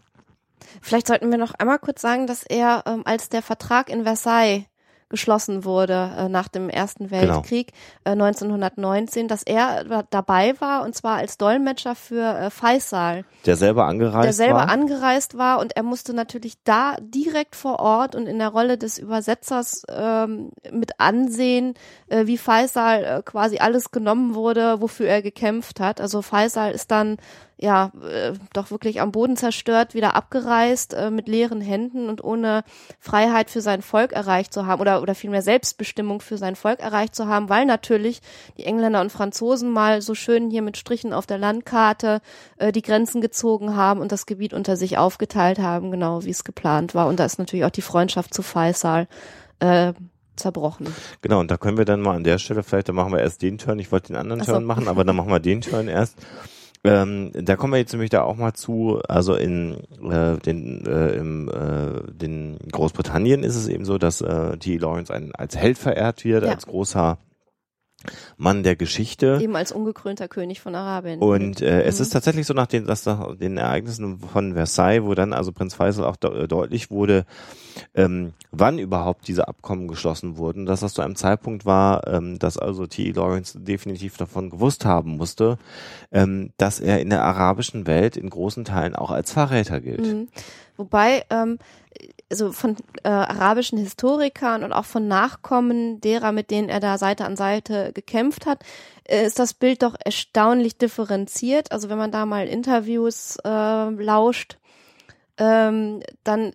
Vielleicht 0.82 1.08
sollten 1.08 1.32
wir 1.32 1.38
noch 1.38 1.54
einmal 1.54 1.80
kurz 1.80 2.02
sagen, 2.02 2.28
dass 2.28 2.44
er, 2.44 2.84
ähm, 2.86 3.02
als 3.06 3.30
der 3.30 3.42
Vertrag 3.42 3.90
in 3.90 4.04
Versailles 4.04 4.66
geschlossen 5.10 5.64
wurde 5.66 6.12
äh, 6.18 6.30
nach 6.30 6.48
dem 6.48 6.70
Ersten 6.70 7.08
Genau. 7.10 7.36
Weltkrieg 7.36 7.72
äh, 8.06 8.12
1919, 8.12 9.28
dass 9.28 9.44
er 9.44 9.84
da- 9.84 10.04
dabei 10.10 10.54
war 10.60 10.84
und 10.84 10.96
zwar 10.96 11.18
als 11.18 11.38
Dolmetscher 11.38 11.96
für 11.96 12.24
äh, 12.38 12.50
Faisal, 12.50 13.24
Der 13.46 13.56
selber 13.56 13.86
angereist 13.86 14.26
der 14.26 14.34
selber 14.34 14.56
war. 14.60 14.70
angereist 14.70 15.38
war 15.38 15.60
und 15.60 15.76
er 15.76 15.84
musste 15.84 16.14
natürlich 16.14 16.56
da 16.64 16.96
direkt 17.00 17.56
vor 17.56 17.80
Ort 17.80 18.16
und 18.16 18.28
in 18.28 18.40
der 18.40 18.50
Rolle 18.50 18.78
des 18.78 18.98
Übersetzers 18.98 19.84
ähm, 19.90 20.50
mit 20.72 21.00
ansehen, 21.00 21.76
äh, 22.08 22.26
wie 22.26 22.38
Faisal 22.38 23.04
äh, 23.04 23.22
quasi 23.24 23.60
alles 23.60 23.92
genommen 23.92 24.34
wurde, 24.36 24.82
wofür 24.82 25.08
er 25.08 25.22
gekämpft 25.22 25.80
hat. 25.80 26.02
Also 26.02 26.22
Faisal 26.22 26.72
ist 26.72 26.90
dann 26.92 27.18
ja 27.58 27.92
äh, 28.04 28.34
doch 28.54 28.72
wirklich 28.72 29.02
am 29.02 29.12
Boden 29.12 29.38
zerstört, 29.38 29.94
wieder 29.94 30.16
abgereist 30.16 30.94
äh, 30.94 31.10
mit 31.10 31.28
leeren 31.28 31.62
Händen 31.62 32.10
und 32.10 32.24
ohne 32.24 32.64
Freiheit 33.00 33.50
für 33.50 33.62
sein 33.62 33.82
Volk 33.82 34.12
erreicht 34.12 34.54
zu 34.54 34.66
haben 34.66 34.82
oder 34.82 35.02
oder 35.02 35.16
vielmehr 35.16 35.42
Selbstbestimmung 35.42 36.20
für 36.20 36.38
sein 36.38 36.56
Volk 36.56 36.80
erreicht 36.80 37.16
zu 37.16 37.28
haben, 37.28 37.50
weil 37.50 37.66
natürlich 37.66 38.22
die 38.58 38.66
Engländer 38.66 39.02
und 39.02 39.12
Franzosen 39.12 39.72
mal 39.72 40.02
so 40.02 40.16
schön 40.16 40.50
hier 40.50 40.62
mit 40.62 40.78
Strichen 40.78 41.14
auf 41.14 41.26
der 41.26 41.38
Landkarte 41.38 42.22
äh, 42.58 42.72
die 42.72 42.82
Grenzen 42.82 43.22
gezogen 43.22 43.76
haben 43.76 44.02
und 44.02 44.12
das 44.12 44.26
Gebiet 44.26 44.54
unter 44.54 44.76
sich 44.76 44.98
aufgeteilt 44.98 45.60
haben, 45.60 45.92
genau 45.92 46.24
wie 46.24 46.32
es 46.32 46.44
geplant 46.44 46.94
war. 46.94 47.08
Und 47.08 47.20
da 47.20 47.26
ist 47.26 47.40
natürlich 47.40 47.66
auch 47.66 47.70
die 47.70 47.82
Freundschaft 47.82 48.34
zu 48.34 48.42
Faisal 48.42 49.08
äh, 49.60 49.94
zerbrochen. 50.36 50.88
Genau, 51.22 51.40
und 51.40 51.50
da 51.50 51.58
können 51.58 51.78
wir 51.78 51.86
dann 51.86 52.02
mal 52.02 52.16
an 52.16 52.24
der 52.24 52.38
Stelle, 52.38 52.64
vielleicht, 52.64 52.90
da 52.90 52.94
machen 52.94 53.14
wir 53.14 53.20
erst 53.20 53.42
den 53.42 53.58
Turn, 53.58 53.80
ich 53.80 53.92
wollte 53.92 54.08
den 54.08 54.18
anderen 54.18 54.44
so. 54.44 54.52
Turn 54.52 54.66
machen, 54.66 54.88
aber 54.88 55.04
dann 55.04 55.16
machen 55.16 55.30
wir 55.30 55.40
den 55.40 55.62
Turn 55.62 55.88
erst. 55.88 56.18
Ähm, 56.86 57.32
da 57.34 57.56
kommen 57.56 57.74
wir 57.74 57.80
jetzt 57.80 57.94
nämlich 57.94 58.10
da 58.10 58.22
auch 58.24 58.36
mal 58.38 58.54
zu, 58.54 59.00
also 59.08 59.36
in 59.36 59.78
äh, 60.10 60.38
den, 60.38 60.86
äh, 60.86 61.10
im, 61.16 61.50
äh, 61.50 62.12
den 62.12 62.58
Großbritannien 62.72 63.44
ist 63.44 63.56
es 63.56 63.68
eben 63.68 63.86
so, 63.86 63.98
dass 63.98 64.22
äh, 64.22 64.58
T. 64.58 64.78
Lawrence 64.78 65.14
ein, 65.14 65.34
als 65.36 65.56
Held 65.58 65.78
verehrt 65.78 66.24
wird, 66.26 66.44
Ja. 66.44 66.52
als 66.52 66.66
großer 66.66 67.18
Mann 68.38 68.64
der 68.64 68.76
Geschichte. 68.76 69.40
Eben 69.42 69.56
als 69.56 69.72
ungekrönter 69.72 70.28
König 70.28 70.62
von 70.62 70.76
Arabien. 70.76 71.20
Und 71.20 71.62
äh, 71.62 71.84
es 71.84 72.00
Mhm. 72.00 72.04
ist 72.04 72.10
tatsächlich 72.12 72.46
so 72.48 72.54
nach 72.54 72.68
den, 72.68 72.86
dass 72.86 73.06
nach 73.06 73.36
den 73.36 73.58
Ereignissen 73.58 74.20
von 74.20 74.54
Versailles, 74.54 75.04
wo 75.04 75.14
dann 75.16 75.34
also 75.34 75.52
Prinz 75.52 75.74
Faisal 75.76 76.06
auch 76.06 76.16
de 76.16 76.48
deutlich 76.48 76.92
wurde, 76.92 77.26
ähm, 77.94 78.34
wann 78.52 78.80
überhaupt 78.80 79.28
diese 79.28 79.48
Abkommen 79.48 79.88
geschlossen 79.88 80.38
wurden, 80.38 80.66
dass 80.66 80.80
das 80.80 80.94
zu 80.94 81.02
einem 81.02 81.16
Zeitpunkt 81.16 81.66
war, 81.66 82.08
ähm, 82.08 82.40
dass 82.40 82.58
also 82.58 82.88
T. 82.88 83.12
Lawrence 83.12 83.60
definitiv 83.60 84.18
davon 84.18 84.50
gewusst 84.50 84.86
haben 84.86 85.18
musste, 85.18 85.58
ähm, 86.12 86.52
dass 86.58 86.80
er 86.80 87.02
in 87.02 87.10
der 87.10 87.24
arabischen 87.24 87.88
Welt 87.88 88.16
in 88.18 88.30
großen 88.30 88.66
Teilen 88.66 88.96
auch 88.96 89.12
als 89.12 89.32
Verräter 89.32 89.82
gilt. 89.82 90.06
Mhm. 90.06 90.28
Wobei, 90.78 91.26
ähm, 91.30 91.60
also 92.30 92.52
von 92.52 92.76
äh, 93.04 93.10
arabischen 93.10 93.78
Historikern 93.78 94.64
und 94.64 94.74
auch 94.74 94.86
von 94.86 95.08
Nachkommen 95.08 96.02
derer, 96.02 96.32
mit 96.32 96.52
denen 96.52 96.70
er 96.70 96.80
da 96.80 96.98
Seite 96.98 97.26
an 97.26 97.38
Seite 97.38 97.92
gekämpft 97.94 98.46
hat, 98.46 98.64
äh, 99.04 99.26
ist 99.26 99.40
das 99.40 99.54
Bild 99.54 99.84
doch 99.84 99.96
erstaunlich 100.04 100.78
differenziert. 100.78 101.72
Also 101.72 101.90
wenn 101.90 101.98
man 101.98 102.12
da 102.12 102.26
mal 102.26 102.48
Interviews 102.48 103.38
äh, 103.46 103.90
lauscht, 103.90 104.58
ähm, 105.38 106.02
dann 106.24 106.54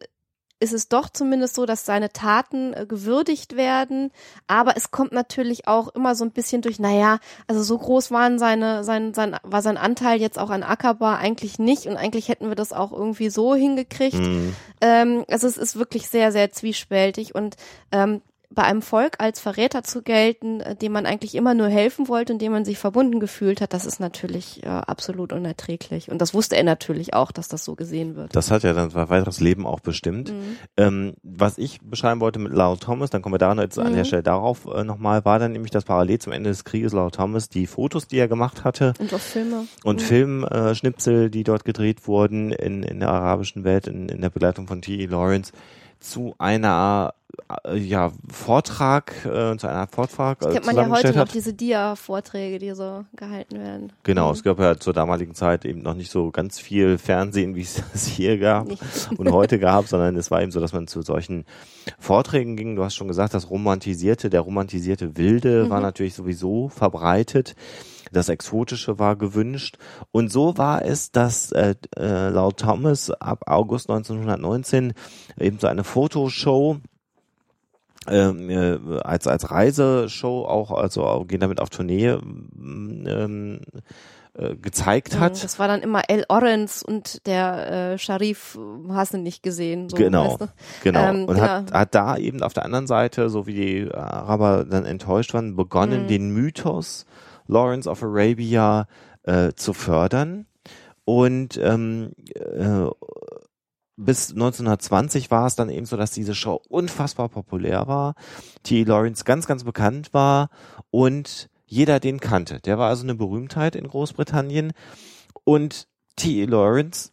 ist 0.61 0.72
es 0.72 0.88
doch 0.88 1.08
zumindest 1.08 1.54
so, 1.54 1.66
dass 1.66 1.84
seine 1.84 2.12
Taten 2.12 2.74
äh, 2.74 2.86
gewürdigt 2.86 3.56
werden, 3.56 4.12
aber 4.46 4.76
es 4.76 4.90
kommt 4.90 5.12
natürlich 5.12 5.66
auch 5.66 5.88
immer 5.88 6.14
so 6.14 6.24
ein 6.24 6.30
bisschen 6.30 6.62
durch, 6.62 6.78
naja, 6.78 7.18
also 7.46 7.62
so 7.62 7.78
groß 7.78 8.11
waren 8.11 8.38
seine, 8.38 8.84
sein, 8.84 9.14
sein, 9.14 9.36
war 9.42 9.62
sein 9.62 9.78
Anteil 9.78 10.20
jetzt 10.20 10.38
auch 10.38 10.50
an 10.50 10.62
Ackerbar 10.62 11.18
eigentlich 11.18 11.58
nicht 11.58 11.86
und 11.86 11.96
eigentlich 11.96 12.28
hätten 12.28 12.48
wir 12.48 12.54
das 12.54 12.72
auch 12.72 12.92
irgendwie 12.92 13.30
so 13.30 13.54
hingekriegt. 13.54 14.18
Mhm. 14.18 14.54
Ähm, 14.82 15.24
also 15.28 15.46
es 15.46 15.56
ist 15.56 15.76
wirklich 15.76 16.08
sehr, 16.08 16.30
sehr 16.30 16.52
zwiespältig 16.52 17.34
und 17.34 17.56
ähm, 17.90 18.20
bei 18.53 18.64
einem 18.64 18.82
Volk 18.82 19.14
als 19.20 19.38
Verräter 19.38 19.84
zu 19.84 20.03
gelten, 20.03 20.61
äh, 20.61 20.74
dem 20.74 20.90
man 20.90 21.07
eigentlich 21.07 21.36
immer 21.36 21.55
nur 21.55 21.68
helfen 21.68 22.09
wollte 22.09 22.32
und 22.32 22.42
dem 22.42 22.51
man 22.51 22.64
sich 22.64 22.78
verbunden 22.78 23.20
gefühlt 23.20 23.61
hat, 23.61 23.72
das 23.72 23.86
ist 23.86 24.01
natürlich 24.01 24.64
äh, 24.64 24.66
absolut 24.68 25.32
unerträglich. 25.32 26.11
Und 26.11 26.20
das 26.20 26.34
wusste 26.34 26.57
er 26.57 26.64
natürlich 26.64 27.14
auch, 27.14 27.30
dass 27.30 27.46
das 27.46 27.64
so 27.64 27.76
gesehen 27.76 28.16
wird. 28.16 28.34
Das 28.34 28.51
hat 28.51 28.64
ja 28.64 28.72
dann 28.72 28.90
sein 28.90 29.09
weiteres 29.09 29.38
Leben 29.38 29.66
auch 29.66 29.78
bestimmt. 29.78 30.32
Mhm. 30.32 30.57
Ähm, 30.76 31.14
was 31.22 31.59
ich 31.59 31.78
beschreiben 31.80 32.20
wollte 32.20 32.40
mit 32.40 32.53
Lyle 32.53 32.76
Thomas, 32.80 33.11
dann 33.11 33.22
kommen 33.22 33.34
wir 33.34 33.38
da 33.38 33.55
noch 33.55 33.62
jetzt 33.62 33.78
an 33.78 33.92
Mhm. 33.92 33.96
der 33.96 34.05
Stelle 34.05 34.22
darauf 34.24 34.66
äh, 34.66 34.82
nochmal, 34.82 35.24
war 35.24 35.38
dann 35.38 35.53
nämlich 35.53 35.70
das 35.70 35.84
parallel 35.84 36.18
zum 36.18 36.32
Ende 36.32 36.51
des 36.51 36.64
Krieges 36.64 36.92
Lyle 36.92 37.12
Thomas 37.12 37.48
die 37.51 37.68
Fotos, 37.68 38.09
die 38.09 38.18
er 38.18 38.26
gemacht 38.26 38.64
hatte 38.64 38.94
Und 38.98 39.14
auch 39.14 39.20
Filme. 39.20 39.66
und 39.84 40.01
Mhm. 40.01 40.05
Filmschnipsel, 40.05 41.26
äh, 41.26 41.30
die 41.30 41.44
dort 41.44 41.64
gedreht 41.64 42.09
wurden 42.09 42.51
in, 42.53 42.82
in 42.82 43.01
der 43.01 43.11
arabischen 43.11 43.64
Welt, 43.64 43.86
in, 43.86 44.09
in 44.09 44.20
der 44.20 44.30
Begleitung 44.30 44.66
von 44.66 44.82
T.E. 44.82 45.07
Lawrence, 45.07 45.53
zu 46.01 46.34
einer 46.38 47.14
äh, 47.64 47.76
ja, 47.76 48.11
Vortrag, 48.30 49.12
äh, 49.24 49.57
zu 49.57 49.66
einer 49.68 49.86
Vortrag 49.86 50.40
Das 50.40 50.51
äh, 50.51 50.53
kennt 50.55 50.66
man 50.66 50.76
ja 50.76 50.88
heute 50.88 51.12
noch, 51.16 51.28
diese 51.28 51.53
Dia-Vorträge, 51.53 52.59
die 52.59 52.72
so 52.72 53.05
gehalten 53.14 53.59
werden. 53.61 53.92
Genau, 54.03 54.28
Mhm. 54.28 54.32
es 54.34 54.42
gab 54.42 54.59
ja 54.59 54.76
zur 54.78 54.92
damaligen 54.92 55.34
Zeit 55.34 55.64
eben 55.64 55.82
noch 55.82 55.94
nicht 55.94 56.11
so 56.11 56.30
ganz 56.30 56.59
viel 56.59 56.98
Fernsehen, 56.98 57.55
wie 57.55 57.62
es 57.62 57.82
es 57.94 58.07
hier 58.07 58.38
gab 58.38 58.66
Nicht. 58.68 58.82
und 59.16 59.30
heute 59.30 59.59
gab, 59.59 59.86
sondern 59.86 60.16
es 60.16 60.30
war 60.30 60.42
eben 60.42 60.51
so, 60.53 60.61
dass 60.61 60.72
man 60.72 60.86
zu 60.86 61.03
solchen 61.03 61.44
Vorträgen 61.98 62.57
ging. 62.57 62.76
Du 62.76 62.84
hast 62.84 62.94
schon 62.96 63.09
gesagt, 63.09 63.34
das 63.34 63.51
romantisierte, 63.51 64.30
der 64.30 64.40
romantisierte 64.40 65.16
Wilde 65.16 65.68
war 65.70 65.78
Mhm. 65.78 65.84
natürlich 65.84 66.14
sowieso 66.14 66.68
verbreitet. 66.68 67.55
Das 68.12 68.28
Exotische 68.28 68.98
war 68.98 69.16
gewünscht. 69.16 69.76
Und 70.11 70.30
so 70.32 70.56
war 70.58 70.84
es, 70.84 71.11
dass 71.12 71.52
äh, 71.52 71.74
äh, 71.96 72.28
laut 72.28 72.58
Thomas 72.58 73.11
ab 73.11 73.44
August 73.46 73.88
1919 73.90 74.92
eben 75.38 75.58
so 75.58 75.66
eine 75.66 75.84
Fotoshow 75.84 76.78
ähm, 78.08 78.48
äh, 78.50 78.78
als 79.02 79.26
als 79.26 79.50
Reiseshow 79.50 80.44
auch 80.46 80.70
also 80.70 81.04
auch, 81.04 81.26
gehen 81.26 81.40
damit 81.40 81.61
auf 81.61 81.68
Tournee 81.70 82.06
ähm, 82.08 83.61
äh, 84.34 84.56
gezeigt 84.56 85.14
Mhm, 85.16 85.20
hat. 85.20 85.44
Das 85.44 85.58
war 85.58 85.68
dann 85.68 85.82
immer 85.82 86.02
El 86.08 86.24
Orenz 86.28 86.82
und 86.86 87.26
der 87.26 87.92
äh, 87.92 87.98
Scharif, 87.98 88.56
äh, 88.88 88.92
hast 88.92 89.12
du 89.12 89.18
nicht 89.18 89.42
gesehen. 89.42 89.88
So, 89.90 89.96
Genau, 89.96 90.30
weißt 90.30 90.40
du? 90.40 90.46
genau. 90.82 91.08
Ähm, 91.11 91.24
und 91.26 91.40
hat, 91.40 91.66
genau. 91.66 91.78
hat 91.78 91.94
da 91.94 92.16
eben 92.16 92.42
auf 92.42 92.54
der 92.54 92.64
anderen 92.64 92.86
Seite, 92.86 93.28
so 93.28 93.46
wie 93.46 93.54
die 93.54 93.92
Araber 93.94 94.64
dann 94.64 94.84
enttäuscht 94.86 95.34
waren, 95.34 95.56
begonnen, 95.56 96.04
Mhm. 96.04 96.08
den 96.08 96.30
Mythos 96.30 97.06
Lawrence 97.51 97.88
of 97.88 98.03
Arabia 98.03 98.86
äh, 99.24 99.53
zu 99.55 99.72
fördern. 99.72 100.46
Und 101.05 101.59
ähm, 101.62 102.12
äh, 102.34 102.86
bis 103.96 104.30
1920 104.30 105.30
war 105.30 105.46
es 105.46 105.57
dann 105.57 105.68
eben 105.68 105.84
so, 105.84 105.96
dass 105.96 106.12
diese 106.12 106.34
Show 106.34 106.61
unfassbar 106.68 107.28
populär 107.28 107.86
war. 107.86 108.14
T. 108.62 108.84
Lawrence 108.84 109.24
ganz, 109.24 109.46
ganz 109.46 109.64
bekannt 109.64 110.14
war 110.14 110.48
und 110.90 111.51
jeder 111.66 112.01
den 112.01 112.20
kannte. 112.20 112.61
Der 112.61 112.78
war 112.78 112.88
also 112.88 113.03
eine 113.03 113.14
Berühmtheit 113.14 113.76
in 113.76 113.86
Großbritannien. 113.86 114.72
Und 115.44 115.86
T. 116.16 116.44
Lawrence 116.44 117.12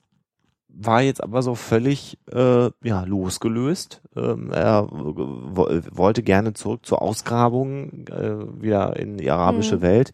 war 0.80 1.02
jetzt 1.02 1.24
aber 1.24 1.42
so 1.42 1.56
völlig 1.56 2.18
äh, 2.32 2.70
ja, 2.84 3.04
losgelöst. 3.04 4.02
Ähm, 4.16 4.52
er 4.52 4.88
wo 4.92 5.68
wollte 5.92 6.24
gerne 6.24 6.54
zurück 6.54 6.86
zur 6.86 7.02
Ausgrabung 7.02 8.08
äh, 8.08 8.62
wieder 8.62 8.96
in 8.98 9.18
die 9.18 9.32
arabische 9.32 9.78
Mhm. 9.78 9.82
Welt. 9.82 10.12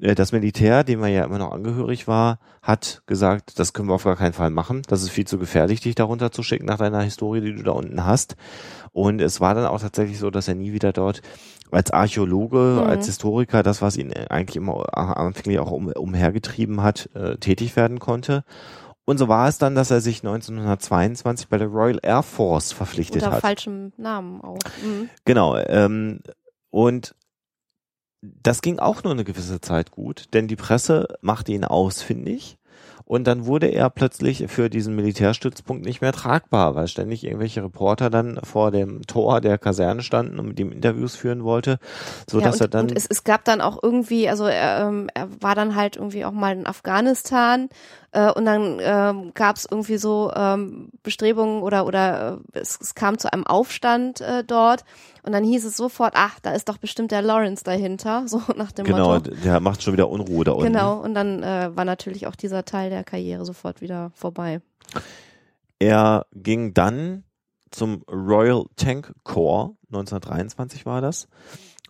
Äh, 0.00 0.14
Das 0.14 0.32
Militär, 0.32 0.84
dem 0.84 1.02
er 1.02 1.08
ja 1.08 1.24
immer 1.24 1.38
noch 1.38 1.52
angehörig 1.52 2.06
war, 2.06 2.38
hat 2.62 3.02
gesagt, 3.06 3.58
das 3.58 3.72
können 3.72 3.88
wir 3.88 3.94
auf 3.94 4.04
gar 4.04 4.16
keinen 4.16 4.32
Fall 4.34 4.50
machen. 4.50 4.82
Das 4.88 5.02
ist 5.02 5.10
viel 5.10 5.26
zu 5.26 5.38
gefährlich, 5.38 5.80
dich 5.80 5.94
darunter 5.94 6.30
zu 6.32 6.42
schicken 6.42 6.66
nach 6.66 6.78
deiner 6.78 7.00
Historie, 7.02 7.40
die 7.40 7.54
du 7.54 7.62
da 7.62 7.70
unten 7.72 8.04
hast. 8.04 8.36
Und 8.92 9.20
es 9.20 9.40
war 9.40 9.54
dann 9.54 9.66
auch 9.66 9.80
tatsächlich 9.80 10.18
so, 10.18 10.30
dass 10.30 10.48
er 10.48 10.54
nie 10.56 10.72
wieder 10.72 10.92
dort 10.92 11.22
als 11.70 11.90
Archäologe, 11.90 12.80
Mhm. 12.82 12.86
als 12.86 13.06
Historiker, 13.06 13.62
das, 13.62 13.82
was 13.82 13.96
ihn 13.96 14.12
eigentlich 14.12 14.56
immer 14.56 14.96
anfänglich 14.96 15.58
auch 15.58 15.70
um, 15.70 15.88
umhergetrieben 15.88 16.82
hat, 16.82 17.08
äh, 17.14 17.36
tätig 17.36 17.76
werden 17.76 17.98
konnte. 17.98 18.44
Und 19.06 19.18
so 19.18 19.28
war 19.28 19.48
es 19.48 19.56
dann, 19.56 19.76
dass 19.76 19.92
er 19.92 20.00
sich 20.00 20.18
1922 20.18 21.48
bei 21.48 21.58
der 21.58 21.68
Royal 21.68 22.00
Air 22.02 22.24
Force 22.24 22.72
verpflichtet 22.72 23.22
Unter 23.22 23.36
hat. 23.36 23.40
falschem 23.40 23.92
Namen 23.96 24.40
auch. 24.40 24.58
Mhm. 24.82 25.08
Genau. 25.24 25.56
Ähm, 25.56 26.20
und 26.70 27.14
das 28.20 28.62
ging 28.62 28.80
auch 28.80 29.04
nur 29.04 29.12
eine 29.12 29.24
gewisse 29.24 29.60
Zeit 29.60 29.92
gut, 29.92 30.34
denn 30.34 30.48
die 30.48 30.56
Presse 30.56 31.06
machte 31.20 31.52
ihn 31.52 31.64
ausfindig. 31.64 32.58
Und 33.04 33.28
dann 33.28 33.46
wurde 33.46 33.68
er 33.68 33.88
plötzlich 33.88 34.44
für 34.48 34.68
diesen 34.68 34.96
Militärstützpunkt 34.96 35.84
nicht 35.84 36.00
mehr 36.00 36.10
tragbar, 36.10 36.74
weil 36.74 36.88
ständig 36.88 37.22
irgendwelche 37.22 37.62
Reporter 37.62 38.10
dann 38.10 38.40
vor 38.42 38.72
dem 38.72 39.02
Tor 39.06 39.40
der 39.40 39.58
Kaserne 39.58 40.02
standen 40.02 40.40
und 40.40 40.48
mit 40.48 40.58
ihm 40.58 40.72
Interviews 40.72 41.14
führen 41.14 41.44
wollte, 41.44 41.78
so 42.28 42.40
ja, 42.40 42.46
dass 42.46 42.56
und, 42.56 42.62
er 42.62 42.68
dann 42.68 42.88
und 42.88 42.96
es, 42.96 43.06
es 43.06 43.22
gab 43.22 43.44
dann 43.44 43.60
auch 43.60 43.80
irgendwie, 43.80 44.28
also 44.28 44.46
er, 44.46 44.88
ähm, 44.88 45.08
er 45.14 45.28
war 45.40 45.54
dann 45.54 45.76
halt 45.76 45.94
irgendwie 45.96 46.24
auch 46.24 46.32
mal 46.32 46.52
in 46.52 46.66
Afghanistan 46.66 47.68
äh, 48.16 48.32
und 48.32 48.46
dann 48.46 48.78
ähm, 48.80 49.32
gab 49.34 49.56
es 49.56 49.66
irgendwie 49.70 49.98
so 49.98 50.32
ähm, 50.34 50.88
Bestrebungen 51.02 51.62
oder 51.62 51.84
oder 51.84 52.38
äh, 52.54 52.58
es, 52.58 52.78
es 52.80 52.94
kam 52.94 53.18
zu 53.18 53.30
einem 53.30 53.46
Aufstand 53.46 54.22
äh, 54.22 54.42
dort 54.42 54.86
und 55.22 55.32
dann 55.32 55.44
hieß 55.44 55.66
es 55.66 55.76
sofort, 55.76 56.14
ach, 56.16 56.40
da 56.40 56.52
ist 56.52 56.70
doch 56.70 56.78
bestimmt 56.78 57.10
der 57.10 57.20
Lawrence 57.20 57.62
dahinter, 57.62 58.22
so 58.26 58.40
nach 58.56 58.72
dem 58.72 58.86
genau, 58.86 59.14
Motto. 59.14 59.32
der 59.44 59.60
macht 59.60 59.82
schon 59.82 59.92
wieder 59.92 60.08
Unruhe 60.08 60.44
da 60.44 60.52
unten. 60.52 60.72
Genau, 60.72 60.98
und 60.98 61.12
dann 61.12 61.42
äh, 61.42 61.76
war 61.76 61.84
natürlich 61.84 62.26
auch 62.26 62.36
dieser 62.36 62.64
Teil 62.64 62.88
der 62.88 63.04
Karriere 63.04 63.44
sofort 63.44 63.82
wieder 63.82 64.12
vorbei. 64.14 64.62
Er 65.78 66.24
ging 66.32 66.72
dann 66.72 67.24
zum 67.70 68.02
Royal 68.10 68.64
Tank 68.76 69.12
Corps, 69.24 69.76
1923 69.88 70.86
war 70.86 71.02
das. 71.02 71.28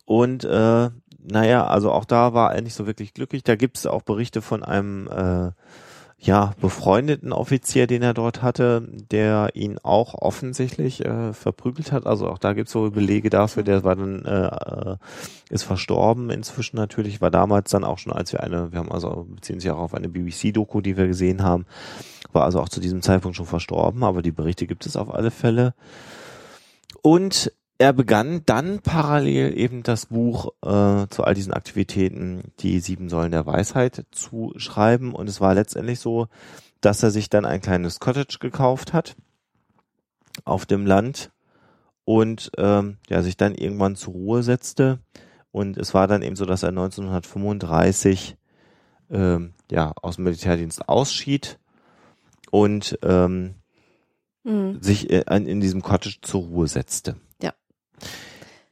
Und 0.04 0.42
äh, 0.42 0.90
naja, 1.20 1.66
also 1.66 1.92
auch 1.92 2.04
da 2.04 2.34
war 2.34 2.52
er 2.52 2.62
nicht 2.62 2.74
so 2.74 2.88
wirklich 2.88 3.14
glücklich. 3.14 3.44
Da 3.44 3.54
gibt 3.54 3.76
es 3.78 3.86
auch 3.86 4.02
Berichte 4.02 4.42
von 4.42 4.64
einem 4.64 5.06
äh, 5.06 5.52
ja, 6.18 6.54
befreundeten 6.60 7.32
Offizier, 7.32 7.86
den 7.86 8.02
er 8.02 8.14
dort 8.14 8.42
hatte, 8.42 8.88
der 9.10 9.50
ihn 9.54 9.78
auch 9.82 10.14
offensichtlich 10.14 11.04
äh, 11.04 11.34
verprügelt 11.34 11.92
hat. 11.92 12.06
Also 12.06 12.28
auch 12.28 12.38
da 12.38 12.54
gibt 12.54 12.68
es 12.68 12.74
wohl 12.74 12.90
Belege 12.90 13.28
dafür, 13.28 13.62
der 13.62 13.84
war 13.84 13.96
dann 13.96 14.24
äh, 14.24 14.46
äh, 14.46 14.96
ist 15.50 15.64
verstorben 15.64 16.30
inzwischen 16.30 16.76
natürlich, 16.76 17.20
war 17.20 17.30
damals 17.30 17.70
dann 17.70 17.84
auch 17.84 17.98
schon, 17.98 18.12
als 18.12 18.32
wir 18.32 18.42
eine, 18.42 18.72
wir 18.72 18.78
haben 18.78 18.90
also 18.90 19.26
beziehen 19.28 19.60
sich 19.60 19.70
auch 19.70 19.78
auf 19.78 19.94
eine 19.94 20.08
BBC-Doku, 20.08 20.80
die 20.80 20.96
wir 20.96 21.06
gesehen 21.06 21.42
haben, 21.42 21.66
war 22.32 22.44
also 22.44 22.60
auch 22.60 22.70
zu 22.70 22.80
diesem 22.80 23.02
Zeitpunkt 23.02 23.36
schon 23.36 23.46
verstorben, 23.46 24.02
aber 24.02 24.22
die 24.22 24.32
Berichte 24.32 24.66
gibt 24.66 24.86
es 24.86 24.96
auf 24.96 25.14
alle 25.14 25.30
Fälle. 25.30 25.74
Und 27.02 27.52
er 27.78 27.92
begann 27.92 28.42
dann 28.46 28.80
parallel 28.80 29.56
eben 29.58 29.82
das 29.82 30.06
Buch 30.06 30.52
äh, 30.62 31.06
zu 31.08 31.24
all 31.24 31.34
diesen 31.34 31.52
Aktivitäten, 31.52 32.52
die 32.60 32.80
sieben 32.80 33.08
Säulen 33.08 33.32
der 33.32 33.46
Weisheit, 33.46 34.06
zu 34.12 34.52
schreiben. 34.56 35.14
Und 35.14 35.28
es 35.28 35.40
war 35.40 35.54
letztendlich 35.54 36.00
so, 36.00 36.28
dass 36.80 37.02
er 37.02 37.10
sich 37.10 37.28
dann 37.28 37.44
ein 37.44 37.60
kleines 37.60 38.00
Cottage 38.00 38.38
gekauft 38.40 38.92
hat 38.92 39.16
auf 40.44 40.64
dem 40.66 40.86
Land 40.86 41.30
und 42.04 42.50
ähm, 42.56 42.98
ja, 43.08 43.22
sich 43.22 43.36
dann 43.36 43.54
irgendwann 43.54 43.96
zur 43.96 44.14
Ruhe 44.14 44.42
setzte. 44.42 45.00
Und 45.52 45.76
es 45.76 45.92
war 45.94 46.06
dann 46.06 46.22
eben 46.22 46.36
so, 46.36 46.44
dass 46.46 46.62
er 46.62 46.70
1935 46.70 48.36
ähm, 49.10 49.54
ja, 49.70 49.92
aus 50.02 50.16
dem 50.16 50.24
Militärdienst 50.24 50.88
ausschied 50.88 51.58
und 52.50 52.98
ähm, 53.02 53.54
Mhm. 54.44 54.80
sich 54.80 55.10
äh, 55.10 55.24
an- 55.26 55.46
in 55.46 55.60
diesem 55.60 55.82
Cottage 55.82 56.18
zur 56.22 56.42
Ruhe 56.42 56.68
setzte. 56.68 57.16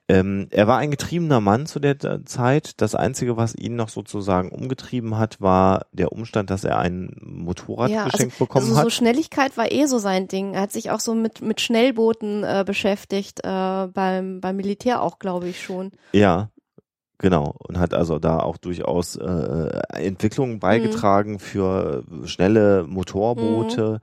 Ähm, 0.06 0.48
er 0.50 0.66
war 0.66 0.78
ein 0.78 0.90
getriebener 0.90 1.40
Mann 1.40 1.64
zu 1.64 1.80
der 1.80 1.96
Zeit. 2.26 2.82
Das 2.82 2.94
Einzige, 2.94 3.38
was 3.38 3.54
ihn 3.54 3.74
noch 3.74 3.88
sozusagen 3.88 4.50
umgetrieben 4.50 5.16
hat, 5.16 5.40
war 5.40 5.86
der 5.92 6.12
Umstand, 6.12 6.50
dass 6.50 6.64
er 6.64 6.78
ein 6.78 7.16
Motorrad 7.22 7.90
Ja, 7.90 8.04
geschenkt 8.04 8.38
bekommen 8.38 8.66
also 8.66 8.74
so 8.74 8.80
hat. 8.82 8.92
Schnelligkeit 8.92 9.56
war 9.56 9.72
eh 9.72 9.86
so 9.86 9.96
sein 9.98 10.28
Ding. 10.28 10.52
Er 10.52 10.60
hat 10.60 10.72
sich 10.72 10.90
auch 10.90 11.00
so 11.00 11.14
mit, 11.14 11.40
mit 11.40 11.62
Schnellbooten 11.62 12.44
äh, 12.44 12.64
beschäftigt, 12.66 13.40
äh, 13.44 13.86
beim, 13.86 14.42
beim 14.42 14.56
Militär 14.56 15.00
auch, 15.00 15.18
glaube 15.18 15.48
ich 15.48 15.62
schon. 15.62 15.92
Ja, 16.12 16.50
genau. 17.16 17.54
Und 17.66 17.78
hat 17.78 17.94
also 17.94 18.18
da 18.18 18.40
auch 18.40 18.58
durchaus 18.58 19.16
äh, 19.16 19.80
Entwicklungen 19.94 20.60
beigetragen 20.60 21.38
für 21.38 22.04
schnelle 22.24 22.84
Motorboote. 22.86 24.02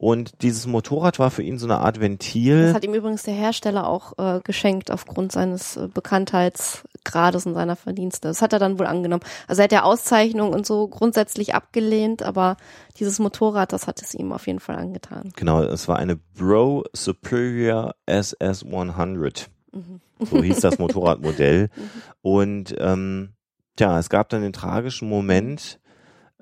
Und 0.00 0.40
dieses 0.40 0.66
Motorrad 0.66 1.18
war 1.18 1.30
für 1.30 1.42
ihn 1.42 1.58
so 1.58 1.66
eine 1.66 1.76
Art 1.76 2.00
Ventil. 2.00 2.62
Das 2.62 2.74
hat 2.74 2.84
ihm 2.84 2.94
übrigens 2.94 3.24
der 3.24 3.34
Hersteller 3.34 3.86
auch 3.86 4.16
äh, 4.16 4.40
geschenkt 4.42 4.90
aufgrund 4.90 5.30
seines 5.30 5.76
äh, 5.76 5.88
Bekanntheitsgrades 5.92 7.44
und 7.44 7.52
seiner 7.52 7.76
Verdienste. 7.76 8.28
Das 8.28 8.40
hat 8.40 8.54
er 8.54 8.58
dann 8.58 8.78
wohl 8.78 8.86
angenommen. 8.86 9.22
Also 9.46 9.60
er 9.60 9.64
hat 9.64 9.72
ja 9.72 9.82
Auszeichnung 9.82 10.54
und 10.54 10.64
so 10.64 10.88
grundsätzlich 10.88 11.54
abgelehnt, 11.54 12.22
aber 12.22 12.56
dieses 12.98 13.18
Motorrad, 13.18 13.74
das 13.74 13.86
hat 13.86 14.00
es 14.00 14.14
ihm 14.14 14.32
auf 14.32 14.46
jeden 14.46 14.60
Fall 14.60 14.76
angetan. 14.76 15.34
Genau, 15.36 15.62
es 15.64 15.86
war 15.86 15.98
eine 15.98 16.16
Bro 16.16 16.84
Superior 16.94 17.94
SS 18.06 18.64
100. 18.64 19.50
Mhm. 19.70 20.00
So 20.18 20.42
hieß 20.42 20.60
das 20.60 20.78
Motorradmodell. 20.78 21.68
Und 22.22 22.74
ähm, 22.78 23.34
ja, 23.78 23.98
es 23.98 24.08
gab 24.08 24.30
dann 24.30 24.40
den 24.40 24.54
tragischen 24.54 25.10
Moment, 25.10 25.78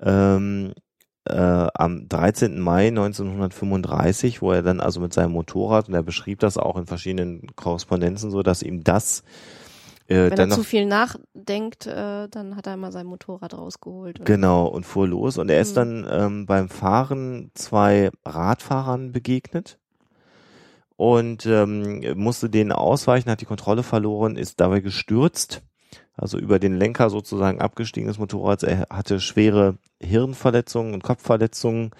ähm, 0.01 0.71
äh, 1.29 1.67
am 1.73 2.07
13. 2.09 2.59
Mai 2.59 2.87
1935, 2.87 4.41
wo 4.41 4.51
er 4.51 4.61
dann 4.61 4.79
also 4.79 4.99
mit 4.99 5.13
seinem 5.13 5.31
Motorrad, 5.31 5.87
und 5.87 5.93
er 5.93 6.03
beschrieb 6.03 6.39
das 6.39 6.57
auch 6.57 6.77
in 6.77 6.85
verschiedenen 6.85 7.47
Korrespondenzen 7.55 8.31
so, 8.31 8.43
dass 8.43 8.63
ihm 8.63 8.83
das 8.83 9.23
äh, 10.07 10.29
Wenn 10.31 10.35
dann 10.37 10.49
er 10.51 10.55
zu 10.55 10.63
viel 10.63 10.85
nachdenkt, 10.87 11.85
äh, 11.85 12.27
dann 12.29 12.55
hat 12.55 12.65
er 12.65 12.73
immer 12.73 12.91
sein 12.91 13.05
Motorrad 13.05 13.53
rausgeholt. 13.55 14.19
und- 14.19 14.25
Genau, 14.25 14.65
und 14.65 14.83
fuhr 14.85 15.07
los. 15.07 15.37
Und 15.37 15.49
er 15.51 15.61
ist 15.61 15.71
Mhm. 15.71 15.75
dann 15.75 16.07
ähm, 16.09 16.45
beim 16.47 16.67
Fahren 16.69 17.51
zwei 17.53 18.09
Radfahrern 18.25 19.11
begegnet 19.11 19.77
und 20.95 21.45
ähm, 21.45 22.01
musste 22.15 22.49
denen 22.49 22.71
ausweichen, 22.71 23.29
hat 23.29 23.41
die 23.41 23.45
Kontrolle 23.45 23.83
verloren, 23.83 24.35
ist 24.35 24.59
dabei 24.59 24.79
gestürzt, 24.81 25.61
also 26.19 26.37
über 26.37 26.59
den 26.59 26.75
Lenker 26.77 27.09
sozusagen 27.09 27.61
abgestiegen 27.61 28.07
des 28.07 28.17
Motorrads. 28.19 28.63
Er 28.63 28.87
hatte 28.89 29.19
schwere 29.19 29.77
Hirnverletzungen 30.01 30.93
und 30.93 31.03
Kopfverletzungen 31.03 31.91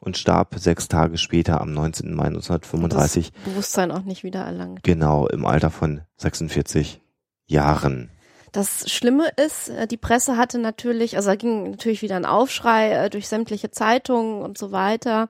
und 0.00 0.16
starb 0.16 0.54
sechs 0.58 0.88
Tage 0.88 1.18
später 1.18 1.60
am 1.60 1.72
19. 1.72 2.14
Mai 2.14 2.26
1935, 2.26 3.32
Das 3.32 3.44
Bewusstsein 3.52 3.90
auch 3.90 4.02
nicht 4.04 4.22
wieder 4.24 4.40
erlangt. 4.40 4.82
genau 4.82 5.26
im 5.26 5.44
Alter 5.44 5.70
von 5.70 6.02
46 6.18 7.00
Jahren. 7.46 8.10
Das 8.52 8.90
Schlimme 8.90 9.28
ist, 9.36 9.68
äh, 9.68 9.86
die 9.86 9.96
Presse 9.98 10.36
hatte 10.36 10.58
natürlich, 10.58 11.16
also 11.16 11.30
da 11.30 11.36
ging 11.36 11.70
natürlich 11.70 12.02
wieder 12.02 12.16
ein 12.16 12.24
Aufschrei 12.24 12.92
äh, 12.92 13.10
durch 13.10 13.28
sämtliche 13.28 13.70
Zeitungen 13.70 14.42
und 14.42 14.56
so 14.56 14.72
weiter. 14.72 15.28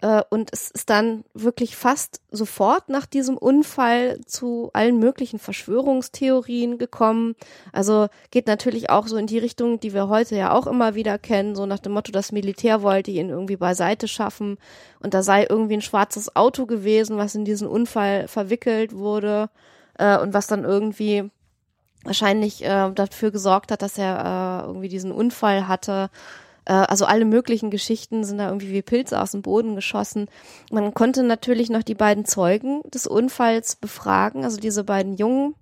Äh, 0.00 0.22
Und 0.30 0.52
es 0.52 0.70
ist 0.70 0.90
dann 0.90 1.24
wirklich 1.32 1.76
fast 1.76 2.20
sofort 2.30 2.88
nach 2.88 3.06
diesem 3.06 3.36
Unfall 3.36 4.20
zu 4.26 4.70
allen 4.72 4.98
möglichen 4.98 5.38
Verschwörungstheorien 5.38 6.76
gekommen. 6.78 7.36
Also 7.72 8.08
geht 8.32 8.48
natürlich 8.48 8.90
auch 8.90 9.06
so 9.06 9.16
in 9.16 9.28
die 9.28 9.38
Richtung, 9.38 9.78
die 9.78 9.94
wir 9.94 10.08
heute 10.08 10.34
ja 10.34 10.52
auch 10.52 10.66
immer 10.66 10.96
wieder 10.96 11.18
kennen, 11.18 11.54
so 11.54 11.66
nach 11.66 11.78
dem 11.78 11.92
Motto, 11.92 12.10
das 12.10 12.32
Militär 12.32 12.82
wollte 12.82 13.12
ihn 13.12 13.30
irgendwie 13.30 13.56
beiseite 13.56 14.08
schaffen 14.08 14.58
und 15.00 15.14
da 15.14 15.22
sei 15.22 15.46
irgendwie 15.48 15.74
ein 15.74 15.82
schwarzes 15.82 16.34
Auto 16.34 16.66
gewesen, 16.66 17.16
was 17.16 17.34
in 17.36 17.44
diesen 17.44 17.68
Unfall 17.68 18.26
verwickelt 18.28 18.92
wurde 18.94 19.50
und 19.98 20.34
was 20.34 20.46
dann 20.46 20.64
irgendwie 20.64 21.30
wahrscheinlich 22.06 22.64
äh, 22.64 22.90
dafür 22.94 23.30
gesorgt 23.30 23.70
hat, 23.72 23.82
dass 23.82 23.98
er 23.98 24.62
äh, 24.64 24.66
irgendwie 24.66 24.88
diesen 24.88 25.12
Unfall 25.12 25.68
hatte. 25.68 26.10
Äh, 26.64 26.72
also 26.72 27.06
alle 27.06 27.24
möglichen 27.24 27.70
Geschichten 27.70 28.24
sind 28.24 28.38
da 28.38 28.48
irgendwie 28.48 28.72
wie 28.72 28.82
Pilze 28.82 29.20
aus 29.20 29.32
dem 29.32 29.42
Boden 29.42 29.74
geschossen. 29.74 30.28
Man 30.70 30.94
konnte 30.94 31.22
natürlich 31.22 31.70
noch 31.70 31.82
die 31.82 31.94
beiden 31.94 32.24
Zeugen 32.24 32.82
des 32.92 33.06
Unfalls 33.06 33.76
befragen, 33.76 34.44
also 34.44 34.58
diese 34.58 34.84
beiden 34.84 35.14
Jungen, 35.14 35.54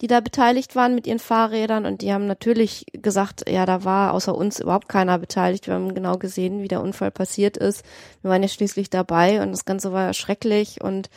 die 0.00 0.08
da 0.08 0.20
beteiligt 0.20 0.74
waren 0.74 0.94
mit 0.96 1.06
ihren 1.06 1.20
Fahrrädern 1.20 1.86
und 1.86 2.02
die 2.02 2.12
haben 2.12 2.26
natürlich 2.26 2.86
gesagt, 2.92 3.48
ja, 3.48 3.64
da 3.66 3.84
war 3.84 4.12
außer 4.12 4.34
uns 4.34 4.58
überhaupt 4.58 4.88
keiner 4.88 5.16
beteiligt. 5.18 5.68
Wir 5.68 5.74
haben 5.74 5.94
genau 5.94 6.18
gesehen, 6.18 6.60
wie 6.60 6.68
der 6.68 6.82
Unfall 6.82 7.12
passiert 7.12 7.56
ist. 7.56 7.84
Wir 8.20 8.30
waren 8.30 8.42
ja 8.42 8.48
schließlich 8.48 8.90
dabei 8.90 9.40
und 9.40 9.52
das 9.52 9.64
Ganze 9.64 9.92
war 9.92 10.12
schrecklich 10.12 10.80
und 10.82 11.08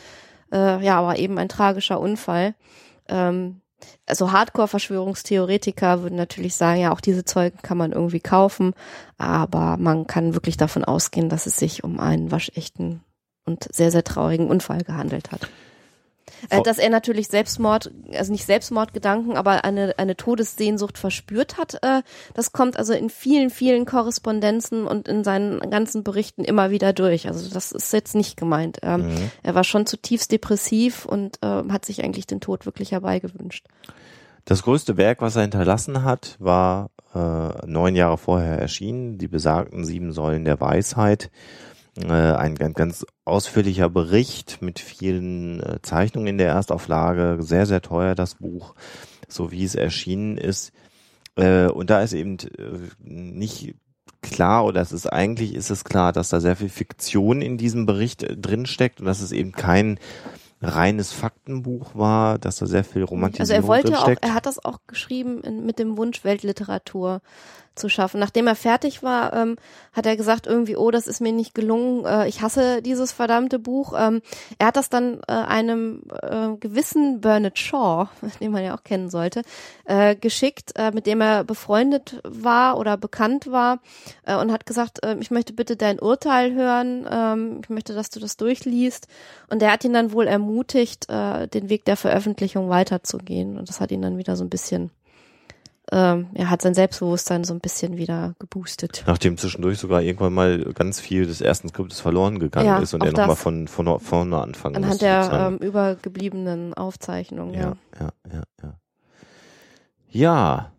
äh, 0.52 0.84
ja, 0.84 1.00
aber 1.00 1.18
eben 1.18 1.36
ein 1.38 1.48
tragischer 1.48 1.98
Unfall. 2.00 2.54
Ähm, 3.08 3.60
also 4.06 4.32
Hardcore-Verschwörungstheoretiker 4.32 6.02
würden 6.02 6.16
natürlich 6.16 6.54
sagen, 6.54 6.80
ja, 6.80 6.92
auch 6.92 7.00
diese 7.00 7.24
Zeugen 7.24 7.58
kann 7.62 7.78
man 7.78 7.92
irgendwie 7.92 8.20
kaufen, 8.20 8.74
aber 9.18 9.76
man 9.76 10.06
kann 10.06 10.34
wirklich 10.34 10.56
davon 10.56 10.84
ausgehen, 10.84 11.28
dass 11.28 11.46
es 11.46 11.56
sich 11.58 11.84
um 11.84 12.00
einen 12.00 12.30
waschechten 12.30 13.02
und 13.44 13.68
sehr, 13.72 13.90
sehr 13.90 14.04
traurigen 14.04 14.48
Unfall 14.48 14.82
gehandelt 14.82 15.32
hat. 15.32 15.48
Äh, 16.50 16.62
dass 16.62 16.78
er 16.78 16.90
natürlich 16.90 17.28
Selbstmord, 17.28 17.90
also 18.12 18.32
nicht 18.32 18.44
Selbstmordgedanken, 18.44 19.36
aber 19.36 19.64
eine, 19.64 19.94
eine 19.98 20.16
Todessehnsucht 20.16 20.98
verspürt 20.98 21.56
hat, 21.56 21.82
äh, 21.82 22.02
das 22.34 22.52
kommt 22.52 22.76
also 22.76 22.92
in 22.92 23.08
vielen, 23.08 23.50
vielen 23.50 23.86
Korrespondenzen 23.86 24.86
und 24.86 25.08
in 25.08 25.24
seinen 25.24 25.70
ganzen 25.70 26.04
Berichten 26.04 26.44
immer 26.44 26.70
wieder 26.70 26.92
durch. 26.92 27.28
Also 27.28 27.48
das 27.48 27.72
ist 27.72 27.92
jetzt 27.92 28.14
nicht 28.14 28.36
gemeint. 28.36 28.78
Ähm, 28.82 29.06
Mhm. 29.06 29.30
Er 29.42 29.54
war 29.54 29.64
schon 29.64 29.86
zutiefst 29.86 30.32
depressiv 30.32 31.04
und 31.04 31.38
äh, 31.42 31.62
hat 31.70 31.84
sich 31.84 32.02
eigentlich 32.02 32.26
den 32.26 32.40
Tod 32.40 32.66
wirklich 32.66 32.92
herbeigewünscht. 32.92 33.66
Das 34.44 34.62
größte 34.62 34.96
Werk, 34.96 35.20
was 35.20 35.36
er 35.36 35.42
hinterlassen 35.42 36.04
hat, 36.04 36.36
war 36.38 36.90
äh, 37.14 37.66
neun 37.66 37.96
Jahre 37.96 38.18
vorher 38.18 38.58
erschienen, 38.58 39.18
die 39.18 39.28
besagten 39.28 39.84
sieben 39.84 40.12
Säulen 40.12 40.44
der 40.44 40.60
Weisheit. 40.60 41.30
Äh, 41.96 42.12
ein 42.12 42.54
ganz, 42.56 42.74
ganz 42.74 43.06
ausführlicher 43.24 43.88
Bericht 43.88 44.60
mit 44.60 44.78
vielen 44.78 45.60
äh, 45.60 45.80
Zeichnungen 45.82 46.28
in 46.28 46.38
der 46.38 46.48
Erstauflage. 46.48 47.38
Sehr, 47.40 47.66
sehr 47.66 47.82
teuer 47.82 48.14
das 48.14 48.36
Buch, 48.36 48.74
so 49.28 49.50
wie 49.50 49.64
es 49.64 49.74
erschienen 49.74 50.36
ist. 50.36 50.72
Äh, 51.36 51.66
und 51.66 51.90
da 51.90 52.02
ist 52.02 52.12
eben 52.12 52.36
äh, 52.38 52.78
nicht 52.98 53.74
klar 54.22 54.64
oder 54.64 54.80
es 54.80 54.92
ist 54.92 55.06
eigentlich 55.06 55.54
ist 55.54 55.70
es 55.70 55.84
klar, 55.84 56.12
dass 56.12 56.30
da 56.30 56.40
sehr 56.40 56.56
viel 56.56 56.68
Fiktion 56.68 57.40
in 57.40 57.58
diesem 57.58 57.86
Bericht 57.86 58.22
äh, 58.22 58.36
drinsteckt 58.36 59.00
und 59.00 59.06
dass 59.06 59.20
es 59.20 59.32
eben 59.32 59.52
kein 59.52 59.98
reines 60.62 61.12
Faktenbuch 61.12 61.94
war, 61.94 62.38
dass 62.38 62.56
da 62.56 62.66
sehr 62.66 62.84
viel 62.84 63.02
Also 63.02 63.14
Romantisierung 63.14 63.62
er 63.62 63.68
wollte 63.68 63.98
auch, 63.98 64.08
er 64.20 64.34
hat 64.34 64.46
das 64.46 64.62
auch 64.64 64.80
geschrieben 64.86 65.42
in, 65.42 65.66
mit 65.66 65.78
dem 65.78 65.96
Wunsch, 65.96 66.24
Weltliteratur 66.24 67.20
zu 67.76 67.88
schaffen. 67.88 68.18
Nachdem 68.18 68.46
er 68.46 68.56
fertig 68.56 69.02
war, 69.02 69.32
ähm, 69.34 69.56
hat 69.92 70.06
er 70.06 70.16
gesagt 70.16 70.46
irgendwie, 70.46 70.76
oh, 70.76 70.90
das 70.90 71.06
ist 71.06 71.20
mir 71.20 71.32
nicht 71.32 71.54
gelungen, 71.54 72.04
äh, 72.04 72.26
ich 72.28 72.42
hasse 72.42 72.82
dieses 72.82 73.12
verdammte 73.12 73.58
Buch. 73.58 73.92
Ähm, 73.96 74.22
er 74.58 74.68
hat 74.68 74.76
das 74.76 74.88
dann 74.88 75.20
äh, 75.28 75.32
einem 75.32 76.02
äh, 76.22 76.56
gewissen 76.58 77.20
Bernard 77.20 77.58
Shaw, 77.58 78.08
den 78.40 78.52
man 78.52 78.64
ja 78.64 78.74
auch 78.76 78.82
kennen 78.82 79.10
sollte, 79.10 79.42
äh, 79.84 80.16
geschickt, 80.16 80.72
äh, 80.76 80.90
mit 80.90 81.06
dem 81.06 81.20
er 81.20 81.44
befreundet 81.44 82.20
war 82.24 82.78
oder 82.78 82.96
bekannt 82.96 83.50
war 83.50 83.80
äh, 84.24 84.36
und 84.36 84.50
hat 84.50 84.66
gesagt, 84.66 85.04
äh, 85.04 85.16
ich 85.20 85.30
möchte 85.30 85.52
bitte 85.52 85.76
dein 85.76 86.00
Urteil 86.00 86.54
hören, 86.54 87.06
ähm, 87.10 87.60
ich 87.62 87.68
möchte, 87.68 87.94
dass 87.94 88.10
du 88.10 88.20
das 88.20 88.36
durchliest. 88.36 89.06
Und 89.48 89.62
er 89.62 89.72
hat 89.72 89.84
ihn 89.84 89.92
dann 89.92 90.12
wohl 90.12 90.26
ermutigt, 90.26 91.08
den 91.08 91.68
Weg 91.68 91.84
der 91.84 91.96
Veröffentlichung 91.96 92.68
weiterzugehen. 92.68 93.58
Und 93.58 93.68
das 93.68 93.80
hat 93.80 93.92
ihn 93.92 94.02
dann 94.02 94.18
wieder 94.18 94.34
so 94.36 94.44
ein 94.44 94.50
bisschen, 94.50 94.90
ähm, 95.92 96.26
er 96.34 96.50
hat 96.50 96.62
sein 96.62 96.74
Selbstbewusstsein 96.74 97.44
so 97.44 97.54
ein 97.54 97.60
bisschen 97.60 97.96
wieder 97.96 98.34
geboostet. 98.38 99.04
Nachdem 99.06 99.36
zwischendurch 99.38 99.78
sogar 99.78 100.02
irgendwann 100.02 100.34
mal 100.34 100.58
ganz 100.74 100.98
viel 101.00 101.26
des 101.26 101.40
ersten 101.40 101.68
Skriptes 101.68 102.00
verloren 102.00 102.38
gegangen 102.38 102.66
Ja, 102.66 102.78
ist 102.78 102.92
und 102.94 103.04
er 103.04 103.12
nochmal 103.12 103.36
von, 103.36 103.68
von 103.68 104.00
vorne 104.00 104.38
anfangen 104.38 104.76
Anhand 104.76 104.94
musste. 104.94 105.04
der 105.04 105.22
sozusagen. 105.24 105.54
ähm, 105.56 105.60
übergebliebenen 105.68 106.74
Aufzeichnungen. 106.74 107.54
Ja. 107.54 107.60
ja, 107.60 107.76
ja, 108.00 108.10
ja, 108.32 108.42
ja. 108.62 108.74
Ja, 110.08 110.72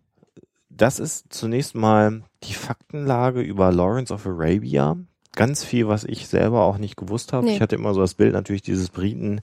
das 0.68 0.98
ist 0.98 1.32
zunächst 1.32 1.74
mal 1.74 2.22
die 2.44 2.54
Faktenlage 2.54 3.40
über 3.40 3.72
Lawrence 3.72 4.12
of 4.12 4.26
Arabia. 4.26 4.96
Ganz 5.34 5.62
viel, 5.64 5.86
was 5.88 6.04
ich 6.04 6.26
selber 6.28 6.62
auch 6.64 6.78
nicht 6.78 6.96
gewusst 6.96 7.32
habe. 7.32 7.46
Nee. 7.46 7.54
Ich 7.54 7.60
hatte 7.60 7.76
immer 7.76 7.94
so 7.94 8.00
das 8.00 8.14
Bild 8.14 8.32
natürlich 8.32 8.62
dieses 8.62 8.88
Briten 8.90 9.40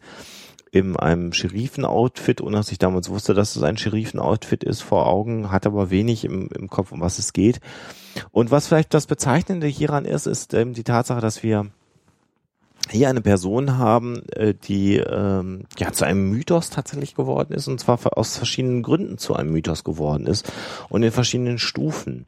in 0.71 0.95
einem 0.97 1.31
Sheriffen-Outfit, 1.33 2.41
ohne 2.41 2.57
dass 2.57 2.71
ich 2.71 2.77
damals 2.77 3.09
wusste, 3.09 3.33
dass 3.33 3.55
es 3.55 3.63
ein 3.63 3.77
Sheriffen-Outfit 3.77 4.63
ist, 4.63 4.81
vor 4.81 5.07
Augen, 5.07 5.51
hat 5.51 5.65
aber 5.65 5.89
wenig 5.89 6.25
im, 6.25 6.49
im 6.49 6.69
Kopf, 6.69 6.91
um 6.91 7.01
was 7.01 7.19
es 7.19 7.33
geht. 7.33 7.59
Und 8.31 8.51
was 8.51 8.67
vielleicht 8.67 8.93
das 8.93 9.07
Bezeichnende 9.07 9.67
hieran 9.67 10.05
ist, 10.05 10.25
ist 10.25 10.53
ähm, 10.53 10.73
die 10.73 10.83
Tatsache, 10.83 11.21
dass 11.21 11.43
wir 11.43 11.67
hier 12.89 13.09
eine 13.09 13.21
Person 13.21 13.77
haben, 13.77 14.21
äh, 14.29 14.53
die 14.53 14.97
ähm, 14.97 15.63
ja 15.77 15.91
zu 15.91 16.05
einem 16.05 16.29
Mythos 16.29 16.69
tatsächlich 16.69 17.15
geworden 17.15 17.53
ist 17.53 17.67
und 17.67 17.79
zwar 17.79 17.99
aus 18.17 18.37
verschiedenen 18.37 18.83
Gründen 18.83 19.17
zu 19.17 19.35
einem 19.35 19.51
Mythos 19.51 19.83
geworden 19.83 20.27
ist 20.27 20.51
und 20.89 21.03
in 21.03 21.11
verschiedenen 21.11 21.57
Stufen. 21.57 22.25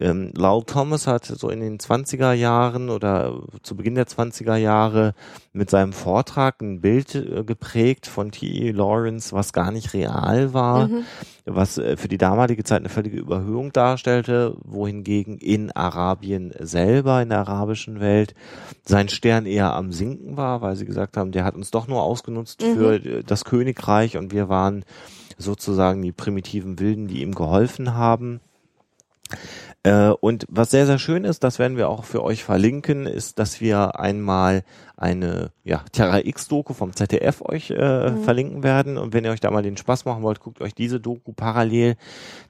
Ähm, 0.00 0.32
Lowell 0.36 0.64
Thomas 0.66 1.06
hat 1.06 1.24
so 1.26 1.48
in 1.48 1.60
den 1.60 1.78
20er 1.78 2.32
Jahren 2.32 2.90
oder 2.90 3.40
zu 3.62 3.76
Beginn 3.76 3.94
der 3.94 4.06
20er 4.06 4.56
Jahre 4.56 5.14
mit 5.52 5.70
seinem 5.70 5.92
Vortrag 5.92 6.60
ein 6.60 6.80
Bild 6.80 7.14
äh, 7.14 7.44
geprägt 7.44 8.06
von 8.06 8.30
T.E. 8.30 8.72
Lawrence, 8.72 9.32
was 9.32 9.52
gar 9.52 9.70
nicht 9.70 9.94
real 9.94 10.52
war, 10.52 10.88
Mhm. 10.88 11.04
was 11.46 11.78
äh, 11.78 11.96
für 11.96 12.08
die 12.08 12.18
damalige 12.18 12.64
Zeit 12.64 12.80
eine 12.80 12.88
völlige 12.88 13.18
Überhöhung 13.18 13.72
darstellte, 13.72 14.56
wohingegen 14.64 15.38
in 15.38 15.70
Arabien 15.72 16.52
selber, 16.58 17.22
in 17.22 17.28
der 17.28 17.38
arabischen 17.38 18.00
Welt, 18.00 18.34
sein 18.84 19.08
Stern 19.08 19.46
eher 19.46 19.74
am 19.74 19.92
Sinken 19.94 20.36
war, 20.36 20.60
weil 20.60 20.76
sie 20.76 20.84
gesagt 20.84 21.16
haben, 21.16 21.32
der 21.32 21.44
hat 21.44 21.54
uns 21.54 21.70
doch 21.70 21.88
nur 21.88 22.02
ausgenutzt 22.02 22.62
Mhm. 22.62 22.74
für 22.74 22.94
äh, 22.94 23.22
das 23.24 23.44
Königreich 23.44 24.16
und 24.16 24.32
wir 24.32 24.48
waren 24.48 24.84
sozusagen 25.38 26.02
die 26.02 26.12
primitiven 26.12 26.78
Wilden, 26.78 27.08
die 27.08 27.22
ihm 27.22 27.34
geholfen 27.34 27.94
haben. 27.94 28.40
Äh, 29.84 30.08
und 30.08 30.46
was 30.48 30.70
sehr, 30.70 30.86
sehr 30.86 30.98
schön 30.98 31.24
ist, 31.24 31.44
das 31.44 31.58
werden 31.58 31.76
wir 31.76 31.88
auch 31.90 32.04
für 32.04 32.22
euch 32.24 32.42
verlinken, 32.42 33.06
ist, 33.06 33.38
dass 33.38 33.60
wir 33.60 34.00
einmal 34.00 34.62
eine 34.96 35.50
ja, 35.64 35.82
Terra 35.92 36.20
X-Doku 36.20 36.72
vom 36.72 36.94
ZDF 36.94 37.42
euch 37.42 37.70
äh, 37.70 38.10
Mhm. 38.10 38.18
verlinken 38.22 38.62
werden. 38.62 38.96
Und 38.96 39.12
wenn 39.12 39.24
ihr 39.24 39.30
euch 39.32 39.40
da 39.40 39.50
mal 39.50 39.62
den 39.62 39.76
Spaß 39.76 40.04
machen 40.06 40.22
wollt, 40.22 40.40
guckt 40.40 40.60
euch 40.62 40.74
diese 40.74 41.00
Doku 41.00 41.32
parallel 41.32 41.96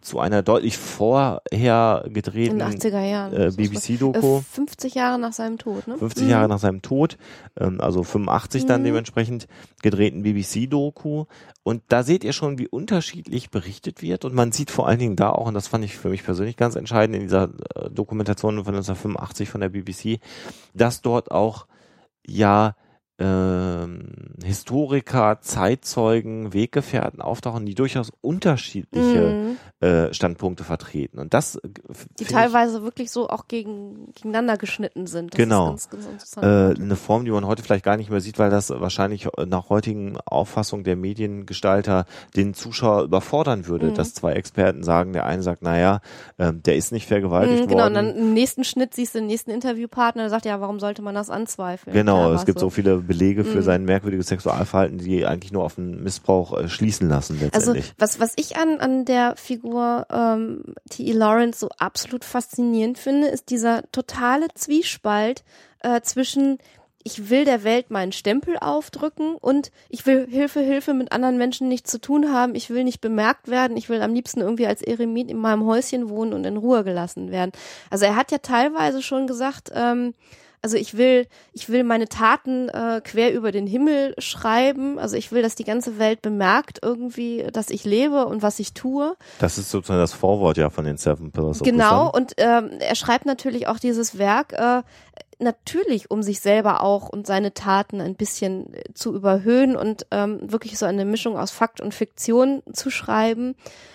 zu 0.00 0.20
einer 0.20 0.42
deutlich 0.42 0.76
vorher 0.76 2.04
gedrehten 2.08 2.58
den 2.58 2.68
80er 2.68 3.00
Jahren. 3.04 3.32
äh, 3.32 3.50
BBC-Doku. 3.50 4.38
Äh, 4.38 4.42
50 4.42 4.94
Jahre 4.94 5.18
nach 5.18 5.32
seinem 5.32 5.58
Tod, 5.58 5.88
ne? 5.88 5.96
50 5.98 6.24
Mhm. 6.24 6.30
Jahre 6.30 6.48
nach 6.48 6.58
seinem 6.58 6.82
Tod, 6.82 7.16
ähm, 7.58 7.80
also 7.80 8.02
85 8.04 8.66
dann 8.66 8.82
Mhm. 8.82 8.86
dementsprechend 8.86 9.48
gedrehten 9.82 10.22
BBC-Doku. 10.22 11.24
Und 11.62 11.82
da 11.88 12.02
seht 12.02 12.24
ihr 12.24 12.34
schon, 12.34 12.58
wie 12.58 12.68
unterschiedlich 12.68 13.50
berichtet 13.50 14.02
wird. 14.02 14.26
Und 14.26 14.34
man 14.34 14.52
sieht 14.52 14.70
vor 14.70 14.86
allen 14.86 14.98
Dingen 14.98 15.16
da 15.16 15.30
auch, 15.30 15.46
und 15.46 15.54
das 15.54 15.66
fand 15.68 15.82
ich 15.84 15.96
für 15.96 16.10
mich 16.10 16.22
persönlich 16.22 16.56
ganz 16.58 16.76
entscheidend, 16.76 17.23
in 17.24 17.28
dieser 17.28 17.50
äh, 17.74 17.90
Dokumentation 17.90 18.64
von 18.64 18.74
1985 18.74 19.48
von 19.48 19.60
der 19.60 19.70
BBC, 19.70 20.20
dass 20.74 21.00
dort 21.02 21.30
auch 21.30 21.66
ja 22.26 22.76
ähm, 23.18 24.34
Historiker, 24.42 25.38
Zeitzeugen, 25.40 26.52
Weggefährten 26.52 27.20
auftauchen, 27.22 27.64
die 27.64 27.74
durchaus 27.74 28.10
unterschiedliche 28.20 29.20
Mhm. 29.20 29.56
Äh, 29.84 30.14
Standpunkte 30.14 30.64
vertreten. 30.64 31.18
Und 31.18 31.34
das 31.34 31.56
äh, 31.56 31.60
Die 32.18 32.24
teilweise 32.24 32.82
wirklich 32.82 33.10
so 33.10 33.28
auch 33.28 33.48
gegen, 33.48 34.12
gegeneinander 34.14 34.56
geschnitten 34.56 35.06
sind. 35.06 35.34
Das 35.34 35.38
Genau. 35.38 35.74
Ist 35.74 35.90
ganz, 35.90 36.06
ganz 36.06 36.32
ich, 36.36 36.42
äh, 36.42 36.82
eine 36.82 36.96
Form, 36.96 37.24
die 37.24 37.30
man 37.30 37.46
heute 37.46 37.62
vielleicht 37.62 37.84
gar 37.84 37.96
nicht 37.96 38.08
mehr 38.10 38.20
sieht, 38.20 38.38
weil 38.38 38.50
das 38.50 38.70
wahrscheinlich 38.70 39.28
nach 39.46 39.68
heutigen 39.68 40.16
Auffassung 40.24 40.84
der 40.84 40.96
Mediengestalter 40.96 42.06
den 42.36 42.54
Zuschauer 42.54 43.02
überfordern 43.02 43.66
würde, 43.66 43.86
Mhm. 43.90 43.94
dass 43.94 44.14
zwei 44.14 44.32
Experten 44.32 44.82
sagen, 44.82 45.12
der 45.12 45.26
eine 45.26 45.42
sagt, 45.42 45.62
naja, 45.62 46.00
ähm, 46.38 46.62
der 46.62 46.76
ist 46.76 46.92
nicht 46.92 47.06
vergewaltigt 47.06 47.64
Mhm, 47.66 47.68
genau, 47.68 47.86
und 47.86 47.94
worden. 47.94 48.06
dann 48.08 48.16
im 48.16 48.32
nächsten 48.34 48.64
Schnitt 48.64 48.94
siehst 48.94 49.14
du 49.14 49.18
den 49.18 49.26
nächsten 49.26 49.50
Interviewpartner, 49.50 50.22
der 50.22 50.30
sagt, 50.30 50.46
ja, 50.46 50.60
warum 50.60 50.80
sollte 50.80 51.02
man 51.02 51.14
das 51.14 51.30
anzweifeln? 51.30 51.94
Genau, 51.94 52.16
Klar, 52.24 52.34
es 52.34 52.44
gibt 52.46 52.58
so 52.58 52.70
viele 52.70 52.98
Belege 52.98 53.44
für 53.44 53.58
Mhm. 53.58 53.62
sein 53.62 53.84
merkwürdiges 53.84 54.28
Sexualverhalten, 54.28 54.98
die 54.98 55.26
eigentlich 55.26 55.52
nur 55.52 55.64
auf 55.64 55.78
einen 55.78 56.02
Missbrauch 56.02 56.58
äh, 56.58 56.68
schließen 56.68 57.08
lassen 57.08 57.38
Also 57.52 57.72
letztendlich. 57.72 57.92
was, 57.98 58.20
was 58.20 58.32
ich 58.36 58.56
an, 58.56 58.78
an 58.80 59.04
der 59.04 59.34
Figur 59.36 59.73
ähm, 60.10 60.74
T.E. 60.90 61.12
Lawrence 61.12 61.60
so 61.60 61.68
absolut 61.78 62.24
faszinierend 62.24 62.98
finde, 62.98 63.28
ist 63.28 63.50
dieser 63.50 63.82
totale 63.92 64.48
Zwiespalt 64.54 65.44
äh, 65.80 66.00
zwischen 66.02 66.58
ich 67.06 67.28
will 67.28 67.44
der 67.44 67.64
Welt 67.64 67.90
meinen 67.90 68.12
Stempel 68.12 68.56
aufdrücken 68.58 69.36
und 69.36 69.70
ich 69.90 70.06
will 70.06 70.26
Hilfe, 70.28 70.60
Hilfe 70.60 70.94
mit 70.94 71.12
anderen 71.12 71.36
Menschen 71.36 71.68
nichts 71.68 71.90
zu 71.90 72.00
tun 72.00 72.32
haben. 72.32 72.54
Ich 72.54 72.70
will 72.70 72.82
nicht 72.82 73.02
bemerkt 73.02 73.48
werden. 73.48 73.76
Ich 73.76 73.90
will 73.90 74.00
am 74.00 74.14
liebsten 74.14 74.40
irgendwie 74.40 74.66
als 74.66 74.80
Eremit 74.80 75.30
in 75.30 75.36
meinem 75.36 75.66
Häuschen 75.66 76.08
wohnen 76.08 76.32
und 76.32 76.46
in 76.46 76.56
Ruhe 76.56 76.82
gelassen 76.82 77.30
werden. 77.30 77.52
Also 77.90 78.06
er 78.06 78.16
hat 78.16 78.32
ja 78.32 78.38
teilweise 78.38 79.02
schon 79.02 79.26
gesagt, 79.26 79.70
ähm, 79.74 80.14
also 80.64 80.78
ich 80.78 80.96
will, 80.96 81.26
ich 81.52 81.68
will 81.68 81.84
meine 81.84 82.08
Taten 82.08 82.70
äh, 82.70 83.02
quer 83.04 83.34
über 83.34 83.52
den 83.52 83.66
Himmel 83.66 84.14
schreiben. 84.16 84.98
Also 84.98 85.14
ich 85.14 85.30
will, 85.30 85.42
dass 85.42 85.56
die 85.56 85.64
ganze 85.64 85.98
Welt 85.98 86.22
bemerkt 86.22 86.78
irgendwie, 86.80 87.46
dass 87.52 87.68
ich 87.68 87.84
lebe 87.84 88.24
und 88.24 88.40
was 88.40 88.58
ich 88.58 88.72
tue. 88.72 89.14
das 89.40 89.58
ist 89.58 89.70
sozusagen 89.70 90.00
das 90.00 90.14
Vorwort 90.14 90.56
ja 90.56 90.70
von 90.70 90.86
den 90.86 90.96
Seven 90.96 91.32
Pillars 91.32 91.60
Genau. 91.60 92.10
Und 92.10 92.32
ähm, 92.38 92.70
er 92.80 92.94
schreibt 92.94 93.26
natürlich 93.26 93.66
auch 93.66 93.78
dieses 93.78 94.16
Werk 94.16 94.54
äh, 94.54 94.82
natürlich, 95.38 96.10
um 96.10 96.22
sich 96.22 96.40
selber 96.40 96.82
auch 96.82 97.08
und 97.08 97.26
seine 97.26 97.54
Taten 97.54 98.00
ein 98.00 98.14
bisschen 98.14 98.72
äh, 98.74 98.92
zu 98.94 99.14
überhöhen 99.14 99.76
und 99.76 100.06
ähm, 100.10 100.40
wirklich 100.50 100.78
so 100.78 100.86
eine 100.86 101.04
Mischung 101.04 101.38
aus 101.38 101.50
Fakt 101.50 101.80
und 101.80 101.94
Fiktion 101.94 102.62
zu 102.72 102.90
schreiben. 102.90 103.54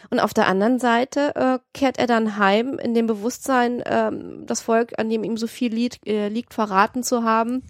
Und 0.09 0.19
auf 0.19 0.33
der 0.33 0.47
anderen 0.47 0.79
Seite 0.79 1.35
äh, 1.35 1.59
kehrt 1.73 1.99
er 1.99 2.07
dann 2.07 2.37
heim 2.37 2.79
in 2.79 2.93
dem 2.93 3.07
Bewusstsein, 3.07 3.83
ähm, 3.85 4.45
das 4.45 4.61
Volk, 4.61 4.97
an 4.97 5.09
dem 5.09 5.23
ihm 5.23 5.37
so 5.37 5.47
viel 5.47 5.73
liegt, 5.73 6.07
äh, 6.07 6.29
liegt 6.29 6.53
verraten 6.53 7.03
zu 7.03 7.23
haben 7.23 7.63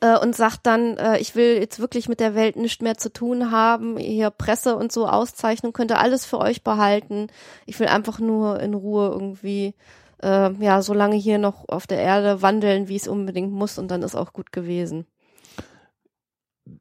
äh, 0.00 0.18
und 0.18 0.34
sagt 0.34 0.66
dann, 0.66 0.96
äh, 0.96 1.18
ich 1.18 1.34
will 1.34 1.58
jetzt 1.58 1.78
wirklich 1.78 2.08
mit 2.08 2.20
der 2.20 2.34
Welt 2.34 2.56
nichts 2.56 2.82
mehr 2.82 2.96
zu 2.96 3.12
tun 3.12 3.50
haben, 3.50 3.96
hier 3.96 4.30
Presse 4.30 4.76
und 4.76 4.92
so 4.92 5.06
Auszeichnung 5.06 5.72
könnt 5.72 5.90
ihr 5.90 5.98
alles 5.98 6.24
für 6.24 6.38
euch 6.38 6.64
behalten. 6.64 7.28
Ich 7.66 7.78
will 7.78 7.88
einfach 7.88 8.18
nur 8.18 8.60
in 8.60 8.74
Ruhe 8.74 9.08
irgendwie, 9.08 9.74
äh, 10.22 10.50
ja, 10.62 10.82
so 10.82 10.92
lange 10.94 11.16
hier 11.16 11.38
noch 11.38 11.68
auf 11.68 11.86
der 11.86 11.98
Erde 12.00 12.42
wandeln, 12.42 12.88
wie 12.88 12.96
es 12.96 13.08
unbedingt 13.08 13.52
muss 13.52 13.78
und 13.78 13.90
dann 13.90 14.02
ist 14.02 14.14
auch 14.14 14.32
gut 14.32 14.52
gewesen. 14.52 15.06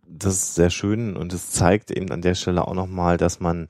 Das 0.07 0.33
ist 0.33 0.55
sehr 0.55 0.69
schön 0.69 1.15
und 1.15 1.33
es 1.33 1.51
zeigt 1.51 1.91
eben 1.91 2.11
an 2.11 2.21
der 2.21 2.35
Stelle 2.35 2.67
auch 2.67 2.73
nochmal, 2.73 3.17
dass 3.17 3.39
man, 3.39 3.69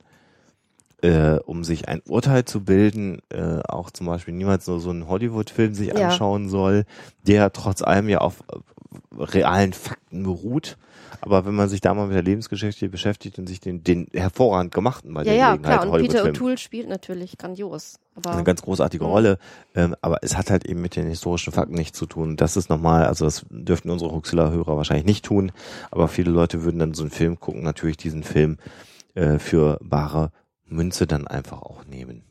äh, 1.02 1.36
um 1.46 1.64
sich 1.64 1.88
ein 1.88 2.02
Urteil 2.08 2.44
zu 2.44 2.64
bilden, 2.64 3.20
äh, 3.30 3.60
auch 3.68 3.90
zum 3.90 4.06
Beispiel 4.06 4.34
niemals 4.34 4.66
nur 4.66 4.80
so 4.80 4.90
einen 4.90 5.08
Hollywood-Film 5.08 5.74
sich 5.74 5.94
Ja. 5.94 6.06
anschauen 6.06 6.48
soll, 6.48 6.84
der 7.26 7.52
trotz 7.52 7.82
allem 7.82 8.08
ja 8.08 8.18
auf 8.18 8.42
äh, 8.52 9.22
realen 9.22 9.72
Fakten 9.72 10.24
beruht. 10.24 10.76
Aber 11.20 11.44
wenn 11.44 11.54
man 11.54 11.68
sich 11.68 11.80
da 11.80 11.94
mal 11.94 12.06
mit 12.06 12.14
der 12.14 12.22
Lebensgeschichte 12.22 12.88
beschäftigt 12.88 13.38
und 13.38 13.46
sich 13.48 13.60
den, 13.60 13.82
den 13.84 14.06
hervorragend 14.12 14.72
gemachten 14.74 15.12
bei 15.14 15.20
Ja, 15.20 15.24
der 15.24 15.34
ja, 15.34 15.46
Gelegenheit 15.50 15.80
klar. 15.80 15.92
Und 15.92 16.00
Peter 16.00 16.22
Hollywood-Film 16.22 16.52
O'Toole 16.52 16.58
spielt 16.58 16.88
natürlich 16.88 17.38
grandios. 17.38 17.98
Aber 18.14 18.30
eine 18.32 18.44
ganz 18.44 18.62
großartige 18.62 19.04
Mhm. 19.04 19.10
Rolle, 19.10 19.38
ähm, 19.74 19.94
aber 20.02 20.18
es 20.22 20.36
hat 20.36 20.50
halt 20.50 20.66
eben 20.66 20.80
mit 20.80 20.96
den 20.96 21.06
historischen 21.06 21.52
Fakten 21.52 21.74
nichts 21.74 21.96
zu 21.98 22.06
tun. 22.06 22.36
Das 22.36 22.56
ist 22.56 22.68
nochmal, 22.68 23.04
also 23.06 23.24
das 23.24 23.46
dürften 23.50 23.90
unsere 23.90 24.12
Huxilla-Hörer 24.12 24.76
wahrscheinlich 24.76 25.06
nicht 25.06 25.24
tun, 25.24 25.52
aber 25.90 26.08
viele 26.08 26.30
Leute 26.30 26.64
würden 26.64 26.78
dann 26.78 26.94
so 26.94 27.02
einen 27.02 27.10
Film 27.10 27.38
gucken, 27.40 27.62
natürlich 27.62 27.96
diesen 27.96 28.22
Film 28.22 28.58
äh, 29.14 29.38
für 29.38 29.78
bare 29.82 30.32
Münze 30.66 31.06
dann 31.06 31.26
einfach 31.26 31.62
auch 31.62 31.84
nehmen. 31.86 32.24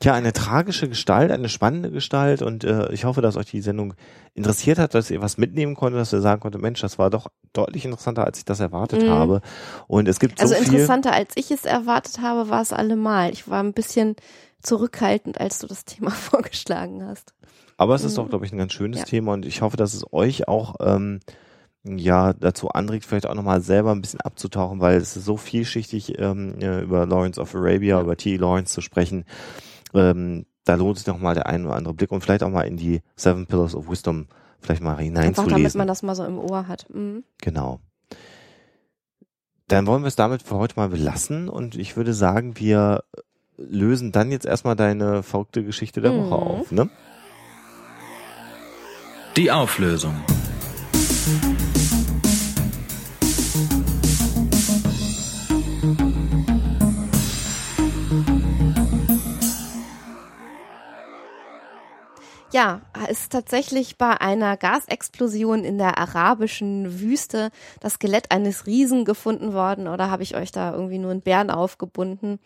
Tja, 0.00 0.14
eine 0.14 0.32
tragische 0.32 0.88
Gestalt, 0.88 1.30
eine 1.30 1.50
spannende 1.50 1.90
Gestalt 1.90 2.40
und 2.40 2.64
äh, 2.64 2.90
ich 2.90 3.04
hoffe, 3.04 3.20
dass 3.20 3.36
euch 3.36 3.50
die 3.50 3.60
Sendung 3.60 3.92
interessiert 4.32 4.78
hat, 4.78 4.94
dass 4.94 5.10
ihr 5.10 5.20
was 5.20 5.36
mitnehmen 5.36 5.74
konntet, 5.74 6.00
dass 6.00 6.12
ihr 6.14 6.22
sagen 6.22 6.40
konntet, 6.40 6.62
Mensch, 6.62 6.80
das 6.80 6.98
war 6.98 7.10
doch 7.10 7.26
deutlich 7.52 7.84
interessanter, 7.84 8.24
als 8.24 8.38
ich 8.38 8.46
das 8.46 8.60
erwartet 8.60 9.02
Mhm. 9.02 9.10
habe. 9.10 9.40
Und 9.88 10.08
es 10.08 10.18
gibt 10.18 10.40
also 10.40 10.54
so 10.54 10.60
viel. 10.62 10.72
interessanter, 10.72 11.12
als 11.12 11.32
ich 11.36 11.50
es 11.50 11.66
erwartet 11.66 12.20
habe, 12.22 12.48
war 12.48 12.62
es 12.62 12.72
allemal. 12.72 13.30
Ich 13.32 13.46
war 13.50 13.62
ein 13.62 13.74
bisschen 13.74 14.16
zurückhaltend, 14.62 15.38
als 15.38 15.58
du 15.58 15.66
das 15.66 15.84
Thema 15.84 16.10
vorgeschlagen 16.10 17.04
hast. 17.06 17.34
Aber 17.76 17.94
es 17.94 18.02
ist 18.02 18.16
doch, 18.16 18.24
Mhm. 18.24 18.30
glaube 18.30 18.46
ich, 18.46 18.52
ein 18.52 18.58
ganz 18.58 18.72
schönes 18.72 19.00
Ja. 19.00 19.04
Thema 19.04 19.34
und 19.34 19.44
ich 19.44 19.60
hoffe, 19.60 19.76
dass 19.76 19.92
es 19.92 20.04
euch 20.12 20.48
auch 20.48 20.76
ähm, 20.80 21.20
ja 21.84 22.32
dazu 22.32 22.70
anregt, 22.70 23.04
vielleicht 23.04 23.26
auch 23.26 23.34
nochmal 23.34 23.60
selber 23.60 23.90
ein 23.92 24.00
bisschen 24.00 24.20
abzutauchen, 24.22 24.80
weil 24.80 24.96
es 24.96 25.14
ist 25.16 25.26
so 25.26 25.36
vielschichtig, 25.36 26.18
ähm, 26.18 26.54
äh, 26.60 26.80
über 26.80 27.04
Lawrence 27.04 27.38
of 27.38 27.54
Arabia, 27.54 27.96
Ja. 27.96 28.00
über 28.02 28.16
T. 28.16 28.36
Lawrence 28.38 28.72
zu 28.72 28.80
sprechen. 28.80 29.26
Ähm, 29.94 30.46
da 30.64 30.74
lohnt 30.74 30.98
sich 30.98 31.06
nochmal 31.06 31.34
der 31.34 31.46
ein 31.46 31.64
oder 31.66 31.74
andere 31.76 31.94
Blick 31.94 32.12
und 32.12 32.20
vielleicht 32.22 32.42
auch 32.42 32.50
mal 32.50 32.62
in 32.62 32.76
die 32.76 33.00
Seven 33.16 33.46
Pillars 33.46 33.74
of 33.74 33.88
Wisdom 33.88 34.26
vielleicht 34.60 34.82
mal 34.82 34.90
Einfach 34.90 35.04
damit 35.14 35.18
hineinzulesen. 35.54 35.78
man 35.78 35.86
das 35.88 36.02
mal 36.02 36.14
so 36.14 36.24
im 36.24 36.38
Ohr 36.38 36.68
hat. 36.68 36.86
Mhm. 36.92 37.24
Genau. 37.40 37.80
Dann 39.68 39.86
wollen 39.86 40.02
wir 40.02 40.08
es 40.08 40.16
damit 40.16 40.42
für 40.42 40.56
heute 40.56 40.76
mal 40.76 40.88
belassen 40.88 41.48
und 41.48 41.76
ich 41.76 41.96
würde 41.96 42.12
sagen, 42.12 42.58
wir 42.58 43.04
lösen 43.56 44.10
dann 44.12 44.30
jetzt 44.32 44.46
erstmal 44.46 44.76
deine 44.76 45.22
verrückte 45.22 45.64
Geschichte 45.64 46.00
der 46.00 46.12
Woche 46.12 46.26
Mhm. 46.26 46.32
auf, 46.32 46.72
ne? 46.72 46.90
Die 49.36 49.50
Auflösung. 49.50 50.14
Ja, 62.52 62.80
ist 63.08 63.30
tatsächlich 63.30 63.96
bei 63.96 64.20
einer 64.20 64.56
Gasexplosion 64.56 65.62
in 65.62 65.78
der 65.78 65.98
arabischen 65.98 66.98
Wüste 67.00 67.50
das 67.78 67.94
Skelett 67.94 68.32
eines 68.32 68.66
Riesen 68.66 69.04
gefunden 69.04 69.52
worden 69.52 69.86
oder 69.86 70.10
habe 70.10 70.24
ich 70.24 70.34
euch 70.34 70.50
da 70.50 70.72
irgendwie 70.72 70.98
nur 70.98 71.12
einen 71.12 71.20
Bären 71.20 71.50
aufgebunden? 71.50 72.40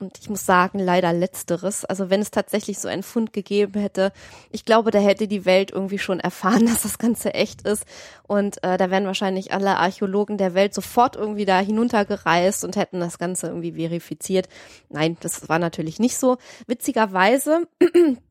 Und 0.00 0.18
ich 0.20 0.28
muss 0.28 0.44
sagen, 0.44 0.78
leider 0.78 1.12
letzteres. 1.14 1.84
Also 1.86 2.10
wenn 2.10 2.20
es 2.20 2.30
tatsächlich 2.30 2.78
so 2.78 2.88
einen 2.88 3.02
Fund 3.02 3.32
gegeben 3.32 3.80
hätte, 3.80 4.12
ich 4.52 4.64
glaube, 4.64 4.90
da 4.90 4.98
hätte 4.98 5.26
die 5.26 5.44
Welt 5.44 5.72
irgendwie 5.72 5.98
schon 5.98 6.20
erfahren, 6.20 6.66
dass 6.66 6.82
das 6.82 6.98
Ganze 6.98 7.32
echt 7.32 7.62
ist. 7.62 7.84
Und 8.26 8.62
äh, 8.62 8.76
da 8.76 8.90
wären 8.90 9.06
wahrscheinlich 9.06 9.52
alle 9.52 9.78
Archäologen 9.78 10.36
der 10.36 10.54
Welt 10.54 10.74
sofort 10.74 11.16
irgendwie 11.16 11.46
da 11.46 11.58
hinuntergereist 11.58 12.64
und 12.64 12.76
hätten 12.76 13.00
das 13.00 13.18
Ganze 13.18 13.48
irgendwie 13.48 13.72
verifiziert. 13.72 14.48
Nein, 14.90 15.16
das 15.20 15.48
war 15.48 15.58
natürlich 15.58 15.98
nicht 15.98 16.18
so. 16.18 16.36
Witzigerweise 16.66 17.66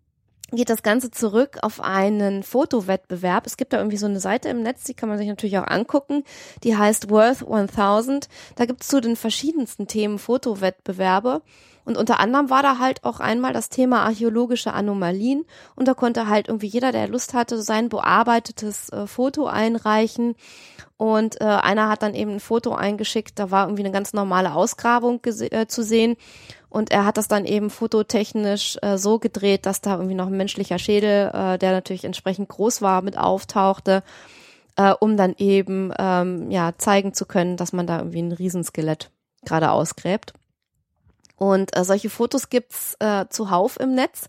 geht 0.51 0.69
das 0.69 0.83
Ganze 0.83 1.11
zurück 1.11 1.57
auf 1.61 1.81
einen 1.81 2.43
Fotowettbewerb. 2.43 3.45
Es 3.45 3.57
gibt 3.57 3.73
da 3.73 3.77
irgendwie 3.77 3.97
so 3.97 4.05
eine 4.05 4.19
Seite 4.19 4.49
im 4.49 4.63
Netz, 4.63 4.83
die 4.85 4.93
kann 4.93 5.09
man 5.09 5.17
sich 5.17 5.27
natürlich 5.27 5.57
auch 5.57 5.67
angucken. 5.67 6.23
Die 6.63 6.77
heißt 6.77 7.09
Worth 7.09 7.43
1000. 7.43 8.29
Da 8.55 8.65
gibt 8.65 8.81
es 8.81 8.87
zu 8.87 9.01
den 9.01 9.15
verschiedensten 9.15 9.87
Themen 9.87 10.19
Fotowettbewerbe. 10.19 11.41
Und 11.83 11.95
unter 11.97 12.19
anderem 12.19 12.49
war 12.49 12.63
da 12.63 12.79
halt 12.79 13.05
auch 13.05 13.21
einmal 13.21 13.53
das 13.53 13.69
Thema 13.69 14.01
archäologische 14.01 14.73
Anomalien. 14.73 15.45
Und 15.75 15.87
da 15.87 15.93
konnte 15.93 16.27
halt 16.27 16.49
irgendwie 16.49 16.67
jeder, 16.67 16.91
der 16.91 17.07
Lust 17.07 17.33
hatte, 17.33 17.61
sein 17.61 17.87
bearbeitetes 17.87 18.89
äh, 18.89 19.07
Foto 19.07 19.47
einreichen. 19.47 20.35
Und 20.97 21.39
äh, 21.39 21.45
einer 21.45 21.87
hat 21.87 22.03
dann 22.03 22.13
eben 22.13 22.31
ein 22.31 22.39
Foto 22.41 22.73
eingeschickt, 22.73 23.39
da 23.39 23.51
war 23.51 23.67
irgendwie 23.67 23.83
eine 23.83 23.93
ganz 23.93 24.13
normale 24.13 24.53
Ausgrabung 24.53 25.21
äh, 25.23 25.67
zu 25.67 25.83
sehen. 25.83 26.17
Und 26.69 26.91
er 26.91 27.05
hat 27.05 27.17
das 27.17 27.27
dann 27.27 27.45
eben 27.45 27.69
fototechnisch 27.69 28.77
äh, 28.81 28.97
so 28.97 29.19
gedreht, 29.19 29.65
dass 29.65 29.81
da 29.81 29.95
irgendwie 29.95 30.15
noch 30.15 30.27
ein 30.27 30.37
menschlicher 30.37 30.79
Schädel, 30.79 31.31
äh, 31.33 31.57
der 31.57 31.71
natürlich 31.71 32.03
entsprechend 32.03 32.49
groß 32.49 32.81
war, 32.81 33.01
mit 33.01 33.17
auftauchte, 33.17 34.03
äh, 34.75 34.91
um 34.91 35.15
dann 35.15 35.33
eben 35.37 35.93
ähm, 35.97 36.51
ja 36.51 36.73
zeigen 36.77 37.13
zu 37.13 37.25
können, 37.25 37.57
dass 37.57 37.73
man 37.73 37.87
da 37.87 37.99
irgendwie 37.99 38.21
ein 38.21 38.31
Riesenskelett 38.31 39.11
gerade 39.45 39.71
ausgräbt. 39.71 40.33
Und 41.37 41.77
äh, 41.77 41.83
solche 41.85 42.09
Fotos 42.09 42.49
gibt's 42.49 42.95
äh, 42.99 43.25
zuhauf 43.29 43.79
im 43.79 43.93
Netz. 43.95 44.27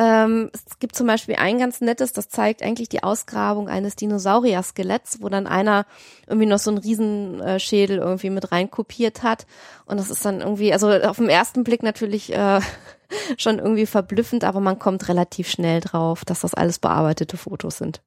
Ähm, 0.00 0.50
es 0.54 0.78
gibt 0.78 0.94
zum 0.94 1.08
Beispiel 1.08 1.34
ein 1.34 1.58
ganz 1.58 1.80
nettes, 1.80 2.12
das 2.12 2.28
zeigt 2.28 2.62
eigentlich 2.62 2.88
die 2.88 3.02
Ausgrabung 3.02 3.68
eines 3.68 3.96
Dinosaurier-Skeletts, 3.96 5.20
wo 5.20 5.28
dann 5.28 5.48
einer 5.48 5.86
irgendwie 6.28 6.46
noch 6.46 6.60
so 6.60 6.70
einen 6.70 6.78
Riesenschädel 6.78 7.98
irgendwie 7.98 8.30
mit 8.30 8.52
reinkopiert 8.52 9.24
hat. 9.24 9.48
Und 9.86 9.98
das 9.98 10.08
ist 10.08 10.24
dann 10.24 10.40
irgendwie, 10.40 10.72
also 10.72 10.88
auf 10.92 11.16
den 11.16 11.28
ersten 11.28 11.64
Blick 11.64 11.82
natürlich 11.82 12.32
äh, 12.32 12.60
schon 13.38 13.58
irgendwie 13.58 13.86
verblüffend, 13.86 14.44
aber 14.44 14.60
man 14.60 14.78
kommt 14.78 15.08
relativ 15.08 15.50
schnell 15.50 15.80
drauf, 15.80 16.24
dass 16.24 16.42
das 16.42 16.54
alles 16.54 16.78
bearbeitete 16.78 17.36
Fotos 17.36 17.78
sind. 17.78 18.00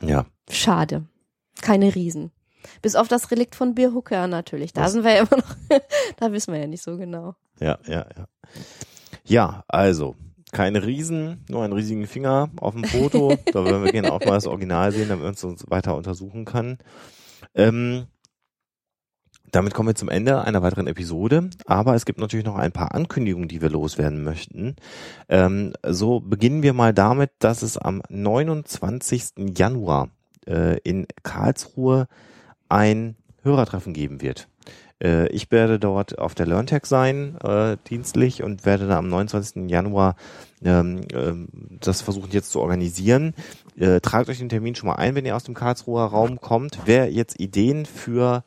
Ja. 0.00 0.24
Schade. 0.48 1.04
Keine 1.60 1.94
Riesen. 1.94 2.32
Bis 2.80 2.96
auf 2.96 3.08
das 3.08 3.30
Relikt 3.30 3.54
von 3.56 3.74
Beer 3.74 3.92
Hooker 3.92 4.26
natürlich. 4.26 4.72
Da 4.72 4.84
Was? 4.84 4.92
sind 4.92 5.04
wir 5.04 5.12
ja 5.12 5.20
immer 5.20 5.36
noch, 5.36 5.56
da 6.16 6.32
wissen 6.32 6.54
wir 6.54 6.60
ja 6.60 6.66
nicht 6.66 6.82
so 6.82 6.96
genau. 6.96 7.34
Ja, 7.60 7.78
ja, 7.86 8.06
ja. 8.16 8.26
Ja, 9.24 9.64
also, 9.68 10.14
keine 10.52 10.86
Riesen, 10.86 11.44
nur 11.48 11.64
einen 11.64 11.72
riesigen 11.72 12.06
Finger 12.06 12.50
auf 12.56 12.74
dem 12.74 12.84
Foto. 12.84 13.36
da 13.52 13.64
würden 13.64 13.84
wir 13.84 13.92
gerne 13.92 14.12
auch 14.12 14.24
mal 14.24 14.34
das 14.34 14.46
Original 14.46 14.92
sehen, 14.92 15.08
damit 15.08 15.24
wir 15.24 15.28
uns 15.28 15.44
uns 15.44 15.64
weiter 15.68 15.96
untersuchen 15.96 16.44
können. 16.44 16.78
Ähm, 17.54 18.06
damit 19.52 19.74
kommen 19.74 19.88
wir 19.88 19.94
zum 19.94 20.08
Ende 20.08 20.42
einer 20.42 20.62
weiteren 20.62 20.86
Episode, 20.86 21.50
aber 21.66 21.94
es 21.94 22.04
gibt 22.04 22.20
natürlich 22.20 22.44
noch 22.44 22.56
ein 22.56 22.72
paar 22.72 22.94
Ankündigungen, 22.94 23.48
die 23.48 23.62
wir 23.62 23.70
loswerden 23.70 24.22
möchten. 24.24 24.76
Ähm, 25.28 25.72
so 25.86 26.20
beginnen 26.20 26.62
wir 26.62 26.72
mal 26.72 26.92
damit, 26.92 27.30
dass 27.38 27.62
es 27.62 27.78
am 27.78 28.02
29. 28.08 29.32
Januar 29.56 30.10
äh, 30.46 30.78
in 30.80 31.06
Karlsruhe 31.22 32.08
ein 32.68 33.16
Hörertreffen 33.42 33.94
geben 33.94 34.20
wird. 34.20 34.48
Äh, 35.02 35.28
ich 35.28 35.50
werde 35.50 35.78
dort 35.78 36.18
auf 36.18 36.34
der 36.34 36.46
LearnTech 36.46 36.86
sein, 36.86 37.36
äh, 37.42 37.76
dienstlich, 37.88 38.42
und 38.42 38.64
werde 38.64 38.86
da 38.86 38.98
am 38.98 39.08
29. 39.08 39.70
Januar 39.70 40.16
ähm, 40.64 41.02
ähm, 41.12 41.48
das 41.80 42.02
versuchen 42.02 42.30
jetzt 42.30 42.50
zu 42.50 42.60
organisieren. 42.60 43.34
Äh, 43.76 44.00
tragt 44.00 44.28
euch 44.28 44.38
den 44.38 44.48
Termin 44.48 44.74
schon 44.74 44.88
mal 44.88 44.96
ein, 44.96 45.14
wenn 45.14 45.26
ihr 45.26 45.36
aus 45.36 45.44
dem 45.44 45.54
Karlsruher 45.54 46.06
Raum 46.06 46.40
kommt. 46.40 46.80
Wer 46.86 47.12
jetzt 47.12 47.38
Ideen 47.40 47.86
für 47.86 48.44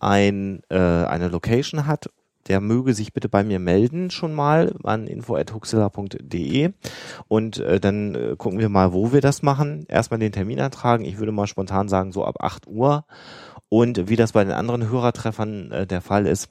ein, 0.00 0.62
äh, 0.68 0.76
eine 0.76 1.28
Location 1.28 1.86
hat, 1.86 2.10
der 2.48 2.60
möge 2.60 2.92
sich 2.92 3.12
bitte 3.12 3.28
bei 3.28 3.44
mir 3.44 3.60
melden 3.60 4.10
schon 4.10 4.34
mal 4.34 4.74
an 4.82 5.06
info.huxilla.de 5.06 6.72
und 7.28 7.58
äh, 7.58 7.78
dann 7.78 8.14
äh, 8.14 8.34
gucken 8.36 8.58
wir 8.58 8.68
mal, 8.68 8.92
wo 8.92 9.12
wir 9.12 9.20
das 9.20 9.42
machen. 9.42 9.86
Erstmal 9.88 10.18
den 10.18 10.32
Termin 10.32 10.60
eintragen. 10.60 11.04
Ich 11.04 11.18
würde 11.18 11.30
mal 11.30 11.46
spontan 11.46 11.88
sagen, 11.88 12.10
so 12.10 12.24
ab 12.24 12.36
8 12.40 12.66
Uhr. 12.66 13.04
Und 13.72 14.10
wie 14.10 14.16
das 14.16 14.32
bei 14.32 14.44
den 14.44 14.52
anderen 14.52 14.90
Hörertreffern 14.90 15.72
äh, 15.72 15.86
der 15.86 16.02
Fall 16.02 16.26
ist, 16.26 16.50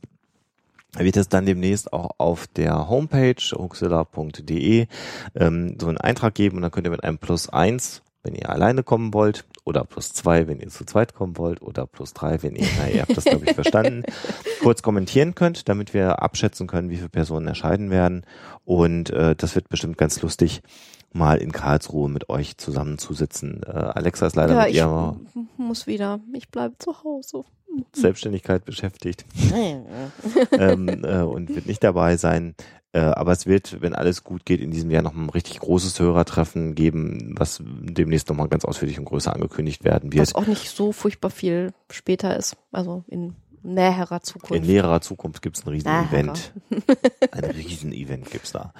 wird 0.98 1.18
es 1.18 1.30
dann 1.30 1.46
demnächst 1.46 1.94
auch 1.94 2.10
auf 2.18 2.48
der 2.48 2.90
Homepage 2.90 3.36
huxilla.de 3.36 4.88
ähm, 5.36 5.78
so 5.80 5.88
einen 5.88 6.00
Eintrag 6.00 6.34
geben 6.34 6.56
und 6.56 6.64
dann 6.64 6.72
könnt 6.72 6.88
ihr 6.88 6.92
mit 6.92 7.04
einem 7.04 7.20
Plus 7.20 7.48
eins, 7.48 8.02
wenn 8.24 8.34
ihr 8.34 8.50
alleine 8.50 8.82
kommen 8.82 9.14
wollt, 9.14 9.46
oder 9.66 9.84
plus 9.84 10.14
zwei, 10.14 10.48
wenn 10.48 10.60
ihr 10.60 10.70
zu 10.70 10.84
zweit 10.84 11.14
kommen 11.14 11.38
wollt, 11.38 11.62
oder 11.62 11.86
plus 11.86 12.16
drei, 12.16 12.42
wenn 12.42 12.56
ihr, 12.56 12.66
na, 12.80 12.90
ihr 12.90 13.04
habt 13.04 13.16
das 13.16 13.26
glaube 13.26 13.46
ich 13.46 13.54
verstanden, 13.54 14.02
kurz 14.64 14.82
kommentieren 14.82 15.36
könnt, 15.36 15.70
damit 15.70 15.94
wir 15.94 16.24
abschätzen 16.24 16.66
können, 16.66 16.90
wie 16.90 16.98
viele 16.98 17.10
Personen 17.10 17.48
erscheinen 17.48 17.92
werden. 17.92 18.26
Und 18.66 19.12
äh, 19.12 19.36
das 19.36 19.54
wird 19.54 19.70
bestimmt 19.70 20.00
ganz 20.00 20.24
lustig, 20.24 20.64
mal 21.14 21.38
in 21.38 21.51
Karlsruhe 21.51 22.09
mit 22.09 22.30
euch 22.30 22.57
zusammenzusitzen. 22.57 23.62
Äh, 23.64 23.72
Alexa 23.72 24.28
ist 24.28 24.36
leider 24.36 24.53
ja, 24.53 24.62
mit 24.62 24.70
ich 24.72 24.78
ihrer 24.78 25.18
muss 25.57 25.88
wieder. 25.88 26.20
Ich 26.34 26.49
bleibe 26.49 26.78
zu 26.78 27.03
Hause. 27.03 27.43
Selbstständigkeit 27.93 28.66
beschäftigt 28.66 29.26
ähm, 30.51 30.89
äh, 31.03 31.22
und 31.22 31.49
wird 31.55 31.68
nicht 31.68 31.84
dabei 31.84 32.18
sein. 32.18 32.55
Äh, 32.93 32.99
aber 32.99 33.32
es 33.32 33.45
wird, 33.45 33.82
wenn 33.82 33.95
alles 33.95 34.26
gut 34.26 34.45
geht, 34.45 34.59
in 34.59 34.72
diesem 34.72 34.91
Jahr 34.91 35.01
noch 35.01 35.16
ein 35.16 35.30
richtig 35.30 35.59
großes 35.59 35.97
Hörertreffen 35.99 36.76
geben, 36.76 37.36
was 37.38 37.62
demnächst 37.64 38.28
nochmal 38.28 38.49
ganz 38.49 38.66
ausführlich 38.66 38.99
und 38.99 39.05
größer 39.05 39.34
angekündigt 39.34 39.86
werden 39.86 40.12
wird. 40.12 40.22
Was 40.22 40.36
auch 40.36 40.47
nicht 40.47 40.70
so 40.70 40.91
furchtbar 40.91 41.30
viel 41.30 41.72
später 41.89 42.36
ist. 42.36 42.57
Also 42.74 43.05
in 43.07 43.36
näherer 43.64 44.22
Zukunft. 44.22 44.55
In 44.55 44.64
näherer 44.64 45.01
Zukunft 45.01 45.41
gibt's 45.41 45.66
ein 45.66 45.70
riesen 45.70 45.91
Näherer. 45.91 46.07
Event. 46.12 46.53
Ein 47.32 47.45
riesen 47.45 47.93
Event 47.93 48.30
gibt's 48.30 48.51
da. 48.51 48.74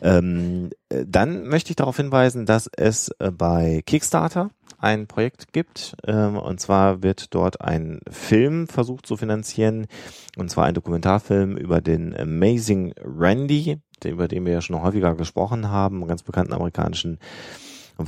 ähm, 0.00 0.70
äh, 0.88 1.04
dann 1.06 1.46
möchte 1.46 1.70
ich 1.70 1.76
darauf 1.76 1.96
hinweisen, 1.96 2.46
dass 2.46 2.68
es 2.76 3.08
äh, 3.18 3.30
bei 3.30 3.82
Kickstarter 3.86 4.50
ein 4.78 5.06
Projekt 5.06 5.52
gibt. 5.52 5.96
Ähm, 6.06 6.36
und 6.36 6.60
zwar 6.60 7.02
wird 7.02 7.34
dort 7.34 7.60
ein 7.60 8.00
Film 8.10 8.66
versucht 8.66 9.06
zu 9.06 9.16
finanzieren. 9.16 9.86
Und 10.36 10.50
zwar 10.50 10.64
ein 10.64 10.74
Dokumentarfilm 10.74 11.56
über 11.56 11.80
den 11.80 12.16
Amazing 12.16 12.92
Randy, 13.00 13.78
über 14.04 14.26
den 14.26 14.44
wir 14.44 14.52
ja 14.54 14.60
schon 14.60 14.82
häufiger 14.82 15.14
gesprochen 15.14 15.68
haben, 15.68 15.98
einen 15.98 16.08
ganz 16.08 16.24
bekannten 16.24 16.52
amerikanischen 16.52 17.20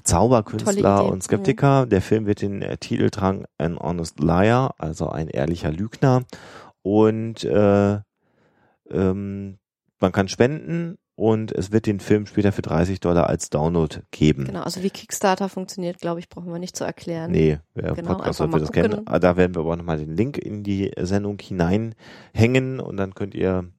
Zauberkünstler 0.03 1.05
und 1.07 1.23
Skeptiker. 1.23 1.87
Der 1.87 2.01
Film 2.01 2.27
wird 2.27 2.43
den 2.43 2.63
äh, 2.63 2.77
Titel 2.79 3.11
tragen 3.11 3.45
An 3.59 3.79
Honest 3.79 4.21
Liar, 4.21 4.75
also 4.79 5.09
ein 5.09 5.29
ehrlicher 5.29 5.71
Lügner. 5.71 6.25
Und 6.83 7.45
äh, 7.45 7.99
ähm, 8.91 9.59
man 10.01 10.13
kann 10.13 10.29
spenden 10.29 10.99
und 11.17 11.53
es 11.53 11.71
wird 11.71 11.87
den 11.87 12.01
Film 12.01 12.27
später 12.27 12.53
für 12.53 12.63
30 12.63 13.01
Dollar 13.01 13.29
als 13.29 13.49
Download 13.49 14.01
geben. 14.11 14.45
Genau, 14.45 14.63
also 14.63 14.83
wie 14.83 14.91
Kickstarter 14.91 15.49
funktioniert, 15.49 15.99
glaube 16.01 16.21
ich, 16.21 16.29
brauchen 16.29 16.53
wir 16.53 16.59
nicht 16.59 16.77
zu 16.77 16.85
erklären. 16.85 17.31
Nee, 17.31 17.59
wer 17.75 17.95
Genau, 17.95 18.15
Podcast 18.15 18.41
wird 18.41 18.63
das 18.63 18.73
kennen. 18.73 19.03
Ah, 19.07 19.19
Da 19.19 19.37
werden 19.37 19.55
wir 19.55 19.61
aber 19.61 19.77
nochmal 19.77 19.99
den 19.99 20.15
Link 20.15 20.39
in 20.39 20.65
die 20.65 20.91
Sendung 20.99 21.39
hineinhängen 21.41 22.81
und 22.81 22.97
dann 22.97 23.15
könnt 23.15 23.35
ihr 23.35 23.71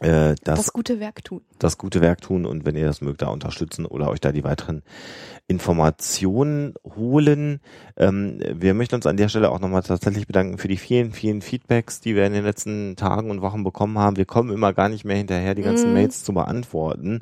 äh, 0.00 0.34
das, 0.42 0.58
das 0.58 0.72
gute 0.72 0.98
Werk 1.00 1.22
tun. 1.24 1.42
das 1.58 1.78
gute 1.78 2.00
Werk 2.00 2.20
tun 2.22 2.44
und 2.46 2.64
wenn 2.66 2.74
ihr 2.76 2.86
das 2.86 3.00
mögt, 3.02 3.22
da 3.22 3.28
unterstützen 3.28 3.86
oder 3.86 4.08
euch 4.10 4.20
da 4.20 4.32
die 4.32 4.42
weiteren 4.44 4.82
Informationen 5.46 6.74
holen. 6.96 7.60
Ähm, 7.96 8.40
wir 8.54 8.74
möchten 8.74 8.94
uns 8.94 9.06
an 9.06 9.16
der 9.16 9.28
Stelle 9.28 9.50
auch 9.50 9.60
nochmal 9.60 9.82
tatsächlich 9.82 10.26
bedanken 10.26 10.56
für 10.58 10.68
die 10.68 10.76
vielen, 10.78 11.12
vielen 11.12 11.42
Feedbacks, 11.42 12.00
die 12.00 12.14
wir 12.16 12.24
in 12.26 12.32
den 12.32 12.44
letzten 12.44 12.96
Tagen 12.96 13.30
und 13.30 13.42
Wochen 13.42 13.62
bekommen 13.62 13.98
haben. 13.98 14.16
Wir 14.16 14.24
kommen 14.24 14.50
immer 14.50 14.72
gar 14.72 14.88
nicht 14.88 15.04
mehr 15.04 15.16
hinterher, 15.16 15.54
die 15.54 15.62
ganzen 15.62 15.88
Mhm. 15.88 15.94
Mails 15.94 16.24
zu 16.24 16.32
beantworten. 16.32 17.20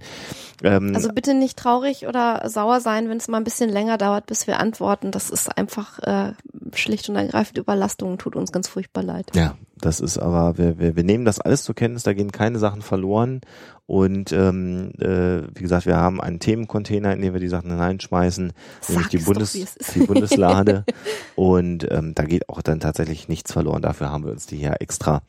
Ähm, 0.63 0.93
Also 0.95 1.09
bitte 1.13 1.35
nicht 1.35 1.59
traurig 1.59 2.07
oder 2.07 2.49
sauer 2.49 2.81
sein, 2.81 3.09
wenn 3.09 3.19
es 3.19 3.27
mal 3.29 3.39
ein 3.39 3.45
bisschen 3.45 3.69
länger 3.71 3.99
dauert, 3.99 4.27
bis 4.27 4.47
wir 4.47 4.61
antworten. 4.61 5.11
Das 5.11 5.29
ist 5.31 5.57
einfach 5.59 5.99
äh, 6.01 6.33
schlicht 6.75 7.09
und 7.09 7.17
ergreifend 7.17 7.59
Überlastung, 7.59 8.17
tut 8.19 8.37
uns 8.37 8.53
ganz 8.53 8.69
furchtbar 8.69 9.03
leid. 9.03 9.27
Ja, 9.35 9.57
das 9.79 9.99
ist 9.99 10.19
aber, 10.19 10.57
wir, 10.57 10.79
wir, 10.79 10.95
wir 10.95 11.05
nehmen 11.05 11.25
das 11.25 11.41
alles 11.41 11.65
zur 11.65 11.75
Kenntnis, 11.75 12.05
da 12.05 12.13
gehen 12.13 12.31
keine 12.31 12.59
Sachen 12.59 12.70
verloren. 12.81 13.41
Und 13.87 14.31
ähm, 14.31 14.93
äh, 15.01 15.43
wie 15.53 15.63
gesagt, 15.63 15.85
wir 15.85 15.97
haben 15.97 16.21
einen 16.21 16.39
Themencontainer, 16.39 17.13
in 17.13 17.21
den 17.21 17.33
wir 17.33 17.41
die 17.41 17.49
Sachen 17.49 17.71
hineinschmeißen, 17.71 18.53
nämlich 18.89 19.05
Sag 19.05 19.11
die, 19.11 19.17
es 19.17 19.25
doch, 19.25 19.33
Bundes, 19.33 19.55
ist. 19.57 19.95
die 19.97 20.07
Bundeslade. 20.07 20.85
Und 21.35 21.91
ähm, 21.91 22.15
da 22.15 22.23
geht 22.23 22.49
auch 22.49 22.63
dann 22.63 22.79
tatsächlich 22.79 23.29
nichts 23.29 23.53
verloren. 23.53 23.83
Dafür 23.83 24.13
haben 24.13 24.25
wir 24.25 24.31
uns 24.31 24.47
die 24.47 24.59
hier 24.59 24.77
extra 24.79 25.23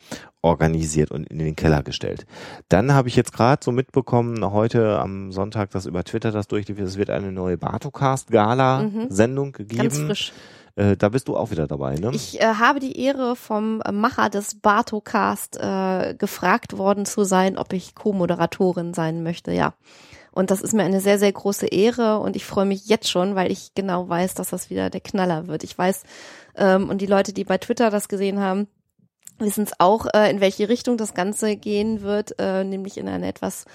organisiert 0.44 1.12
und 1.12 1.28
in 1.28 1.40
den 1.40 1.56
Keller 1.56 1.84
gestellt. 1.84 2.26
Dann 2.70 2.94
habe 2.94 3.08
ich 3.08 3.16
jetzt 3.16 3.34
gerade 3.34 3.64
so 3.64 3.72
mitbekommen, 3.72 4.44
heute 4.52 5.00
am 5.00 5.32
Sonntag, 5.32 5.70
das 5.72 5.86
über 5.86 6.04
Twitter 6.04 6.32
das 6.32 6.48
durchlief, 6.48 6.80
es 6.80 6.98
wird 6.98 7.12
eine 7.12 7.32
neue 7.32 7.58
Bartocast-Gala-Sendung 7.58 9.52
gegeben. 9.54 9.84
Mhm. 9.84 9.88
Ganz 9.88 10.00
frisch. 10.00 10.34
Äh, 10.76 10.96
da 10.98 11.10
bist 11.10 11.28
du 11.28 11.36
auch 11.36 11.52
wieder 11.52 11.68
dabei, 11.68 11.96
ne? 11.96 12.12
Ich 12.14 12.40
äh, 12.40 12.46
habe 12.46 12.80
die 12.80 13.00
Ehre 13.00 13.36
vom 13.36 13.82
Macher 13.92 14.30
des 14.30 14.56
Bartocast 14.56 15.58
äh, 15.58 16.16
gefragt 16.16 16.78
worden 16.78 17.06
zu 17.06 17.24
sein, 17.24 17.58
ob 17.58 17.74
ich 17.74 17.96
Co-Moderatorin 17.96 18.94
sein 18.94 19.24
möchte, 19.24 19.52
ja. 19.52 19.74
Und 20.32 20.50
das 20.50 20.62
ist 20.62 20.74
mir 20.74 20.84
eine 20.84 21.02
sehr, 21.02 21.20
sehr 21.20 21.32
große 21.32 21.68
Ehre 21.68 22.20
und 22.20 22.38
ich 22.38 22.46
freue 22.46 22.66
mich 22.66 22.88
jetzt 22.88 23.10
schon, 23.10 23.36
weil 23.36 23.52
ich 23.52 23.74
genau 23.76 24.08
weiß, 24.08 24.34
dass 24.34 24.50
das 24.50 24.70
wieder 24.70 24.90
der 24.90 25.02
Knaller 25.02 25.48
wird. 25.48 25.64
Ich 25.66 25.78
weiß, 25.78 26.04
ähm, 26.56 26.90
und 26.90 27.02
die 27.02 27.06
Leute, 27.06 27.34
die 27.34 27.44
bei 27.44 27.58
Twitter 27.58 27.90
das 27.90 28.08
gesehen 28.08 28.40
haben, 28.40 28.68
wissen 29.40 29.66
es 29.66 29.74
auch, 29.80 30.06
äh, 30.14 30.30
in 30.32 30.40
welche 30.40 30.70
Richtung 30.70 30.96
das 30.98 31.14
Ganze 31.14 31.58
gehen 31.58 32.02
wird, 32.02 32.40
äh, 32.40 32.64
nämlich 32.64 32.98
in 32.98 33.10
eine 33.10 33.28
etwas 33.28 33.66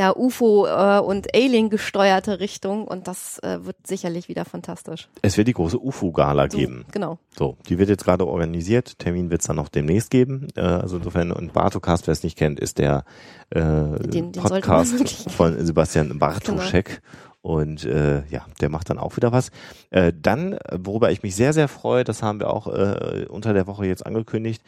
ja 0.00 0.16
UFO 0.16 0.66
äh, 0.66 0.98
und 1.00 1.34
Alien 1.34 1.70
gesteuerte 1.70 2.40
Richtung 2.40 2.86
und 2.88 3.06
das 3.06 3.38
äh, 3.44 3.64
wird 3.64 3.76
sicherlich 3.86 4.28
wieder 4.28 4.44
fantastisch. 4.44 5.08
es 5.22 5.36
wird 5.36 5.46
die 5.48 5.52
große 5.52 5.78
UFO-Gala 5.78 6.48
So, 6.50 6.58
geben. 6.58 6.84
Genau. 6.90 7.18
So, 7.38 7.56
die 7.68 7.78
wird 7.78 7.88
jetzt 7.88 8.04
gerade 8.04 8.26
organisiert. 8.26 8.98
Termin 8.98 9.30
wird 9.30 9.42
es 9.42 9.46
dann 9.46 9.56
noch 9.56 9.68
demnächst 9.68 10.10
geben. 10.10 10.48
Äh, 10.56 10.62
also 10.62 10.96
insofern, 10.96 11.30
und 11.30 11.52
Bartocast, 11.52 12.06
wer 12.06 12.12
es 12.12 12.22
nicht 12.24 12.36
kennt, 12.36 12.58
ist 12.58 12.78
der 12.78 13.04
äh, 13.50 13.60
Den- 13.60 14.32
den 14.32 14.42
Podcast 14.42 15.30
von 15.30 15.64
Sebastian 15.64 16.18
Bartoschek. 16.18 17.00
Und 17.42 17.84
äh, 17.86 18.22
ja, 18.28 18.44
der 18.60 18.68
macht 18.68 18.90
dann 18.90 18.98
auch 18.98 19.16
wieder 19.16 19.32
was. 19.32 19.50
Äh, 19.90 20.12
dann, 20.14 20.58
worüber 20.72 21.10
ich 21.10 21.22
mich 21.22 21.34
sehr, 21.34 21.54
sehr 21.54 21.68
freue, 21.68 22.04
das 22.04 22.22
haben 22.22 22.38
wir 22.38 22.50
auch 22.50 22.66
äh, 22.66 23.24
unter 23.30 23.54
der 23.54 23.66
Woche 23.66 23.86
jetzt 23.86 24.04
angekündigt, 24.04 24.62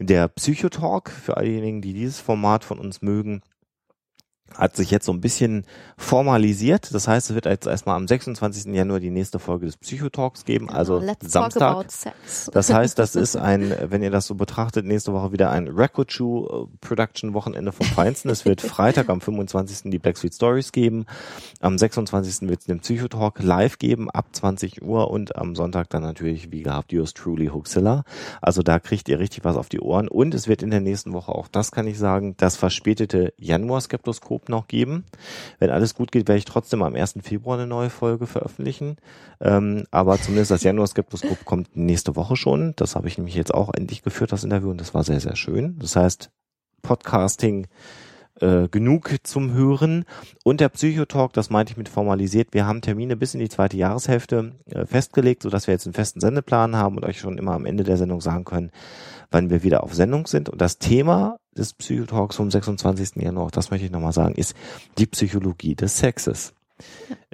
der 0.00 0.28
Psychotalk, 0.28 1.10
für 1.10 1.36
all 1.36 1.44
diejenigen, 1.44 1.82
die 1.82 1.92
dieses 1.92 2.20
Format 2.20 2.64
von 2.64 2.78
uns 2.78 3.02
mögen, 3.02 3.42
hat 4.56 4.76
sich 4.76 4.90
jetzt 4.90 5.06
so 5.06 5.12
ein 5.12 5.20
bisschen 5.20 5.64
formalisiert. 5.96 6.94
Das 6.94 7.08
heißt, 7.08 7.30
es 7.30 7.34
wird 7.34 7.46
jetzt 7.46 7.66
erstmal 7.66 7.96
am 7.96 8.06
26. 8.06 8.72
Januar 8.74 9.00
die 9.00 9.10
nächste 9.10 9.38
Folge 9.38 9.66
des 9.66 9.76
Psychotalks 9.76 10.44
geben, 10.44 10.70
also 10.70 11.00
Genau, 11.00 11.12
Let's 11.12 11.32
Samstag. 11.32 11.60
talk 11.60 11.76
about 11.80 11.88
sex. 11.90 12.50
Das 12.52 12.72
heißt, 12.72 12.98
das 12.98 13.16
ist 13.16 13.36
ein, 13.36 13.74
wenn 13.88 14.02
ihr 14.02 14.10
das 14.10 14.26
so 14.26 14.34
betrachtet, 14.34 14.86
nächste 14.86 15.12
Woche 15.12 15.32
wieder 15.32 15.50
ein 15.50 15.68
Record 15.68 16.12
Shoe 16.12 16.68
äh, 16.72 16.76
Production 16.80 17.34
Wochenende 17.34 17.72
vom 17.72 17.86
Feinsten. 17.86 18.30
Es 18.30 18.44
wird 18.44 18.60
Freitag 18.60 19.08
am 19.08 19.20
25. 19.20 19.90
die 19.90 19.98
Black 19.98 20.18
Street 20.18 20.34
Stories 20.34 20.72
geben. 20.72 21.06
Am 21.60 21.76
26. 21.78 22.48
wird 22.48 22.60
es 22.60 22.66
den 22.66 22.80
Psychotalk 22.80 23.42
live 23.42 23.78
geben 23.78 24.10
ab 24.10 24.26
20 24.32 24.82
Uhr 24.82 25.10
und 25.10 25.36
am 25.36 25.54
Sonntag 25.56 25.90
dann 25.90 26.02
natürlich, 26.02 26.52
wie 26.52 26.62
gehabt, 26.62 26.92
yours 26.92 27.14
truly 27.14 27.48
Huxilla. 27.48 28.04
Also 28.40 28.62
da 28.62 28.78
kriegt 28.78 29.08
ihr 29.08 29.18
richtig 29.18 29.44
was 29.44 29.56
auf 29.56 29.68
die 29.68 29.80
Ohren 29.80 30.08
und 30.08 30.34
es 30.34 30.48
wird 30.48 30.62
in 30.62 30.70
der 30.70 30.80
nächsten 30.80 31.12
Woche 31.12 31.32
auch, 31.32 31.48
das 31.48 31.72
kann 31.72 31.86
ich 31.86 31.98
sagen, 31.98 32.34
das 32.36 32.56
verspätete 32.56 33.32
Januar 33.38 33.80
Skeptoskop 33.80 34.43
Skript 34.44 34.48
noch 34.48 34.68
geben. 34.68 35.04
Wenn 35.58 35.70
alles 35.70 35.94
gut 35.94 36.12
geht, 36.12 36.28
werde 36.28 36.38
ich 36.38 36.44
trotzdem 36.44 36.82
am 36.82 36.94
1. 36.94 37.16
Februar 37.22 37.56
eine 37.58 37.66
neue 37.66 37.90
Folge 37.90 38.26
veröffentlichen. 38.26 38.96
Ähm, 39.40 39.84
aber 39.90 40.20
zumindest 40.20 40.50
das 40.50 40.62
Januar-Skriptoskop 40.62 41.44
kommt 41.44 41.76
nächste 41.76 42.16
Woche 42.16 42.36
schon. 42.36 42.74
Das 42.76 42.94
habe 42.94 43.08
ich 43.08 43.18
nämlich 43.18 43.34
jetzt 43.34 43.54
auch 43.54 43.72
endlich 43.74 44.02
geführt, 44.02 44.32
das 44.32 44.44
Interview, 44.44 44.70
und 44.70 44.80
das 44.80 44.94
war 44.94 45.04
sehr, 45.04 45.20
sehr 45.20 45.36
schön. 45.36 45.78
Das 45.78 45.96
heißt, 45.96 46.30
Podcasting 46.82 47.66
äh, 48.40 48.68
genug 48.68 49.14
zum 49.22 49.52
Hören. 49.52 50.04
Und 50.42 50.60
der 50.60 50.68
Psychotalk, 50.68 51.32
das 51.32 51.50
meinte 51.50 51.72
ich 51.72 51.76
mit 51.76 51.88
formalisiert, 51.88 52.48
wir 52.52 52.66
haben 52.66 52.80
Termine 52.80 53.16
bis 53.16 53.34
in 53.34 53.40
die 53.40 53.48
zweite 53.48 53.76
Jahreshälfte 53.76 54.52
äh, 54.66 54.86
festgelegt, 54.86 55.42
sodass 55.42 55.66
wir 55.66 55.74
jetzt 55.74 55.86
einen 55.86 55.94
festen 55.94 56.20
Sendeplan 56.20 56.76
haben 56.76 56.96
und 56.96 57.04
euch 57.04 57.20
schon 57.20 57.38
immer 57.38 57.52
am 57.52 57.66
Ende 57.66 57.84
der 57.84 57.96
Sendung 57.96 58.20
sagen 58.20 58.44
können, 58.44 58.70
wann 59.30 59.50
wir 59.50 59.62
wieder 59.62 59.82
auf 59.82 59.94
Sendung 59.94 60.26
sind. 60.26 60.48
Und 60.48 60.60
das 60.60 60.78
Thema 60.78 61.38
des 61.56 61.74
Psychotalks 61.74 62.36
vom 62.36 62.50
26. 62.50 63.22
Januar, 63.22 63.50
das 63.50 63.70
möchte 63.70 63.86
ich 63.86 63.92
nochmal 63.92 64.12
sagen, 64.12 64.34
ist 64.34 64.56
die 64.98 65.06
Psychologie 65.06 65.74
des 65.74 65.98
Sexes. 65.98 66.54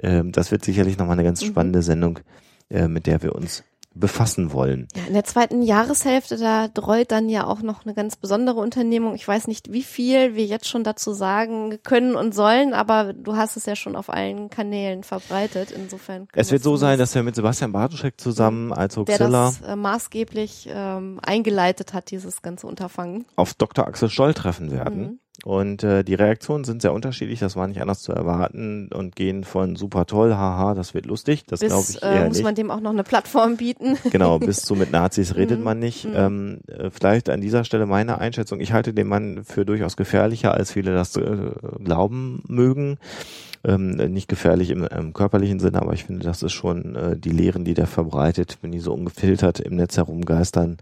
Ähm, 0.01 0.31
das 0.31 0.51
wird 0.51 0.63
sicherlich 0.63 0.97
nochmal 0.97 1.15
eine 1.15 1.23
ganz 1.23 1.41
mhm. 1.41 1.47
spannende. 1.47 1.81
Sendung, 1.81 2.19
äh, 2.69 2.87
mit 2.87 3.07
der 3.07 3.23
wir 3.23 3.35
uns 3.35 3.63
befassen 3.93 4.53
wollen. 4.53 4.87
Ja, 4.95 5.03
in 5.07 5.13
der 5.13 5.23
zweiten 5.23 5.61
Jahreshälfte, 5.61 6.37
da 6.37 6.67
dreut 6.67 7.11
dann 7.11 7.29
ja 7.29 7.45
auch 7.45 7.61
noch 7.61 7.85
eine 7.85 7.93
ganz 7.93 8.15
besondere 8.15 8.59
Unternehmung. 8.59 9.15
Ich 9.15 9.27
weiß 9.27 9.47
nicht, 9.47 9.71
wie 9.71 9.83
viel 9.83 10.35
wir 10.35 10.45
jetzt 10.45 10.67
schon 10.67 10.83
dazu 10.83 11.13
sagen 11.13 11.79
können 11.83 12.15
und 12.15 12.33
sollen, 12.33 12.73
aber 12.73 13.13
du 13.13 13.35
hast 13.35 13.57
es 13.57 13.65
ja 13.65 13.75
schon 13.75 13.95
auf 13.95 14.09
allen 14.09 14.49
Kanälen 14.49 15.03
verbreitet. 15.03 15.71
Insofern. 15.71 16.27
Es 16.33 16.51
wird 16.51 16.63
so 16.63 16.77
sein, 16.77 16.97
dass 16.99 17.13
wir 17.15 17.23
mit 17.23 17.35
Sebastian 17.35 17.73
Bartuschek 17.73 18.19
zusammen 18.19 18.71
als 18.71 18.95
Hoaxilla 18.95 19.17
der 19.17 19.29
das 19.29 19.61
äh, 19.61 19.75
maßgeblich 19.75 20.69
ähm, 20.71 21.19
eingeleitet 21.21 21.93
hat, 21.93 22.11
dieses 22.11 22.41
ganze 22.41 22.67
Unterfangen. 22.67 23.25
Auf 23.35 23.53
Dr. 23.53 23.87
Axel 23.87 24.09
Stoll 24.09 24.33
treffen 24.33 24.71
werden. 24.71 25.01
Mhm. 25.01 25.19
Und 25.43 25.83
äh, 25.83 26.03
die 26.03 26.13
Reaktionen 26.13 26.63
sind 26.65 26.83
sehr 26.83 26.93
unterschiedlich, 26.93 27.39
das 27.39 27.55
war 27.55 27.67
nicht 27.67 27.81
anders 27.81 28.01
zu 28.01 28.11
erwarten 28.11 28.89
und 28.93 29.15
gehen 29.15 29.43
von 29.43 29.75
super 29.75 30.05
toll, 30.05 30.35
haha, 30.35 30.75
das 30.75 30.93
wird 30.93 31.07
lustig, 31.07 31.45
das 31.47 31.61
glaube 31.61 31.83
ich 31.89 32.03
eher 32.03 32.11
äh, 32.11 32.27
muss 32.27 32.37
nicht. 32.37 32.43
man 32.43 32.53
dem 32.53 32.69
auch 32.69 32.79
noch 32.79 32.91
eine 32.91 33.03
Plattform 33.03 33.57
bieten. 33.57 33.97
Genau, 34.11 34.37
bis 34.39 34.61
zu 34.61 34.75
mit 34.75 34.91
Nazis 34.91 35.35
redet 35.35 35.57
mhm. 35.57 35.63
man 35.63 35.79
nicht. 35.79 36.05
Mhm. 36.05 36.13
Ähm, 36.15 36.59
äh, 36.67 36.91
vielleicht 36.91 37.27
an 37.29 37.41
dieser 37.41 37.63
Stelle 37.63 37.87
meine 37.87 38.19
Einschätzung, 38.19 38.59
ich 38.59 38.71
halte 38.71 38.93
den 38.93 39.07
Mann 39.07 39.43
für 39.43 39.65
durchaus 39.65 39.97
gefährlicher, 39.97 40.53
als 40.53 40.73
viele 40.73 40.93
das 40.93 41.15
äh, 41.15 41.51
glauben 41.83 42.43
mögen. 42.47 42.99
Ähm, 43.63 43.91
nicht 43.91 44.27
gefährlich 44.27 44.69
im, 44.69 44.83
im 44.83 45.13
körperlichen 45.13 45.59
Sinne, 45.59 45.81
aber 45.81 45.93
ich 45.93 46.05
finde, 46.05 46.23
das 46.23 46.41
ist 46.43 46.53
schon 46.53 46.95
äh, 46.95 47.17
die 47.17 47.29
Lehren, 47.29 47.63
die 47.63 47.75
der 47.75 47.87
verbreitet, 47.87 48.57
wenn 48.61 48.71
die 48.71 48.79
so 48.79 48.93
ungefiltert 48.93 49.59
im 49.59 49.75
Netz 49.75 49.97
herumgeistern, 49.97 50.77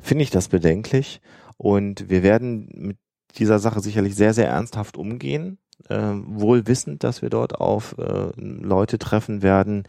finde 0.00 0.24
ich 0.24 0.30
das 0.30 0.48
bedenklich. 0.48 1.20
Und 1.56 2.08
wir 2.08 2.22
werden 2.22 2.68
mit 2.74 2.96
dieser 3.38 3.58
Sache 3.58 3.80
sicherlich 3.80 4.14
sehr, 4.14 4.34
sehr 4.34 4.48
ernsthaft 4.48 4.96
umgehen. 4.96 5.58
Äh, 5.88 6.12
wohl 6.26 6.66
wissend, 6.66 7.04
dass 7.04 7.22
wir 7.22 7.30
dort 7.30 7.54
auf 7.60 7.96
äh, 7.98 8.32
Leute 8.36 8.98
treffen 8.98 9.42
werden, 9.42 9.84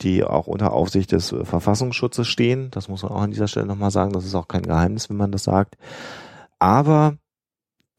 die 0.00 0.24
auch 0.24 0.46
unter 0.46 0.72
Aufsicht 0.72 1.12
des 1.12 1.32
äh, 1.32 1.44
Verfassungsschutzes 1.44 2.26
stehen. 2.26 2.70
Das 2.70 2.88
muss 2.88 3.02
man 3.02 3.12
auch 3.12 3.20
an 3.20 3.30
dieser 3.30 3.46
Stelle 3.46 3.66
nochmal 3.66 3.90
sagen. 3.90 4.12
Das 4.12 4.24
ist 4.24 4.34
auch 4.34 4.48
kein 4.48 4.62
Geheimnis, 4.62 5.10
wenn 5.10 5.18
man 5.18 5.32
das 5.32 5.44
sagt. 5.44 5.76
Aber 6.58 7.18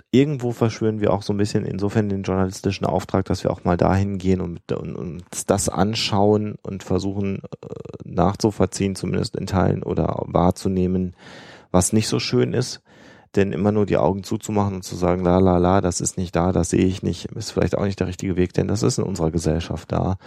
irgendwo 0.09 0.53
verschwören 0.53 1.01
wir 1.01 1.13
auch 1.13 1.21
so 1.21 1.33
ein 1.33 1.37
bisschen 1.37 1.65
insofern 1.65 2.09
den 2.09 2.23
journalistischen 2.23 2.87
Auftrag, 2.87 3.25
dass 3.25 3.43
wir 3.43 3.51
auch 3.51 3.63
mal 3.63 3.77
dahin 3.77 4.17
gehen 4.17 4.41
und, 4.41 4.71
und, 4.71 4.95
uns 4.95 5.45
das 5.45 5.69
anschauen 5.69 6.55
und 6.63 6.83
versuchen 6.83 7.43
äh, 7.61 7.77
nachzuvollziehen, 8.05 8.95
zumindest 8.95 9.35
in 9.35 9.45
Teilen 9.45 9.83
oder 9.83 10.23
wahrzunehmen, 10.25 11.15
was 11.69 11.93
nicht 11.93 12.07
so 12.07 12.19
schön 12.19 12.53
ist 12.53 12.81
denn 13.35 13.51
immer 13.51 13.71
nur 13.71 13.85
die 13.85 13.97
Augen 13.97 14.23
zuzumachen 14.23 14.75
und 14.75 14.83
zu 14.83 14.95
sagen, 14.95 15.23
la 15.23 15.37
la 15.39 15.57
la, 15.57 15.81
das 15.81 16.01
ist 16.01 16.17
nicht 16.17 16.35
da, 16.35 16.51
das 16.51 16.69
sehe 16.69 16.85
ich 16.85 17.03
nicht, 17.03 17.25
ist 17.33 17.51
vielleicht 17.51 17.77
auch 17.77 17.85
nicht 17.85 17.99
der 17.99 18.07
richtige 18.07 18.35
Weg, 18.35 18.53
denn 18.53 18.67
das 18.67 18.83
ist 18.83 18.97
in 18.97 19.03
unserer 19.03 19.31
Gesellschaft 19.31 19.91
da. 19.91 20.17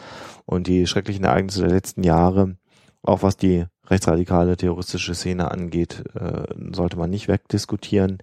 Und 0.46 0.66
die 0.66 0.86
schrecklichen 0.86 1.24
Ereignisse 1.24 1.62
der 1.62 1.70
letzten 1.70 2.02
Jahre, 2.02 2.56
auch 3.02 3.22
was 3.22 3.36
die 3.36 3.64
rechtsradikale 3.86 4.56
terroristische 4.56 5.14
Szene 5.14 5.50
angeht, 5.50 6.04
äh, 6.14 6.44
sollte 6.72 6.98
man 6.98 7.10
nicht 7.10 7.28
wegdiskutieren. 7.28 8.18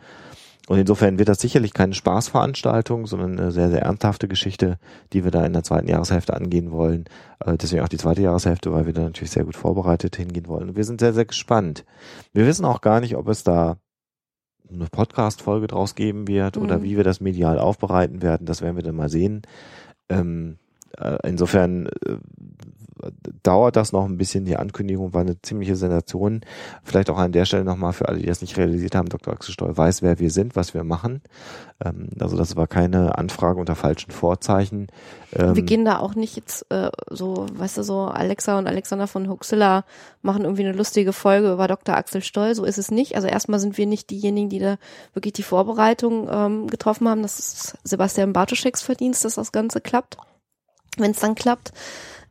Und 0.68 0.80
insofern 0.80 1.20
wird 1.20 1.30
das 1.30 1.40
sicherlich 1.40 1.74
keine 1.74 1.94
Spaßveranstaltung, 1.94 3.06
sondern 3.06 3.40
eine 3.40 3.52
sehr, 3.52 3.70
sehr 3.70 3.84
ernsthafte 3.84 4.28
Geschichte, 4.28 4.80
die 5.14 5.24
wir 5.24 5.30
da 5.30 5.46
in 5.46 5.54
der 5.54 5.64
zweiten 5.64 5.88
Jahreshälfte 5.88 6.34
angehen 6.34 6.72
wollen. 6.72 7.06
Äh, 7.40 7.58
deswegen 7.58 7.84
auch 7.84 7.88
die 7.88 7.98
zweite 7.98 8.22
Jahreshälfte, 8.22 8.74
weil 8.74 8.86
wir 8.86 8.94
da 8.94 9.04
natürlich 9.04 9.32
sehr 9.32 9.46
gut 9.46 9.56
vorbereitet 9.56 10.16
hingehen 10.16 10.48
wollen. 10.48 10.70
Und 10.70 10.76
wir 10.76 10.84
sind 10.84 11.00
sehr, 11.00 11.14
sehr 11.14 11.26
gespannt. 11.26 11.86
Wir 12.34 12.48
wissen 12.48 12.66
auch 12.66 12.82
gar 12.82 13.00
nicht, 13.00 13.16
ob 13.16 13.28
es 13.28 13.44
da 13.44 13.78
eine 14.72 14.88
Podcast-Folge 14.88 15.68
draus 15.68 15.96
geben 15.96 16.28
wird 16.28 16.58
mhm. 16.58 16.64
oder 16.64 16.84
wie 16.84 16.98
wir 16.98 17.04
das 17.04 17.22
medial 17.22 17.60
aufbereiten 17.60 18.22
werden, 18.22 18.46
das 18.46 18.62
werden 18.62 18.76
wir 18.76 18.84
dann 18.84 18.96
mal 18.96 19.10
sehen. 19.10 19.44
Ähm, 20.10 20.58
äh, 20.60 20.65
insofern 21.24 21.88
äh, 22.06 22.18
dauert 23.44 23.76
das 23.76 23.92
noch 23.92 24.06
ein 24.06 24.18
bisschen. 24.18 24.46
Die 24.46 24.58
Ankündigung 24.58 25.14
war 25.14 25.22
eine 25.22 25.42
ziemliche 25.42 25.76
Sensation. 25.76 26.42
Vielleicht 26.84 27.10
auch 27.10 27.18
an 27.18 27.32
der 27.32 27.46
Stelle 27.46 27.64
nochmal 27.64 27.94
für 27.94 28.08
alle, 28.08 28.20
die 28.20 28.26
das 28.26 28.42
nicht 28.42 28.58
realisiert 28.58 28.96
haben. 28.96 29.10
Dr. 29.10 29.34
Axel 29.34 29.54
Stoll 29.54 29.78
weiß, 29.78 30.02
wer 30.02 30.20
wir 30.20 30.32
sind, 30.32 30.56
was 30.56 30.74
wir 30.74 30.84
machen. 30.84 31.22
Ähm, 31.84 32.10
also 32.20 32.38
das 32.38 32.56
war 32.56 32.68
keine 32.68 33.18
Anfrage 33.18 33.60
unter 33.60 33.76
falschen 33.76 34.12
Vorzeichen. 34.12 34.88
Ähm, 35.34 35.56
wir 35.56 35.64
gehen 35.64 35.86
da 35.86 36.00
auch 36.00 36.16
nicht 36.16 36.36
jetzt 36.36 36.66
äh, 36.72 36.90
so, 37.10 37.48
weißt 37.54 37.78
du, 37.78 37.84
so 37.84 38.02
Alexa 38.06 38.58
und 38.58 38.68
Alexander 38.68 39.08
von 39.08 39.30
Huxilla 39.30 39.84
machen 40.22 40.44
irgendwie 40.44 40.66
eine 40.66 40.76
lustige 40.76 41.14
Folge 41.14 41.52
über 41.52 41.68
Dr. 41.68 41.96
Axel 41.96 42.24
Stoll. 42.24 42.56
So 42.56 42.64
ist 42.64 42.78
es 42.78 42.92
nicht. 42.92 43.16
Also 43.16 43.28
erstmal 43.28 43.60
sind 43.60 43.78
wir 43.78 43.86
nicht 43.86 44.10
diejenigen, 44.10 44.50
die 44.50 44.60
da 44.60 44.78
wirklich 45.14 45.34
die 45.34 45.44
Vorbereitung 45.44 46.28
ähm, 46.32 46.68
getroffen 46.68 47.08
haben. 47.08 47.22
Das 47.22 47.40
ist 47.40 47.78
Sebastian 47.84 48.34
Bartoscheks 48.34 48.82
Verdienst, 48.82 49.26
dass 49.26 49.36
das 49.36 49.52
Ganze 49.52 49.82
klappt. 49.82 50.18
Wenn 50.98 51.12
es 51.12 51.20
dann 51.20 51.36
klappt. 51.36 51.74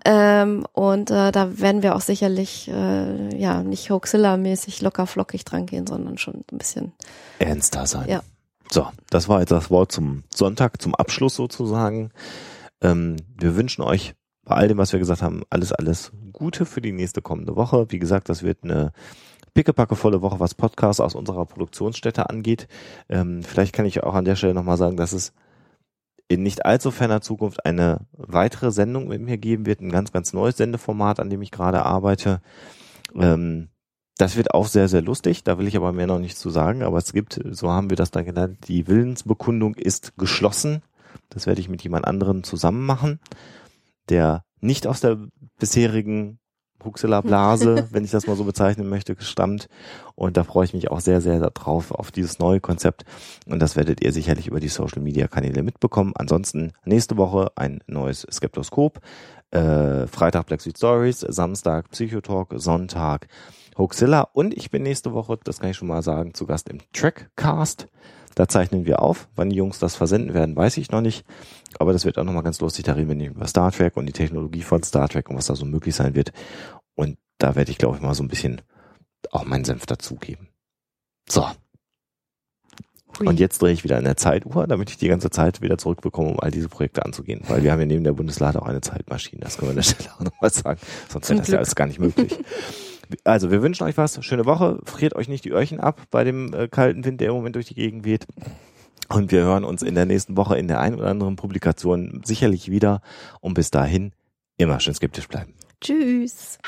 Ähm, 0.06 0.66
und 0.72 1.10
äh, 1.10 1.32
da 1.32 1.58
werden 1.58 1.82
wir 1.82 1.96
auch 1.96 2.02
sicherlich 2.02 2.68
äh, 2.68 3.36
ja 3.38 3.62
nicht 3.62 3.90
Hoaxilla-mäßig 3.90 4.82
locker 4.82 5.06
flockig 5.06 5.44
dran 5.44 5.64
gehen, 5.64 5.86
sondern 5.86 6.18
schon 6.18 6.44
ein 6.52 6.58
bisschen 6.58 6.92
ernster 7.38 7.86
sein. 7.86 8.08
Ja. 8.08 8.22
So, 8.70 8.86
das 9.08 9.28
war 9.28 9.40
jetzt 9.40 9.50
das 9.50 9.70
Wort 9.70 9.92
zum 9.92 10.24
Sonntag, 10.34 10.82
zum 10.82 10.94
Abschluss 10.94 11.34
sozusagen. 11.34 12.10
Ähm, 12.82 13.16
wir 13.38 13.56
wünschen 13.56 13.82
euch 13.82 14.14
bei 14.44 14.56
all 14.56 14.68
dem, 14.68 14.76
was 14.76 14.92
wir 14.92 14.98
gesagt 14.98 15.22
haben, 15.22 15.42
alles, 15.48 15.72
alles 15.72 16.12
Gute 16.32 16.66
für 16.66 16.82
die 16.82 16.92
nächste 16.92 17.22
kommende 17.22 17.56
Woche. 17.56 17.86
Wie 17.88 17.98
gesagt, 17.98 18.28
das 18.28 18.42
wird 18.42 18.58
eine 18.62 18.92
pickepackevolle 19.54 20.20
Woche, 20.20 20.40
was 20.40 20.54
Podcasts 20.54 21.00
aus 21.00 21.14
unserer 21.14 21.46
Produktionsstätte 21.46 22.28
angeht. 22.28 22.68
Ähm, 23.08 23.42
vielleicht 23.42 23.72
kann 23.72 23.86
ich 23.86 24.02
auch 24.02 24.14
an 24.14 24.24
der 24.24 24.36
Stelle 24.36 24.54
nochmal 24.54 24.76
sagen, 24.76 24.96
dass 24.96 25.12
es 25.12 25.32
in 26.28 26.42
nicht 26.42 26.64
allzu 26.64 26.90
ferner 26.90 27.20
Zukunft 27.20 27.64
eine 27.66 28.06
weitere 28.12 28.70
Sendung 28.70 29.08
mit 29.08 29.20
mir 29.20 29.38
geben 29.38 29.66
wird, 29.66 29.80
ein 29.80 29.92
ganz, 29.92 30.12
ganz 30.12 30.32
neues 30.32 30.56
Sendeformat, 30.56 31.20
an 31.20 31.30
dem 31.30 31.42
ich 31.42 31.50
gerade 31.50 31.84
arbeite. 31.84 32.40
Ähm, 33.14 33.68
das 34.16 34.36
wird 34.36 34.54
auch 34.54 34.66
sehr, 34.66 34.88
sehr 34.88 35.02
lustig, 35.02 35.44
da 35.44 35.58
will 35.58 35.66
ich 35.66 35.76
aber 35.76 35.92
mehr 35.92 36.06
noch 36.06 36.20
nicht 36.20 36.38
zu 36.38 36.50
sagen, 36.50 36.82
aber 36.82 36.98
es 36.98 37.12
gibt, 37.12 37.40
so 37.50 37.70
haben 37.70 37.90
wir 37.90 37.96
das 37.96 38.10
dann 38.10 38.24
genannt, 38.24 38.58
die 38.68 38.86
Willensbekundung 38.86 39.74
ist 39.74 40.16
geschlossen. 40.16 40.82
Das 41.30 41.46
werde 41.46 41.60
ich 41.60 41.68
mit 41.68 41.82
jemand 41.82 42.06
anderem 42.06 42.44
zusammen 42.44 42.86
machen, 42.86 43.18
der 44.08 44.44
nicht 44.60 44.86
aus 44.86 45.00
der 45.00 45.18
bisherigen 45.58 46.38
Huxela 46.82 47.20
Blase, 47.20 47.88
wenn 47.92 48.04
ich 48.04 48.10
das 48.10 48.26
mal 48.26 48.36
so 48.36 48.44
bezeichnen 48.44 48.88
möchte, 48.88 49.14
gestammt. 49.14 49.68
Und 50.14 50.36
da 50.36 50.44
freue 50.44 50.64
ich 50.64 50.74
mich 50.74 50.90
auch 50.90 51.00
sehr, 51.00 51.20
sehr 51.20 51.38
darauf, 51.40 51.90
auf 51.90 52.10
dieses 52.10 52.38
neue 52.38 52.60
Konzept. 52.60 53.04
Und 53.46 53.60
das 53.60 53.76
werdet 53.76 54.02
ihr 54.02 54.12
sicherlich 54.12 54.46
über 54.46 54.60
die 54.60 54.68
Social 54.68 55.02
Media 55.02 55.28
Kanäle 55.28 55.62
mitbekommen. 55.62 56.12
Ansonsten 56.16 56.72
nächste 56.84 57.16
Woche 57.16 57.52
ein 57.56 57.80
neues 57.86 58.26
Skeptoskop. 58.30 59.00
Äh, 59.50 60.06
Freitag 60.08 60.46
Black 60.46 60.60
Sweet 60.60 60.78
Stories, 60.78 61.20
Samstag 61.20 61.90
Psychotalk, 61.90 62.54
Sonntag 62.56 63.28
Hoaxilla. 63.78 64.28
Und 64.32 64.54
ich 64.54 64.70
bin 64.70 64.82
nächste 64.82 65.12
Woche, 65.12 65.38
das 65.44 65.60
kann 65.60 65.70
ich 65.70 65.76
schon 65.76 65.88
mal 65.88 66.02
sagen, 66.02 66.34
zu 66.34 66.46
Gast 66.46 66.68
im 66.68 66.78
Trackcast. 66.92 67.86
Da 68.34 68.48
zeichnen 68.48 68.86
wir 68.86 69.02
auf. 69.02 69.28
Wann 69.36 69.50
die 69.50 69.56
Jungs 69.56 69.78
das 69.78 69.96
versenden 69.96 70.34
werden, 70.34 70.56
weiß 70.56 70.76
ich 70.76 70.90
noch 70.90 71.00
nicht. 71.00 71.24
Aber 71.78 71.92
das 71.92 72.04
wird 72.04 72.18
auch 72.18 72.24
nochmal 72.24 72.42
ganz 72.42 72.60
lustig. 72.60 72.84
Da 72.84 72.92
reden 72.92 73.18
wir 73.18 73.30
über 73.30 73.46
Star 73.46 73.72
Trek 73.72 73.96
und 73.96 74.06
die 74.06 74.12
Technologie 74.12 74.62
von 74.62 74.82
Star 74.82 75.08
Trek 75.08 75.28
und 75.30 75.36
was 75.36 75.46
da 75.46 75.56
so 75.56 75.64
möglich 75.64 75.94
sein 75.94 76.14
wird. 76.14 76.32
Und 76.94 77.18
da 77.38 77.54
werde 77.54 77.70
ich, 77.70 77.78
glaube 77.78 77.96
ich, 77.96 78.02
mal 78.02 78.14
so 78.14 78.22
ein 78.22 78.28
bisschen 78.28 78.62
auch 79.30 79.44
meinen 79.44 79.64
Senf 79.64 79.86
dazugeben. 79.86 80.48
So. 81.28 81.46
Hui. 83.18 83.28
Und 83.28 83.38
jetzt 83.38 83.62
drehe 83.62 83.72
ich 83.72 83.84
wieder 83.84 83.98
in 83.98 84.04
der 84.04 84.16
Zeituhr, 84.16 84.66
damit 84.66 84.90
ich 84.90 84.96
die 84.96 85.08
ganze 85.08 85.30
Zeit 85.30 85.62
wieder 85.62 85.78
zurückbekomme, 85.78 86.30
um 86.30 86.40
all 86.40 86.50
diese 86.50 86.68
Projekte 86.68 87.04
anzugehen. 87.04 87.42
Weil 87.46 87.62
wir 87.62 87.72
haben 87.72 87.80
ja 87.80 87.86
neben 87.86 88.04
der 88.04 88.12
Bundeslade 88.12 88.60
auch 88.60 88.66
eine 88.66 88.80
Zeitmaschine. 88.80 89.40
Das 89.40 89.56
können 89.56 89.68
wir 89.68 89.70
an 89.70 89.76
der 89.76 89.82
Stelle 89.82 90.10
auch 90.14 90.20
nochmal 90.20 90.50
sagen. 90.52 90.80
Sonst 91.08 91.30
wäre 91.30 91.38
das 91.40 91.48
ja 91.48 91.58
alles 91.58 91.74
gar 91.74 91.86
nicht 91.86 92.00
möglich. 92.00 92.36
Also, 93.24 93.50
wir 93.50 93.62
wünschen 93.62 93.84
euch 93.84 93.96
was. 93.96 94.22
Schöne 94.24 94.46
Woche. 94.46 94.80
Friert 94.84 95.14
euch 95.14 95.28
nicht 95.28 95.44
die 95.44 95.50
Öhrchen 95.50 95.80
ab 95.80 96.02
bei 96.10 96.24
dem 96.24 96.52
äh, 96.52 96.68
kalten 96.68 97.04
Wind, 97.04 97.20
der 97.20 97.28
im 97.28 97.34
Moment 97.34 97.56
durch 97.56 97.66
die 97.66 97.74
Gegend 97.74 98.04
weht. 98.04 98.26
Und 99.08 99.30
wir 99.30 99.42
hören 99.42 99.64
uns 99.64 99.82
in 99.82 99.94
der 99.94 100.06
nächsten 100.06 100.36
Woche 100.36 100.56
in 100.56 100.68
der 100.68 100.80
einen 100.80 100.96
oder 100.96 101.08
anderen 101.08 101.36
Publikation 101.36 102.22
sicherlich 102.24 102.70
wieder. 102.70 103.02
Und 103.40 103.54
bis 103.54 103.70
dahin 103.70 104.12
immer 104.56 104.80
schön 104.80 104.94
skeptisch 104.94 105.28
bleiben. 105.28 105.54
Tschüss. 105.80 106.58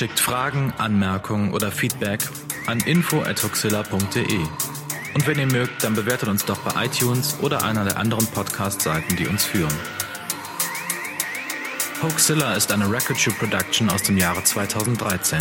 Schickt 0.00 0.18
Fragen, 0.18 0.72
Anmerkungen 0.78 1.52
oder 1.52 1.70
Feedback 1.70 2.20
an 2.64 2.80
info@huxilla.de. 2.80 4.38
Und 5.12 5.26
wenn 5.26 5.38
ihr 5.38 5.46
mögt, 5.46 5.84
dann 5.84 5.92
bewertet 5.92 6.30
uns 6.30 6.46
doch 6.46 6.58
bei 6.60 6.86
iTunes 6.86 7.36
oder 7.42 7.62
einer 7.64 7.84
der 7.84 7.98
anderen 7.98 8.26
Podcast-Seiten, 8.28 9.16
die 9.16 9.28
uns 9.28 9.44
führen. 9.44 9.74
Hoaxilla 12.02 12.54
ist 12.54 12.72
eine 12.72 12.90
Record 12.90 13.20
Shoe 13.20 13.34
Production 13.34 13.90
aus 13.90 14.02
dem 14.04 14.16
Jahre 14.16 14.42
2013. 14.42 15.38